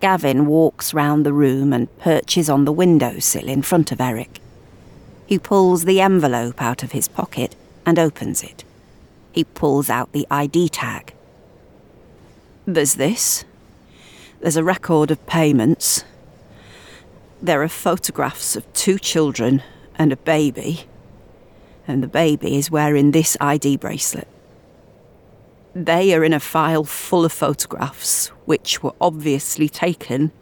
Gavin 0.00 0.46
walks 0.46 0.94
round 0.94 1.26
the 1.26 1.32
room 1.32 1.74
and 1.74 1.94
perches 1.98 2.48
on 2.48 2.64
the 2.64 2.72
windowsill 2.72 3.46
in 3.46 3.60
front 3.60 3.92
of 3.92 4.00
Eric. 4.00 4.40
He 5.26 5.38
pulls 5.38 5.84
the 5.84 6.00
envelope 6.00 6.60
out 6.60 6.82
of 6.82 6.92
his 6.92 7.06
pocket 7.06 7.54
and 7.84 7.98
opens 7.98 8.42
it. 8.42 8.64
He 9.32 9.44
pulls 9.44 9.90
out 9.90 10.12
the 10.12 10.26
ID 10.30 10.70
tag. 10.70 11.14
There's 12.66 12.94
this. 12.94 13.44
There's 14.40 14.56
a 14.56 14.64
record 14.64 15.10
of 15.10 15.24
payments. 15.26 16.04
There 17.42 17.62
are 17.62 17.68
photographs 17.68 18.56
of 18.56 18.70
two 18.72 18.98
children 18.98 19.62
and 19.96 20.12
a 20.12 20.16
baby. 20.16 20.84
And 21.86 22.02
the 22.02 22.08
baby 22.08 22.56
is 22.56 22.70
wearing 22.70 23.10
this 23.10 23.36
ID 23.40 23.76
bracelet. 23.76 24.28
They 25.74 26.14
are 26.14 26.24
in 26.24 26.32
a 26.32 26.40
file 26.40 26.84
full 26.84 27.24
of 27.24 27.32
photographs, 27.32 28.28
which 28.44 28.82
were 28.82 28.94
obviously 29.00 29.68
taken 29.68 30.32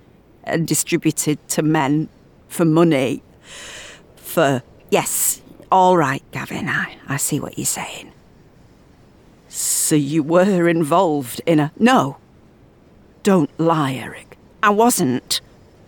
and 0.45 0.67
distributed 0.67 1.47
to 1.49 1.63
men 1.63 2.09
for 2.49 2.65
money. 2.65 3.23
For, 4.17 4.63
yes, 4.91 5.43
all 5.71 5.97
right, 5.97 6.23
Gavin, 6.33 6.69
I, 6.69 6.97
I 7.07 7.19
see 7.19 7.41
what 7.41 7.59
you're 7.59 7.67
saying. 7.67 8.13
So 9.49 9.97
you 9.97 10.23
were 10.23 10.69
involved 10.69 11.41
in 11.47 11.61
a. 11.61 11.73
No. 11.79 12.19
Don't 13.23 13.51
lie, 13.59 13.95
Eric. 13.95 14.39
I 14.63 14.71
wasn't. 14.71 15.41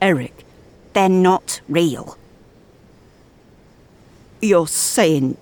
Eric. 0.02 0.44
They're 0.92 1.08
not 1.08 1.60
real. 1.68 2.18
You're 4.42 4.66
saying 4.66 5.36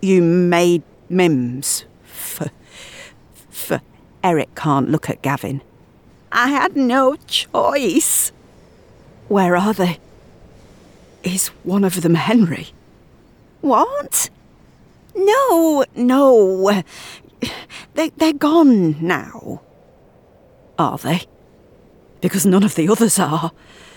you 0.00 0.22
made 0.22 0.82
Mims 1.08 1.84
for. 2.04 2.48
Eric 4.22 4.54
can't 4.54 4.90
look 4.90 5.08
at 5.08 5.22
Gavin. 5.22 5.62
I 6.32 6.48
had 6.48 6.76
no 6.76 7.16
choice. 7.26 8.32
Where 9.28 9.56
are 9.56 9.72
they? 9.72 9.98
Is 11.22 11.48
one 11.64 11.84
of 11.84 12.02
them 12.02 12.14
Henry? 12.14 12.68
What? 13.60 14.30
No, 15.14 15.84
no. 15.94 16.82
They, 17.94 18.10
they're 18.10 18.32
gone 18.32 19.04
now. 19.04 19.62
Are 20.78 20.98
they? 20.98 21.22
Because 22.20 22.46
none 22.46 22.62
of 22.62 22.74
the 22.74 22.88
others 22.88 23.18
are. 23.18 23.52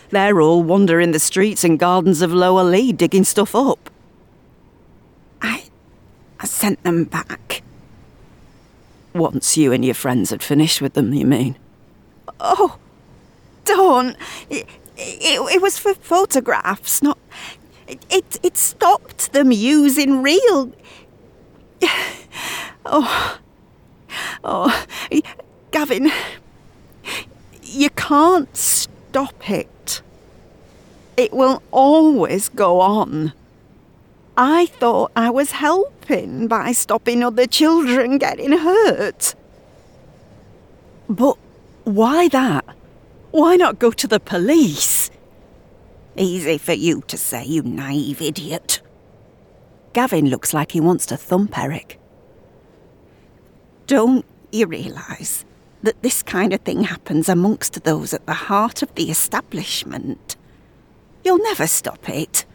They're 0.09 0.41
all 0.41 0.63
wandering 0.63 1.11
the 1.11 1.19
streets 1.19 1.63
and 1.63 1.79
gardens 1.79 2.21
of 2.21 2.33
Lower 2.33 2.63
Lee 2.63 2.91
digging 2.91 3.23
stuff 3.23 3.55
up. 3.55 3.89
I. 5.41 5.65
I 6.39 6.45
sent 6.45 6.83
them 6.83 7.05
back. 7.05 7.63
Once 9.13 9.57
you 9.57 9.71
and 9.71 9.85
your 9.85 9.93
friends 9.93 10.31
had 10.31 10.41
finished 10.41 10.81
with 10.81 10.93
them, 10.93 11.13
you 11.13 11.25
mean? 11.25 11.55
Oh, 12.39 12.77
don't. 13.65 14.17
It, 14.49 14.67
it, 14.97 15.55
it 15.55 15.61
was 15.61 15.77
for 15.77 15.93
photographs, 15.93 17.01
not. 17.01 17.17
It, 17.87 18.39
it 18.41 18.57
stopped 18.57 19.33
them 19.33 19.51
using 19.51 20.21
real. 20.21 20.71
Oh. 22.85 23.39
Oh. 24.43 24.85
Gavin. 25.71 26.11
You 27.61 27.89
can't 27.91 28.55
stop 28.57 29.49
it. 29.49 30.01
It 31.15 31.31
will 31.31 31.63
always 31.71 32.49
go 32.49 32.81
on. 32.81 33.31
I 34.35 34.65
thought 34.65 35.11
I 35.15 35.29
was 35.29 35.51
helping 35.51 36.47
by 36.47 36.71
stopping 36.71 37.23
other 37.23 37.45
children 37.45 38.17
getting 38.17 38.51
hurt. 38.51 39.35
But 41.07 41.37
why 41.83 42.29
that? 42.29 42.65
Why 43.31 43.55
not 43.55 43.79
go 43.79 43.91
to 43.91 44.07
the 44.07 44.19
police? 44.19 45.11
Easy 46.15 46.57
for 46.57 46.73
you 46.73 47.03
to 47.07 47.17
say, 47.17 47.45
you 47.45 47.61
naive 47.61 48.21
idiot. 48.21 48.81
Gavin 49.93 50.29
looks 50.29 50.53
like 50.53 50.71
he 50.71 50.79
wants 50.79 51.05
to 51.07 51.17
thump 51.17 51.57
Eric. 51.57 51.99
Don't 53.85 54.25
you 54.51 54.65
realise 54.65 55.45
that 55.83 56.01
this 56.01 56.23
kind 56.23 56.53
of 56.53 56.61
thing 56.61 56.83
happens 56.83 57.29
amongst 57.29 57.83
those 57.83 58.13
at 58.13 58.25
the 58.25 58.33
heart 58.33 58.81
of 58.81 58.93
the 58.95 59.11
establishment? 59.11 60.35
You'll 61.23 61.43
never 61.43 61.67
stop 61.67 62.09
it. 62.09 62.45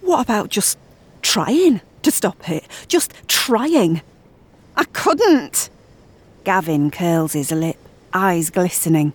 What 0.00 0.20
about 0.20 0.48
just 0.48 0.78
trying 1.22 1.80
to 2.02 2.10
stop 2.10 2.48
it? 2.48 2.64
Just 2.88 3.12
trying? 3.26 4.02
I 4.76 4.84
couldn't. 4.84 5.70
Gavin 6.44 6.90
curls 6.90 7.32
his 7.32 7.50
lip, 7.50 7.76
eyes 8.12 8.50
glistening. 8.50 9.12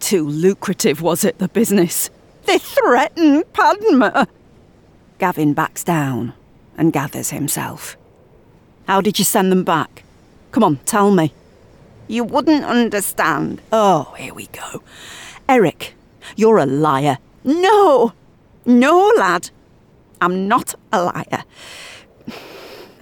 Too 0.00 0.26
lucrative, 0.26 1.00
was 1.00 1.24
it, 1.24 1.38
the 1.38 1.48
business? 1.48 2.10
They 2.44 2.58
threatened 2.58 3.52
Padma. 3.52 4.28
Gavin 5.18 5.54
backs 5.54 5.84
down 5.84 6.32
and 6.76 6.92
gathers 6.92 7.30
himself. 7.30 7.96
How 8.86 9.00
did 9.00 9.18
you 9.18 9.24
send 9.24 9.50
them 9.50 9.64
back? 9.64 10.04
Come 10.52 10.62
on, 10.62 10.76
tell 10.86 11.10
me. 11.10 11.32
You 12.08 12.24
wouldn't 12.24 12.64
understand. 12.64 13.60
Oh, 13.72 14.14
here 14.16 14.32
we 14.32 14.46
go. 14.46 14.82
Eric, 15.48 15.94
you're 16.36 16.58
a 16.58 16.66
liar. 16.66 17.18
No! 17.44 18.12
No, 18.64 19.12
lad. 19.16 19.50
I'm 20.20 20.48
not 20.48 20.74
a 20.92 21.04
liar. 21.04 21.44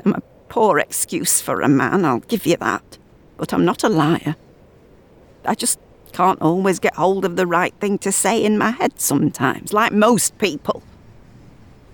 I'm 0.05 0.15
a 0.15 0.23
poor 0.49 0.79
excuse 0.79 1.41
for 1.41 1.61
a 1.61 1.69
man, 1.69 2.05
I'll 2.05 2.21
give 2.21 2.47
you 2.47 2.57
that. 2.59 2.99
But 3.37 3.53
I'm 3.53 3.65
not 3.65 3.83
a 3.83 3.89
liar. 3.89 4.37
I 5.45 5.55
just 5.55 5.79
can't 6.13 6.41
always 6.41 6.79
get 6.79 6.95
hold 6.95 7.25
of 7.25 7.37
the 7.37 7.47
right 7.47 7.75
thing 7.81 7.99
to 7.99 8.13
say 8.13 8.43
in 8.43 8.57
my 8.57 8.71
head 8.71 9.01
sometimes, 9.01 9.73
like 9.73 9.93
most 9.93 10.39
people. 10.39 10.83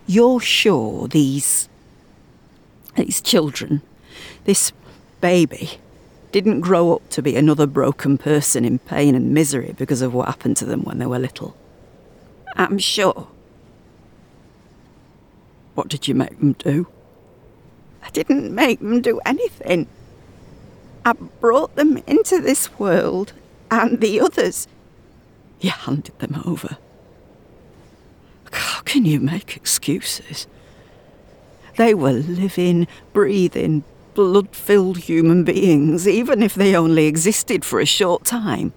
You're 0.07 0.41
sure 0.41 1.09
these. 1.09 1.68
these 2.97 3.21
children, 3.21 3.83
this 4.45 4.73
baby, 5.21 5.79
didn't 6.33 6.61
grow 6.61 6.95
up 6.95 7.09
to 7.11 7.23
be 7.23 7.37
another 7.37 7.66
broken 7.66 8.18
person 8.18 8.64
in 8.64 8.79
pain 8.79 9.14
and 9.14 9.33
misery 9.33 9.75
because 9.77 10.03
of 10.03 10.14
what 10.14 10.27
happened 10.27 10.57
to 10.59 10.64
them 10.64 10.83
when 10.83 10.99
they 10.99 11.07
were 11.07 11.18
little? 11.18 11.57
I'm 12.57 12.79
sure. 12.79 13.29
What 15.75 15.89
did 15.89 16.09
you 16.09 16.14
make 16.14 16.39
them 16.39 16.53
do? 16.53 16.89
I 18.03 18.11
didn't 18.11 18.55
make 18.55 18.81
them 18.81 19.01
do 19.01 19.21
anything. 19.25 19.87
I 21.05 21.12
brought 21.12 21.77
them 21.77 21.99
into 22.07 22.41
this 22.41 22.79
world 22.79 23.33
and 23.71 24.01
the 24.01 24.21
others. 24.21 24.68
You 25.61 25.71
handed 25.71 26.18
them 26.18 26.43
over. 26.45 26.79
How 28.53 28.81
can 28.83 29.05
you 29.05 29.21
make 29.21 29.57
excuses? 29.57 30.47
They 31.77 31.95
were 31.95 32.12
living, 32.12 32.89
breathing, 33.12 33.85
blood 34.14 34.55
filled 34.55 34.99
human 34.99 35.45
beings, 35.45 36.07
even 36.09 36.43
if 36.43 36.55
they 36.55 36.75
only 36.75 37.07
existed 37.07 37.64
for 37.64 37.81
a 37.81 37.87
short 37.87 38.25
time. 38.25 38.73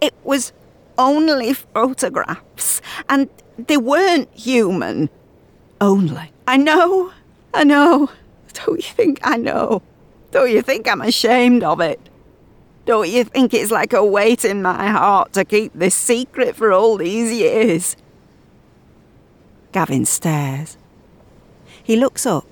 It 0.00 0.14
was 0.24 0.52
only 0.98 1.54
photographs, 1.54 2.80
and 3.08 3.28
they 3.58 3.76
weren't 3.76 4.32
human. 4.34 5.08
Only? 5.80 6.32
I 6.46 6.56
know, 6.56 7.12
I 7.52 7.64
know. 7.64 8.10
Don't 8.52 8.76
you 8.76 8.94
think 8.94 9.20
I 9.22 9.36
know? 9.36 9.82
Don't 10.30 10.50
you 10.50 10.62
think 10.62 10.88
I'm 10.88 11.02
ashamed 11.02 11.62
of 11.62 11.80
it? 11.80 12.00
Don't 12.86 13.08
you 13.08 13.24
think 13.24 13.52
it's 13.52 13.70
like 13.70 13.92
a 13.92 14.04
weight 14.04 14.44
in 14.44 14.62
my 14.62 14.88
heart 14.88 15.32
to 15.32 15.44
keep 15.44 15.72
this 15.74 15.94
secret 15.94 16.54
for 16.56 16.72
all 16.72 16.96
these 16.96 17.32
years? 17.32 17.96
Gavin 19.72 20.04
stares. 20.04 20.76
He 21.82 21.96
looks 21.96 22.24
up. 22.24 22.46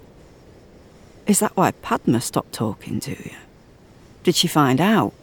Is 1.26 1.38
that 1.38 1.56
why 1.56 1.70
Padma 1.70 2.20
stopped 2.20 2.52
talking 2.52 3.00
to 3.00 3.10
you? 3.12 3.36
Did 4.24 4.34
she 4.34 4.48
find 4.48 4.80
out? 4.80 5.14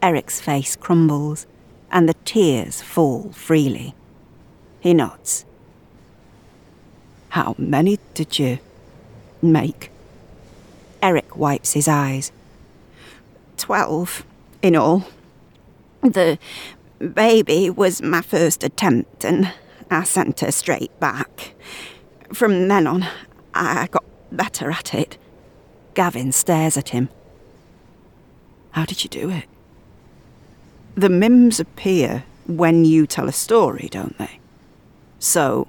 Eric's 0.00 0.40
face 0.40 0.76
crumbles, 0.76 1.46
and 1.90 2.08
the 2.08 2.14
tears 2.24 2.82
fall 2.82 3.32
freely. 3.32 3.94
He 4.80 4.94
nods. 4.94 5.44
How 7.32 7.54
many 7.56 7.98
did 8.12 8.38
you 8.38 8.58
make? 9.40 9.90
Eric 11.00 11.34
wipes 11.34 11.72
his 11.72 11.88
eyes. 11.88 12.30
Twelve, 13.56 14.26
in 14.60 14.76
all. 14.76 15.04
The 16.02 16.38
baby 16.98 17.70
was 17.70 18.02
my 18.02 18.20
first 18.20 18.62
attempt, 18.62 19.24
and 19.24 19.50
I 19.90 20.04
sent 20.04 20.40
her 20.40 20.52
straight 20.52 20.92
back. 21.00 21.54
From 22.34 22.68
then 22.68 22.86
on, 22.86 23.06
I 23.54 23.88
got 23.90 24.04
better 24.30 24.70
at 24.70 24.92
it. 24.92 25.16
Gavin 25.94 26.32
stares 26.32 26.76
at 26.76 26.90
him. 26.90 27.08
How 28.72 28.84
did 28.84 29.04
you 29.04 29.08
do 29.08 29.30
it? 29.30 29.46
The 30.96 31.08
mims 31.08 31.58
appear 31.58 32.24
when 32.46 32.84
you 32.84 33.06
tell 33.06 33.26
a 33.26 33.32
story, 33.32 33.88
don't 33.90 34.18
they? 34.18 34.38
So, 35.18 35.66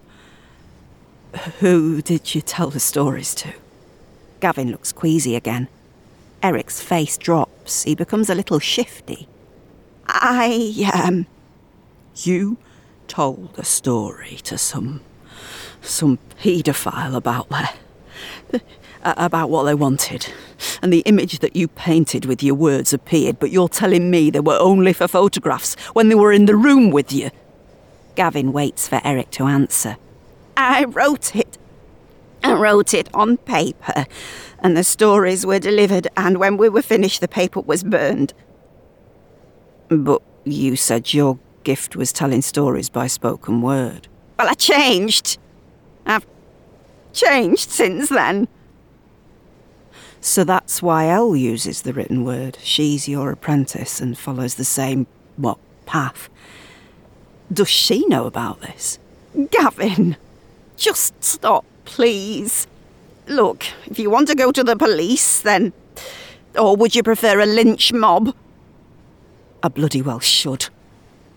who 1.60 2.02
did 2.02 2.36
you 2.36 2.42
tell 2.42 2.70
the 2.70 2.80
stories 2.80 3.34
to? 3.36 3.54
Gavin 4.40 4.72
looks 4.72 4.92
queasy 4.92 5.36
again. 5.36 5.68
Eric's 6.42 6.82
face 6.82 7.18
drops. 7.18 7.84
He 7.84 7.96
becomes 7.96 8.30
a 8.30 8.36
little 8.36 8.60
shifty. 8.60 9.28
I, 10.08 10.92
um. 10.94 11.26
You 12.16 12.58
told 13.08 13.56
a 13.58 13.64
story 13.64 14.38
to 14.44 14.58
some. 14.58 15.02
some 15.82 16.20
paedophile 16.42 17.16
about 17.16 17.50
their. 17.50 18.62
about 19.04 19.50
what 19.50 19.64
they 19.64 19.74
wanted. 19.74 20.32
And 20.82 20.94
the 20.94 21.00
image 21.00 21.40
that 21.40 21.56
you 21.56 21.68
painted 21.68 22.26
with 22.26 22.42
your 22.44 22.56
words 22.56 22.94
appeared, 22.94 23.40
but 23.40 23.52
you're 23.52 23.70
telling 23.70 24.10
me 24.10 24.30
they 24.30 24.40
were 24.40 24.58
only 24.60 24.94
for 24.94 25.08
photographs 25.08 25.76
when 25.94 26.10
they 26.10 26.16
were 26.16 26.32
in 26.32 26.46
the 26.46 26.56
room 26.56 26.92
with 26.92 27.12
you. 27.12 27.30
Gavin 28.16 28.54
waits 28.54 28.88
for 28.88 29.02
Eric 29.04 29.32
to 29.32 29.46
answer. 29.46 29.98
I 30.58 30.86
wrote 30.86 31.36
it. 31.36 31.58
I 32.44 32.54
wrote 32.54 32.94
it 32.94 33.10
on 33.14 33.38
paper, 33.38 34.06
and 34.60 34.76
the 34.76 34.84
stories 34.84 35.46
were 35.46 35.60
delivered, 35.60 36.08
and 36.18 36.38
when 36.38 36.58
we 36.58 36.68
were 36.68 36.82
finished, 36.82 37.22
the 37.22 37.28
paper 37.28 37.62
was 37.62 37.84
burned. 37.84 38.34
But 39.88 40.22
you 40.44 40.76
said 40.76 41.14
your 41.14 41.40
gift 41.64 41.96
was 41.96 42.12
telling 42.12 42.42
stories 42.42 42.90
by 42.90 43.08
spoken 43.08 43.62
word. 43.62 44.08
Well, 44.38 44.50
I 44.50 44.56
changed. 44.56 45.38
I've 46.06 46.26
changed 47.14 47.70
since 47.70 48.10
then. 48.10 48.48
So 50.20 50.44
that's 50.44 50.82
why 50.82 51.08
Elle 51.08 51.36
uses 51.36 51.82
the 51.82 51.94
written 51.94 52.24
word. 52.24 52.58
She's 52.62 53.08
your 53.08 53.32
apprentice 53.32 54.02
and 54.02 54.18
follows 54.18 54.56
the 54.56 54.64
same, 54.66 55.08
what, 55.36 55.58
path. 55.86 56.30
Does 57.52 57.70
she 57.70 58.06
know 58.08 58.26
about 58.26 58.62
this? 58.62 59.00
Gavin, 59.52 60.16
just 60.78 61.24
stop, 61.24 61.66
please. 61.86 62.68
Look, 63.28 63.66
if 63.86 64.00
you 64.00 64.10
want 64.10 64.28
to 64.28 64.36
go 64.36 64.52
to 64.52 64.64
the 64.64 64.76
police, 64.76 65.42
then. 65.42 65.74
Or 66.58 66.76
would 66.76 66.96
you 66.96 67.04
prefer 67.04 67.40
a 67.40 67.46
lynch 67.46 67.94
mob? 67.94 68.36
I 69.64 69.70
bloody 69.70 70.02
well 70.02 70.20
should. 70.20 70.70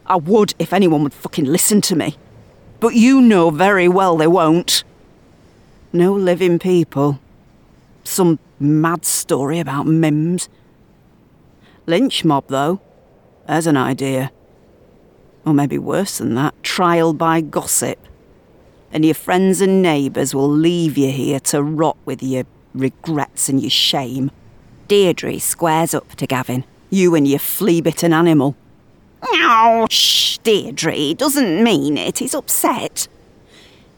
I 0.07 0.16
would 0.16 0.55
if 0.59 0.72
anyone 0.72 1.03
would 1.05 1.14
fucking 1.14 1.45
listen 1.45 1.80
to 1.82 1.97
me. 1.97 2.16
But 2.80 2.95
you 2.95 3.20
know 3.20 3.51
very 3.51 3.89
well 3.89 4.16
they 4.16 4.26
won't. 4.26 4.84
No 5.93 6.12
living 6.12 6.59
people. 6.59 7.18
Some 8.05 8.39
mad 8.59 9.05
story 9.05 9.59
about 9.59 9.87
Mims. 9.87 10.49
Lynch 11.87 12.24
mob, 12.24 12.49
though. 12.49 12.80
There's 13.47 13.66
an 13.66 13.76
idea. 13.76 14.32
Or 15.45 15.55
maybe 15.55 15.78
worse 15.78 16.18
than 16.18 16.34
that 16.34 16.61
trial 16.62 17.12
by 17.12 17.41
gossip. 17.41 17.99
And 18.93 19.05
your 19.05 19.14
friends 19.14 19.61
and 19.61 19.82
neighbours 19.82 20.34
will 20.34 20.49
leave 20.49 20.97
you 20.97 21.11
here 21.11 21.41
to 21.41 21.62
rot 21.62 21.97
with 22.05 22.22
your 22.22 22.45
regrets 22.74 23.49
and 23.49 23.61
your 23.61 23.70
shame. 23.70 24.30
Deirdre 24.89 25.39
squares 25.41 25.95
up 25.95 26.14
to 26.16 26.26
Gavin. 26.26 26.64
You 26.91 27.14
and 27.14 27.26
your 27.26 27.41
flea 27.41 27.80
bitten 27.80 28.12
animal. 28.12 28.57
Oh, 29.22 29.87
shh, 29.91 30.39
Deirdre. 30.39 30.93
He 30.93 31.14
doesn't 31.14 31.62
mean 31.62 31.97
it. 31.97 32.18
He's 32.18 32.34
upset. 32.34 33.09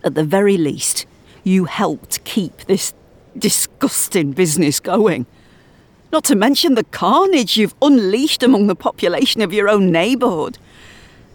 At 0.02 0.14
the 0.14 0.24
very 0.24 0.56
least, 0.56 1.06
you 1.44 1.66
helped 1.66 2.24
keep 2.24 2.56
this 2.64 2.94
disgusting 3.36 4.32
business 4.32 4.80
going. 4.80 5.26
Not 6.10 6.24
to 6.24 6.36
mention 6.36 6.74
the 6.74 6.84
carnage 6.84 7.56
you've 7.56 7.74
unleashed 7.82 8.42
among 8.42 8.66
the 8.66 8.74
population 8.74 9.42
of 9.42 9.52
your 9.52 9.68
own 9.68 9.92
neighbourhood. 9.92 10.58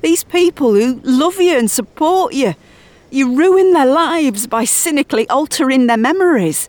These 0.01 0.23
people 0.23 0.73
who 0.73 0.99
love 1.03 1.39
you 1.39 1.57
and 1.57 1.69
support 1.69 2.33
you, 2.33 2.55
you 3.13 3.35
ruin 3.35 3.73
their 3.73 3.85
lives 3.85 4.47
by 4.47 4.65
cynically 4.65 5.29
altering 5.29 5.85
their 5.85 5.97
memories. 5.97 6.67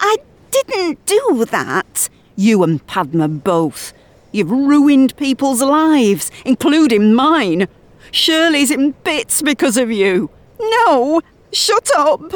I 0.00 0.16
didn't 0.50 1.06
do 1.06 1.44
that. 1.50 2.08
You 2.34 2.64
and 2.64 2.84
Padma 2.86 3.28
both. 3.28 3.92
You've 4.32 4.50
ruined 4.50 5.16
people's 5.16 5.62
lives, 5.62 6.32
including 6.44 7.14
mine. 7.14 7.68
Shirley's 8.10 8.72
in 8.72 8.90
bits 9.04 9.40
because 9.40 9.76
of 9.76 9.92
you. 9.92 10.30
No, 10.58 11.20
shut 11.52 11.88
up. 11.96 12.34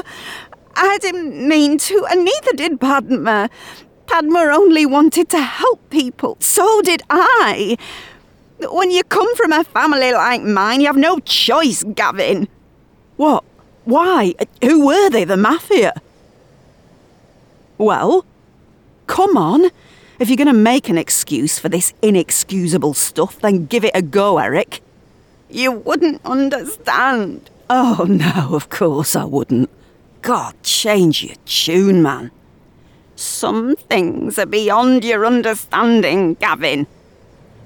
I 0.77 0.99
didn't 0.99 1.49
mean 1.49 1.79
to, 1.79 2.07
and 2.11 2.25
neither 2.25 2.53
did 2.55 2.81
Padma. 2.81 3.51
Padma 4.07 4.51
only 4.53 4.87
wanted 4.87 5.29
to 5.31 5.41
help 5.41 5.91
people. 5.91 6.37
So 6.39 6.81
did 6.83 7.03
I. 7.11 7.77
When 8.71 8.93
you 8.93 9.03
come 9.03 9.35
from 9.35 9.53
a 9.53 9.65
family 9.65 10.13
like 10.13 10.43
mine, 10.43 10.81
you 10.81 10.87
have 10.87 10.97
no 10.97 11.19
choice, 11.19 11.83
Gavin. 11.95 12.47
What? 13.17 13.45
Why? 13.85 14.35
Who 14.63 14.87
were 14.87 15.11
they, 15.11 15.25
the 15.25 15.37
mafia? 15.37 16.01
Well, 17.79 18.25
come 19.07 19.37
on. 19.37 19.71
If 20.19 20.29
you're 20.29 20.37
going 20.37 20.47
to 20.47 20.53
make 20.53 20.89
an 20.89 20.99
excuse 20.99 21.59
for 21.59 21.69
this 21.69 21.95
inexcusable 22.01 22.95
stuff, 22.95 23.41
then 23.41 23.67
give 23.67 23.85
it 23.85 23.91
a 23.95 24.03
go, 24.03 24.39
Eric. 24.39 24.83
You 25.51 25.73
wouldn't 25.73 26.25
understand. 26.25 27.51
Oh, 27.69 28.07
no, 28.09 28.55
of 28.55 28.69
course 28.69 29.17
I 29.17 29.25
wouldn't. 29.25 29.69
God, 30.23 30.55
change 30.63 31.25
your 31.25 31.35
tune, 31.45 32.03
man. 32.03 32.31
Some 33.17 33.75
things 33.75 34.39
are 34.39 34.47
beyond 34.47 35.05
your 35.05 35.27
understanding, 35.27 36.35
Gavin. 36.35 36.87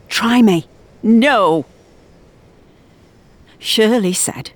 Try 0.09 0.41
me. 0.41 0.67
No. 1.03 1.67
Shirley 3.59 4.13
said 4.13 4.53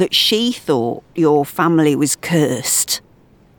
that 0.00 0.14
she 0.14 0.50
thought 0.50 1.04
your 1.14 1.44
family 1.44 1.94
was 1.94 2.16
cursed. 2.16 3.02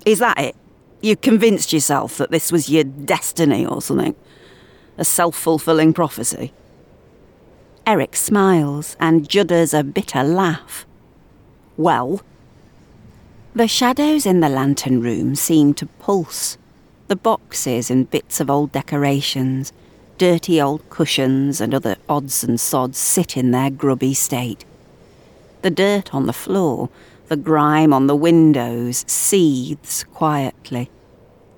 Is 0.08 0.18
that 0.18 0.40
it? 0.40 0.56
You 1.00 1.16
convinced 1.16 1.72
yourself 1.72 2.18
that 2.18 2.32
this 2.32 2.52
was 2.52 2.68
your 2.68 2.84
destiny 2.84 3.64
or 3.64 3.80
something? 3.80 4.16
A 4.98 5.06
self 5.06 5.36
fulfilling 5.36 5.94
prophecy? 5.94 6.52
Eric 7.86 8.16
smiles 8.16 8.98
and 9.00 9.30
judders 9.30 9.78
a 9.78 9.84
bitter 9.84 10.24
laugh. 10.24 10.88
Well, 11.78 12.24
the 13.54 13.68
shadows 13.68 14.26
in 14.26 14.40
the 14.40 14.50
lantern 14.50 15.00
room 15.00 15.36
seem 15.36 15.76
to 15.76 15.86
pulse. 15.86 16.58
The 17.08 17.16
boxes 17.16 17.92
and 17.92 18.10
bits 18.10 18.40
of 18.40 18.50
old 18.50 18.72
decorations, 18.72 19.72
dirty 20.18 20.60
old 20.60 20.90
cushions, 20.90 21.62
and 21.62 21.72
other 21.76 21.98
odds 22.10 22.44
and 22.44 22.60
sods 22.60 22.98
sit 22.98 23.38
in 23.38 23.52
their 23.52 23.70
grubby 23.70 24.16
state. 24.16 24.66
The 25.62 25.72
dirt 25.72 26.14
on 26.14 26.26
the 26.26 26.34
floor, 26.34 26.90
the 27.28 27.38
grime 27.38 27.94
on 27.94 28.08
the 28.08 28.16
windows, 28.16 29.04
seethes 29.08 30.04
quietly, 30.14 30.90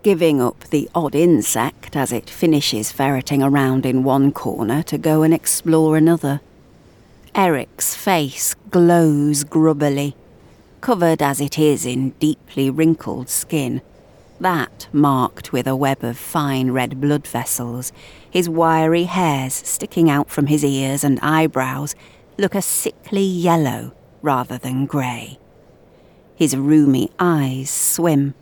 giving 0.02 0.42
up 0.42 0.66
the 0.66 0.90
odd 0.94 1.16
insect 1.16 1.96
as 1.96 2.12
it 2.12 2.30
finishes 2.30 2.92
ferreting 2.92 3.42
around 3.42 3.86
in 3.86 4.04
one 4.04 4.32
corner 4.32 4.84
to 4.84 4.98
go 4.98 5.24
and 5.24 5.34
explore 5.34 5.96
another. 5.96 6.42
Eric's 7.34 7.96
face 7.96 8.54
glows 8.70 9.44
grubbily 9.44 10.16
covered 10.84 11.22
as 11.22 11.40
it 11.40 11.58
is 11.58 11.86
in 11.86 12.10
deeply 12.20 12.70
wrinkled 12.70 13.30
skin, 13.30 13.82
that 14.42 14.86
marked 14.92 15.54
with 15.54 15.66
a 15.66 15.78
web 15.78 16.04
of 16.04 16.18
fine 16.18 16.72
red 16.72 17.00
blood 17.00 17.26
vessels, 17.26 17.94
his 18.30 18.50
wiry 18.50 19.06
hairs 19.06 19.54
sticking 19.54 20.10
out 20.10 20.30
from 20.30 20.48
his 20.48 20.62
ears 20.62 21.02
and 21.02 21.18
eyebrows 21.22 21.96
look 22.38 22.56
a 22.56 22.62
sickly 22.62 23.24
yellow 23.24 23.94
rather 24.22 24.58
than 24.58 24.86
grey. 24.86 25.38
His 26.36 26.56
rheumy 26.56 27.10
eyes 27.20 27.70
swim. 27.70 28.34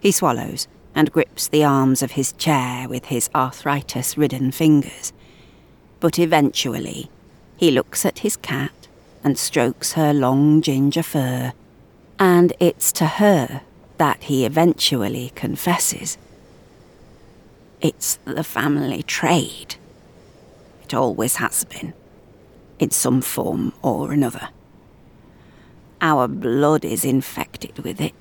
He 0.00 0.12
swallows 0.12 0.68
and 0.94 1.12
grips 1.12 1.48
the 1.48 1.64
arms 1.64 2.02
of 2.02 2.12
his 2.12 2.32
chair 2.32 2.88
with 2.88 3.06
his 3.06 3.28
arthritis 3.34 4.16
ridden 4.16 4.50
fingers. 4.50 5.12
But 6.00 6.18
eventually, 6.18 7.10
he 7.56 7.70
looks 7.70 8.06
at 8.06 8.20
his 8.20 8.36
cat 8.36 8.88
and 9.24 9.38
strokes 9.38 9.92
her 9.92 10.14
long 10.14 10.62
ginger 10.62 11.02
fur, 11.02 11.52
and 12.18 12.52
it's 12.60 12.92
to 12.92 13.06
her 13.06 13.62
that 13.98 14.24
he 14.24 14.46
eventually 14.46 15.32
confesses. 15.34 16.16
It's 17.80 18.18
the 18.24 18.44
family 18.44 19.02
trade. 19.02 19.76
It 20.82 20.94
always 20.94 21.36
has 21.36 21.64
been, 21.64 21.92
in 22.78 22.90
some 22.90 23.20
form 23.20 23.72
or 23.82 24.12
another. 24.12 24.48
Our 26.00 26.28
blood 26.28 26.84
is 26.84 27.04
infected 27.04 27.78
with 27.78 28.00
it. 28.00 28.14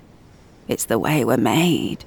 It's 0.68 0.86
the 0.86 0.98
way 1.00 1.26
we're 1.26 1.38
made. 1.38 2.06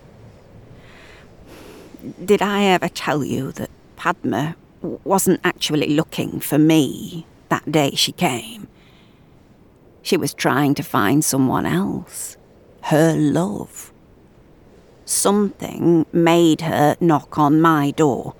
Did 2.24 2.42
I 2.42 2.64
ever 2.64 2.88
tell 2.88 3.22
you 3.24 3.52
that 3.52 3.70
Padma 3.96 4.56
wasn't 5.04 5.40
actually 5.44 5.94
looking 5.94 6.40
for 6.40 6.58
me 6.58 7.26
that 7.48 7.70
day 7.70 7.90
she 7.94 8.12
came? 8.12 8.68
She 10.02 10.16
was 10.16 10.32
trying 10.32 10.74
to 10.76 10.82
find 10.82 11.24
someone 11.24 11.66
else. 11.66 12.36
her 12.88 13.14
love. 13.14 13.92
Something 15.04 16.06
made 16.12 16.62
her 16.62 16.96
knock 17.00 17.38
on 17.38 17.60
my 17.60 17.90
door, 17.90 18.34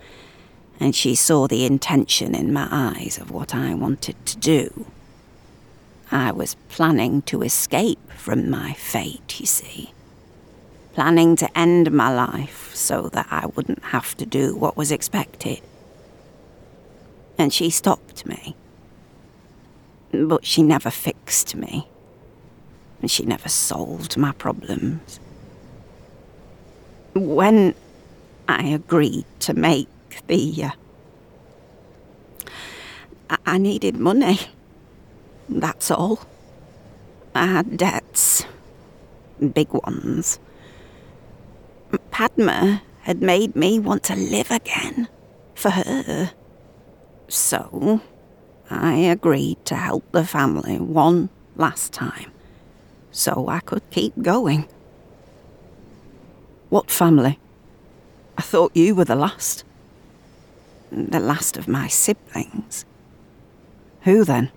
and 0.80 0.94
she 0.94 1.14
saw 1.14 1.46
the 1.46 1.64
intention 1.64 2.34
in 2.34 2.52
my 2.52 2.68
eyes 2.70 3.18
of 3.18 3.30
what 3.30 3.54
I 3.54 3.74
wanted 3.74 4.24
to 4.26 4.36
do. 4.36 4.86
I 6.10 6.32
was 6.32 6.54
planning 6.68 7.22
to 7.22 7.42
escape 7.42 8.10
from 8.12 8.48
my 8.48 8.72
fate, 8.72 9.40
you 9.40 9.46
see. 9.46 9.92
Planning 10.94 11.36
to 11.36 11.58
end 11.58 11.92
my 11.92 12.14
life 12.14 12.74
so 12.74 13.08
that 13.10 13.26
I 13.30 13.46
wouldn't 13.46 13.84
have 13.84 14.16
to 14.16 14.26
do 14.26 14.56
what 14.56 14.76
was 14.76 14.90
expected. 14.90 15.60
And 17.36 17.52
she 17.52 17.70
stopped 17.70 18.24
me. 18.24 18.56
But 20.12 20.46
she 20.46 20.62
never 20.62 20.90
fixed 20.90 21.54
me. 21.54 21.88
And 23.00 23.10
she 23.10 23.24
never 23.24 23.48
solved 23.48 24.16
my 24.16 24.32
problems. 24.32 25.20
When 27.14 27.74
I 28.48 28.68
agreed 28.68 29.26
to 29.40 29.54
make 29.54 29.88
the. 30.26 30.70
Uh, 33.30 33.36
I 33.46 33.58
needed 33.58 33.96
money. 33.96 34.38
That's 35.48 35.90
all. 35.90 36.20
I 37.34 37.46
had 37.46 37.76
debts. 37.76 38.44
Big 39.52 39.72
ones. 39.72 40.40
Padma 42.10 42.82
had 43.02 43.22
made 43.22 43.54
me 43.54 43.78
want 43.78 44.02
to 44.04 44.16
live 44.16 44.50
again. 44.50 45.08
For 45.54 45.70
her. 45.70 46.32
So, 47.28 48.00
I 48.70 48.94
agreed 48.94 49.64
to 49.66 49.76
help 49.76 50.10
the 50.12 50.24
family 50.24 50.78
one 50.78 51.30
last 51.56 51.92
time. 51.92 52.32
So 53.10 53.48
I 53.48 53.60
could 53.60 53.82
keep 53.90 54.20
going. 54.22 54.68
What 56.68 56.90
family? 56.90 57.38
I 58.36 58.42
thought 58.42 58.76
you 58.76 58.94
were 58.94 59.04
the 59.04 59.16
last. 59.16 59.64
The 60.91 61.20
last 61.20 61.57
of 61.57 61.68
my 61.68 61.89
siblings. 61.89 62.84
Who 64.03 64.24
then? 64.24 64.51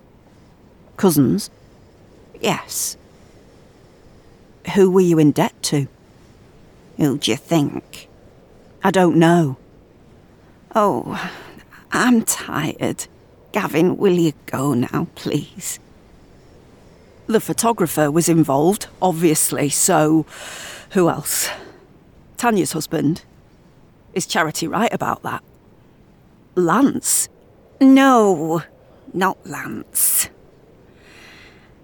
Cousins? 0.96 1.50
Yes. 2.40 2.96
Who 4.74 4.90
were 4.90 5.00
you 5.00 5.18
in 5.18 5.32
debt 5.32 5.54
to? 5.64 5.88
Who 6.96 7.18
do 7.18 7.30
you 7.30 7.36
think? 7.36 8.08
I 8.82 8.90
don't 8.90 9.16
know. 9.16 9.56
Oh, 10.74 11.30
I'm 11.90 12.22
tired. 12.22 13.06
Gavin, 13.52 13.96
will 13.96 14.14
you 14.14 14.32
go 14.46 14.72
now, 14.74 15.08
please? 15.14 15.78
The 17.26 17.40
photographer 17.40 18.10
was 18.10 18.28
involved, 18.28 18.86
obviously, 19.00 19.68
so 19.68 20.26
who 20.90 21.08
else? 21.08 21.48
Tanya's 22.36 22.72
husband. 22.72 23.22
Is 24.14 24.26
Charity 24.26 24.66
right 24.66 24.92
about 24.92 25.22
that? 25.22 25.42
Lance? 26.54 27.28
No, 27.80 28.62
not 29.12 29.38
Lance. 29.46 30.28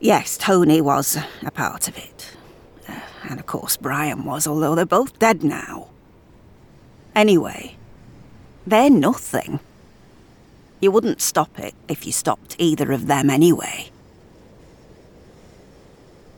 Yes, 0.00 0.36
Tony 0.36 0.80
was 0.80 1.18
a 1.42 1.50
part 1.50 1.88
of 1.88 1.96
it. 1.96 2.36
Uh, 2.88 3.00
and 3.28 3.40
of 3.40 3.46
course, 3.46 3.76
Brian 3.76 4.24
was, 4.24 4.46
although 4.46 4.74
they're 4.74 4.86
both 4.86 5.18
dead 5.18 5.42
now. 5.42 5.88
Anyway, 7.14 7.76
they're 8.66 8.90
nothing. 8.90 9.60
You 10.80 10.90
wouldn't 10.90 11.20
stop 11.20 11.58
it 11.58 11.74
if 11.88 12.06
you 12.06 12.12
stopped 12.12 12.54
either 12.58 12.92
of 12.92 13.06
them 13.06 13.30
anyway. 13.30 13.90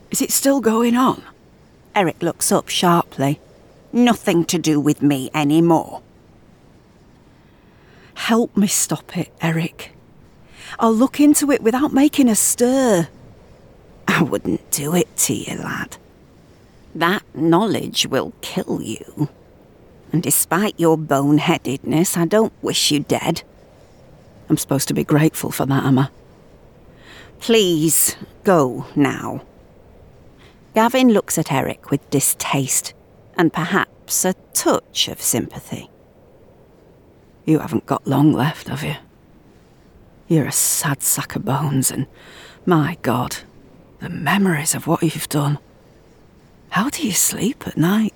Is 0.09 0.21
it 0.21 0.31
still 0.31 0.59
going 0.59 0.95
on? 0.95 1.21
Eric 1.93 2.21
looks 2.23 2.51
up 2.51 2.69
sharply 2.69 3.39
nothing 3.93 4.45
to 4.45 4.57
do 4.57 4.79
with 4.79 5.01
me 5.01 5.29
anymore. 5.33 6.01
Help 8.25 8.55
me 8.55 8.67
stop 8.67 9.17
it, 9.17 9.29
Eric. 9.41 9.93
I'll 10.77 10.93
look 10.93 11.19
into 11.19 11.49
it 11.51 11.63
without 11.63 11.91
making 11.91 12.29
a 12.29 12.35
stir. 12.35 13.07
I 14.07 14.21
wouldn't 14.21 14.69
do 14.69 14.93
it 14.93 15.17
to 15.25 15.33
you, 15.33 15.57
lad. 15.57 15.97
That 16.93 17.23
knowledge 17.33 18.05
will 18.05 18.31
kill 18.41 18.79
you. 18.79 19.27
And 20.13 20.21
despite 20.21 20.79
your 20.79 20.99
boneheadedness, 20.99 22.15
I 22.15 22.25
don't 22.25 22.53
wish 22.61 22.91
you 22.91 22.99
dead. 22.99 23.41
I'm 24.49 24.57
supposed 24.57 24.87
to 24.89 24.93
be 24.93 25.03
grateful 25.03 25.49
for 25.49 25.65
that, 25.65 25.83
am 25.83 25.97
I? 25.97 26.09
Please, 27.39 28.15
go 28.43 28.85
now. 28.95 29.41
Gavin 30.75 31.09
looks 31.09 31.39
at 31.39 31.51
Eric 31.51 31.89
with 31.89 32.07
distaste 32.11 32.93
and 33.35 33.51
perhaps 33.51 34.23
a 34.23 34.35
touch 34.53 35.07
of 35.07 35.19
sympathy. 35.19 35.89
You 37.45 37.59
haven't 37.59 37.85
got 37.85 38.07
long 38.07 38.31
left, 38.31 38.67
have 38.67 38.83
you? 38.83 38.95
You're 40.27 40.47
a 40.47 40.51
sad 40.51 41.03
sack 41.03 41.35
of 41.35 41.43
bones, 41.45 41.91
and 41.91 42.07
my 42.65 42.97
God, 43.01 43.37
the 43.99 44.09
memories 44.09 44.75
of 44.75 44.87
what 44.87 45.03
you've 45.03 45.29
done. 45.29 45.59
How 46.69 46.89
do 46.89 47.05
you 47.05 47.11
sleep 47.11 47.67
at 47.67 47.77
night? 47.77 48.13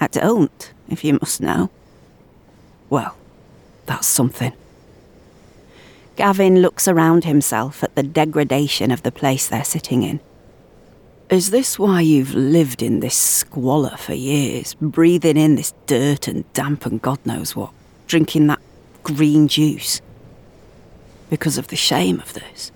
I 0.00 0.06
don't, 0.08 0.72
if 0.88 1.02
you 1.02 1.14
must 1.14 1.40
know. 1.40 1.70
Well, 2.90 3.16
that's 3.86 4.06
something. 4.06 4.52
Gavin 6.16 6.62
looks 6.62 6.86
around 6.86 7.24
himself 7.24 7.82
at 7.82 7.94
the 7.94 8.02
degradation 8.02 8.90
of 8.90 9.02
the 9.02 9.12
place 9.12 9.48
they're 9.48 9.64
sitting 9.64 10.02
in. 10.02 10.20
Is 11.28 11.50
this 11.50 11.76
why 11.76 12.02
you've 12.02 12.34
lived 12.34 12.82
in 12.82 13.00
this 13.00 13.16
squalor 13.16 13.96
for 13.96 14.14
years, 14.14 14.74
breathing 14.74 15.36
in 15.36 15.56
this 15.56 15.74
dirt 15.86 16.28
and 16.28 16.50
damp 16.52 16.86
and 16.86 17.02
God 17.02 17.18
knows 17.26 17.56
what, 17.56 17.72
drinking 18.06 18.46
that 18.46 18.60
green 19.02 19.48
juice? 19.48 20.00
Because 21.28 21.58
of 21.58 21.66
the 21.66 21.74
shame 21.74 22.20
of 22.20 22.32
this? 22.34 22.70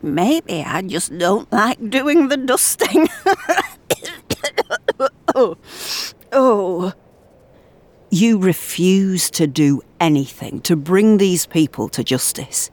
Maybe 0.00 0.62
I 0.62 0.82
just 0.82 1.18
don't 1.18 1.50
like 1.52 1.90
doing 1.90 2.28
the 2.28 2.36
dusting. 2.36 3.08
oh. 5.34 5.56
oh. 6.32 6.92
You 8.10 8.38
refuse 8.38 9.28
to 9.30 9.48
do 9.48 9.82
anything 9.98 10.60
to 10.60 10.76
bring 10.76 11.16
these 11.16 11.46
people 11.46 11.88
to 11.88 12.04
justice. 12.04 12.70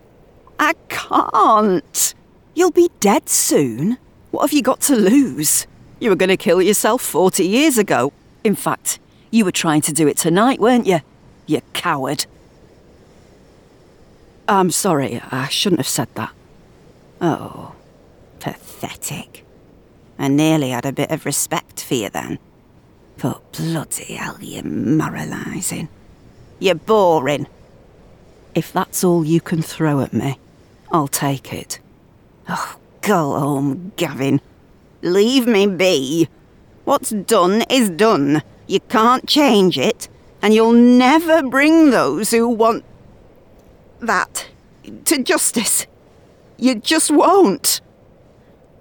I 0.60 0.74
can't. 0.90 2.14
You'll 2.54 2.70
be 2.70 2.92
dead 3.00 3.28
soon. 3.28 3.98
What 4.34 4.42
have 4.42 4.54
you 4.54 4.64
got 4.64 4.82
to 4.82 4.96
lose? 4.96 5.68
You 6.00 6.10
were 6.10 6.16
going 6.16 6.30
to 6.30 6.38
kill 6.38 6.60
yourself 6.60 7.04
40 7.04 7.46
years 7.46 7.78
ago. 7.78 8.12
In 8.44 8.56
fact, 8.56 8.98
you 9.30 9.46
were 9.46 9.52
trying 9.52 9.82
to 9.82 9.94
do 9.94 10.08
it 10.08 10.18
tonight, 10.18 10.60
weren't 10.60 10.88
you? 10.88 11.02
You 11.46 11.62
coward. 11.74 12.26
I'm 14.48 14.72
sorry, 14.72 15.22
I 15.30 15.50
shouldn't 15.50 15.82
have 15.82 15.88
said 15.88 16.08
that. 16.16 16.32
Oh, 17.22 17.76
pathetic. 18.40 19.46
I 20.18 20.30
nearly 20.30 20.72
had 20.72 20.88
a 20.88 20.92
bit 20.92 21.12
of 21.12 21.28
respect 21.28 21.84
for 21.84 21.94
you 21.94 22.10
then. 22.10 22.40
But 23.22 23.52
bloody 23.52 24.16
hell, 24.16 24.38
you're 24.42 24.64
moralising. 24.64 25.90
You're 26.58 26.74
boring. 26.74 27.46
If 28.56 28.74
that's 28.74 29.04
all 29.04 29.24
you 29.24 29.42
can 29.42 29.62
throw 29.62 30.00
at 30.00 30.12
me, 30.12 30.40
I'll 30.92 31.08
take 31.08 31.54
it. 31.54 31.80
Oh, 32.50 32.78
Go 33.04 33.38
home, 33.38 33.92
Gavin. 33.98 34.40
Leave 35.02 35.46
me 35.46 35.68
be. 35.68 36.30
What's 36.86 37.10
done 37.10 37.64
is 37.70 37.90
done. 37.90 38.42
You 38.66 38.80
can't 38.80 39.28
change 39.28 39.78
it, 39.78 40.08
and 40.42 40.54
you'll 40.54 40.72
never 40.72 41.44
bring 41.44 41.92
those 41.92 42.32
who 42.32 42.48
want 42.48 42.86
that 44.00 44.48
to 45.04 45.22
justice. 45.22 45.86
You 46.58 46.76
just 46.76 47.12
won't. 47.12 47.82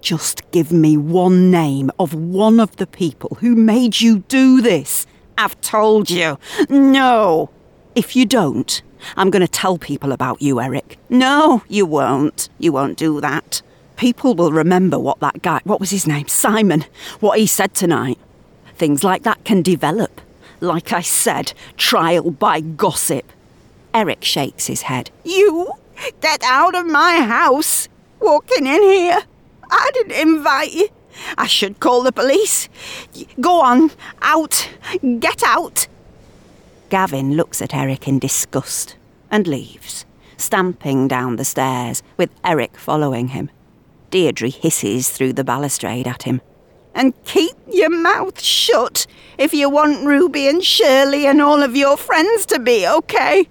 Just 0.00 0.48
give 0.52 0.70
me 0.70 0.96
one 0.96 1.50
name 1.50 1.90
of 1.98 2.14
one 2.14 2.60
of 2.60 2.76
the 2.76 2.86
people 2.86 3.38
who 3.40 3.56
made 3.56 4.00
you 4.00 4.20
do 4.28 4.60
this. 4.60 5.04
I've 5.36 5.60
told 5.60 6.10
you. 6.10 6.38
No. 6.68 7.50
If 7.96 8.14
you 8.14 8.24
don't, 8.24 8.82
I'm 9.16 9.30
going 9.30 9.42
to 9.42 9.48
tell 9.48 9.78
people 9.78 10.12
about 10.12 10.40
you, 10.40 10.60
Eric. 10.60 10.96
No, 11.08 11.64
you 11.68 11.86
won't. 11.86 12.48
You 12.60 12.70
won't 12.70 12.96
do 12.96 13.20
that. 13.20 13.62
People 14.02 14.34
will 14.34 14.50
remember 14.50 14.98
what 14.98 15.20
that 15.20 15.42
guy, 15.42 15.60
what 15.62 15.78
was 15.78 15.90
his 15.90 16.08
name? 16.08 16.26
Simon, 16.26 16.86
what 17.20 17.38
he 17.38 17.46
said 17.46 17.72
tonight. 17.72 18.18
Things 18.74 19.04
like 19.04 19.22
that 19.22 19.44
can 19.44 19.62
develop. 19.62 20.20
Like 20.58 20.92
I 20.92 21.02
said, 21.02 21.52
trial 21.76 22.32
by 22.32 22.62
gossip. 22.62 23.24
Eric 23.94 24.24
shakes 24.24 24.66
his 24.66 24.82
head. 24.82 25.12
You? 25.22 25.70
Get 26.20 26.42
out 26.42 26.74
of 26.74 26.84
my 26.86 27.20
house! 27.20 27.88
Walking 28.18 28.66
in 28.66 28.82
here. 28.82 29.20
I 29.70 29.90
didn't 29.94 30.20
invite 30.20 30.72
you. 30.72 30.88
I 31.38 31.46
should 31.46 31.78
call 31.78 32.02
the 32.02 32.10
police. 32.10 32.68
Go 33.40 33.60
on, 33.60 33.92
out. 34.20 34.68
Get 35.20 35.44
out. 35.44 35.86
Gavin 36.88 37.36
looks 37.36 37.62
at 37.62 37.72
Eric 37.72 38.08
in 38.08 38.18
disgust 38.18 38.96
and 39.30 39.46
leaves, 39.46 40.04
stamping 40.38 41.06
down 41.06 41.36
the 41.36 41.44
stairs, 41.44 42.02
with 42.16 42.30
Eric 42.42 42.76
following 42.76 43.28
him. 43.28 43.48
Deirdre 44.12 44.50
hisses 44.50 45.08
through 45.08 45.32
the 45.32 45.42
balustrade 45.42 46.06
at 46.06 46.22
him. 46.22 46.42
And 46.94 47.14
keep 47.24 47.56
your 47.72 47.90
mouth 47.90 48.40
shut 48.40 49.06
if 49.38 49.54
you 49.54 49.70
want 49.70 50.06
Ruby 50.06 50.46
and 50.46 50.62
Shirley 50.62 51.26
and 51.26 51.40
all 51.40 51.62
of 51.62 51.74
your 51.74 51.96
friends 51.96 52.44
to 52.46 52.60
be 52.60 52.86
okay. 52.86 53.48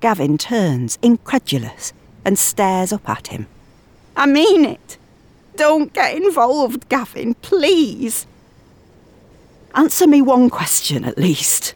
Gavin 0.00 0.36
turns, 0.36 0.98
incredulous, 1.00 1.94
and 2.24 2.38
stares 2.38 2.92
up 2.92 3.08
at 3.08 3.28
him. 3.28 3.46
I 4.14 4.26
mean 4.26 4.66
it. 4.66 4.98
Don't 5.56 5.92
get 5.94 6.14
involved, 6.14 6.88
Gavin, 6.90 7.32
please. 7.34 8.26
Answer 9.74 10.06
me 10.06 10.20
one 10.20 10.50
question 10.50 11.06
at 11.06 11.16
least. 11.16 11.74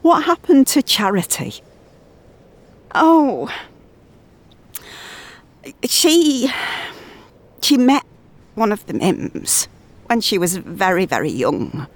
What 0.00 0.24
happened 0.24 0.66
to 0.68 0.82
Charity? 0.82 1.62
Oh. 2.94 3.52
She. 5.84 6.50
She 7.60 7.76
met 7.76 8.04
one 8.54 8.72
of 8.72 8.84
the 8.86 8.94
Mims 8.94 9.68
when 10.06 10.20
she 10.20 10.36
was 10.36 10.56
very, 10.56 11.06
very 11.06 11.30
young. 11.30 11.86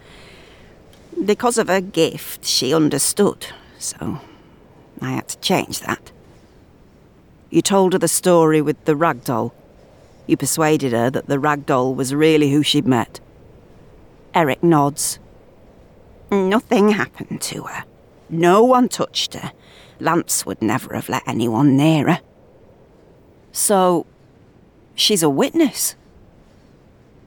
Because 1.24 1.58
of 1.58 1.68
her 1.68 1.80
gift, 1.80 2.44
she 2.44 2.72
understood, 2.72 3.46
so 3.78 4.20
I 5.00 5.12
had 5.12 5.28
to 5.28 5.38
change 5.38 5.80
that. 5.80 6.12
You 7.50 7.62
told 7.62 7.92
her 7.94 7.98
the 7.98 8.08
story 8.08 8.60
with 8.60 8.84
the 8.84 8.96
rag 8.96 9.24
doll. 9.24 9.54
You 10.26 10.36
persuaded 10.36 10.92
her 10.92 11.10
that 11.10 11.26
the 11.26 11.38
rag 11.38 11.66
doll 11.66 11.94
was 11.94 12.14
really 12.14 12.50
who 12.50 12.62
she'd 12.62 12.86
met. 12.86 13.20
Eric 14.34 14.62
nods. 14.62 15.18
Nothing 16.30 16.90
happened 16.90 17.40
to 17.42 17.62
her. 17.62 17.84
No 18.28 18.62
one 18.62 18.88
touched 18.88 19.34
her. 19.34 19.52
Lance 20.00 20.44
would 20.44 20.60
never 20.60 20.94
have 20.94 21.08
let 21.08 21.26
anyone 21.26 21.76
near 21.76 22.08
her. 22.08 22.20
So, 23.56 24.04
she's 24.94 25.22
a 25.22 25.30
witness? 25.30 25.96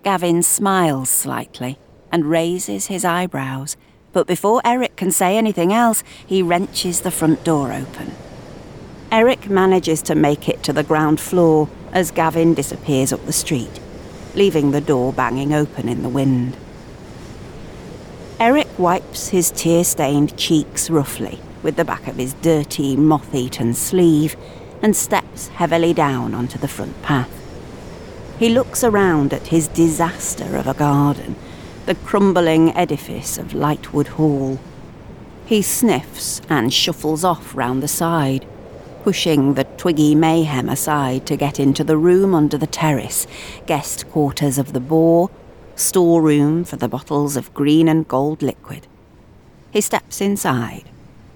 Gavin 0.03 0.43
smiles 0.43 1.09
slightly 1.09 1.79
and 2.11 2.29
raises 2.29 2.85
his 2.85 3.03
eyebrows, 3.03 3.75
but 4.13 4.27
before 4.27 4.61
Eric 4.63 4.95
can 4.95 5.09
say 5.09 5.39
anything 5.39 5.73
else, 5.73 6.03
he 6.23 6.43
wrenches 6.43 7.01
the 7.01 7.09
front 7.09 7.43
door 7.43 7.73
open. 7.73 8.11
Eric 9.11 9.49
manages 9.49 10.03
to 10.03 10.13
make 10.13 10.47
it 10.47 10.61
to 10.61 10.71
the 10.71 10.83
ground 10.83 11.19
floor 11.19 11.67
as 11.93 12.11
Gavin 12.11 12.53
disappears 12.53 13.11
up 13.11 13.25
the 13.25 13.33
street, 13.33 13.79
leaving 14.35 14.69
the 14.69 14.81
door 14.81 15.11
banging 15.11 15.51
open 15.51 15.89
in 15.89 16.03
the 16.03 16.09
wind. 16.09 16.55
Eric 18.39 18.67
wipes 18.77 19.29
his 19.29 19.49
tear 19.49 19.83
stained 19.83 20.37
cheeks 20.37 20.91
roughly 20.91 21.39
with 21.63 21.75
the 21.75 21.85
back 21.85 22.07
of 22.07 22.17
his 22.17 22.33
dirty, 22.35 22.95
moth 22.95 23.33
eaten 23.33 23.73
sleeve 23.73 24.35
and 24.81 24.95
steps 24.95 25.49
heavily 25.49 25.93
down 25.93 26.33
onto 26.33 26.57
the 26.57 26.67
front 26.67 27.01
path. 27.01 27.31
He 28.39 28.49
looks 28.49 28.83
around 28.83 29.33
at 29.33 29.47
his 29.47 29.67
disaster 29.67 30.55
of 30.55 30.67
a 30.67 30.73
garden, 30.73 31.35
the 31.85 31.95
crumbling 31.95 32.75
edifice 32.75 33.37
of 33.37 33.53
Lightwood 33.53 34.07
Hall. 34.07 34.59
He 35.45 35.61
sniffs 35.61 36.41
and 36.49 36.73
shuffles 36.73 37.23
off 37.23 37.55
round 37.55 37.83
the 37.83 37.87
side, 37.87 38.45
pushing 39.03 39.55
the 39.55 39.63
twiggy 39.63 40.15
mayhem 40.15 40.69
aside 40.69 41.25
to 41.25 41.35
get 41.35 41.59
into 41.59 41.83
the 41.83 41.97
room 41.97 42.33
under 42.33 42.57
the 42.57 42.67
terrace, 42.67 43.27
guest 43.65 44.09
quarters 44.09 44.57
of 44.57 44.71
the 44.71 44.79
boar, 44.79 45.29
storeroom 45.75 46.63
for 46.63 46.75
the 46.75 46.87
bottles 46.87 47.35
of 47.35 47.53
green 47.53 47.87
and 47.87 48.07
gold 48.07 48.41
liquid. 48.41 48.87
He 49.71 49.81
steps 49.81 50.21
inside, 50.21 50.85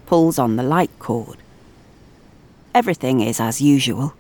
pulls 0.06 0.40
on 0.40 0.56
the 0.56 0.64
light 0.64 0.92
cord. 1.00 1.38
Everything 2.74 3.22
is 3.22 3.40
as 3.40 3.62
usual. 3.62 4.14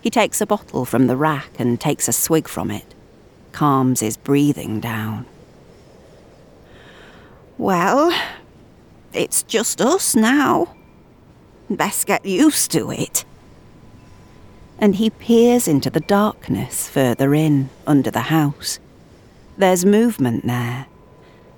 He 0.00 0.10
takes 0.10 0.40
a 0.40 0.46
bottle 0.46 0.84
from 0.84 1.08
the 1.08 1.16
rack 1.16 1.50
and 1.58 1.80
takes 1.80 2.08
a 2.08 2.12
swig 2.12 2.48
from 2.48 2.70
it, 2.70 2.94
calms 3.52 4.00
his 4.00 4.16
breathing 4.16 4.80
down. 4.80 5.26
Well, 7.58 8.16
it's 9.12 9.42
just 9.42 9.80
us 9.80 10.14
now. 10.14 10.74
Best 11.68 12.06
get 12.06 12.24
used 12.24 12.70
to 12.70 12.90
it. 12.90 13.24
And 14.78 14.94
he 14.94 15.10
peers 15.10 15.68
into 15.68 15.90
the 15.90 16.00
darkness 16.00 16.88
further 16.88 17.34
in, 17.34 17.68
under 17.86 18.10
the 18.10 18.20
house. 18.20 18.78
There's 19.58 19.84
movement 19.84 20.46
there. 20.46 20.86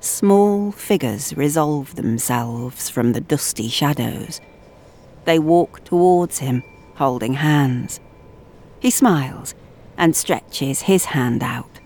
Small 0.01 0.72
figures 0.72 1.36
resolve 1.36 1.95
themselves 1.95 2.90
from 2.90 3.12
the 3.12 3.20
dusty 3.20 3.68
shadows. 3.68 4.40
They 5.24 5.38
walk 5.38 5.84
towards 5.84 6.38
him, 6.38 6.62
holding 6.96 7.34
hands. 7.34 8.00
He 8.80 8.90
smiles 8.90 9.54
and 9.96 10.16
stretches 10.16 10.82
his 10.82 11.06
hand 11.06 11.42
out. 11.42 11.80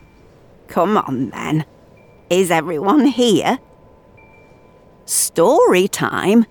Come 0.68 0.96
on, 0.96 1.30
then. 1.30 1.64
Is 2.30 2.50
everyone 2.50 3.06
here? 3.06 3.58
Story 5.04 5.86
time? 5.86 6.46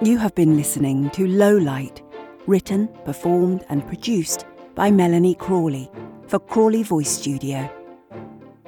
You 0.00 0.16
have 0.18 0.34
been 0.34 0.56
listening 0.56 1.10
to 1.10 1.26
Low 1.26 1.56
Light, 1.56 2.02
written, 2.48 2.88
performed, 3.04 3.64
and 3.68 3.86
produced 3.86 4.44
by 4.74 4.90
Melanie 4.90 5.36
Crawley 5.36 5.88
for 6.26 6.40
Crawley 6.40 6.82
Voice 6.82 7.10
Studio. 7.10 7.70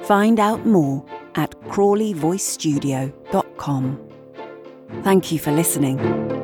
Find 0.02 0.38
out 0.38 0.64
more 0.66 1.04
at 1.34 1.58
crawleyvoicestudio.com. 1.62 3.98
Thank 5.02 5.32
you 5.32 5.38
for 5.38 5.52
listening. 5.52 6.39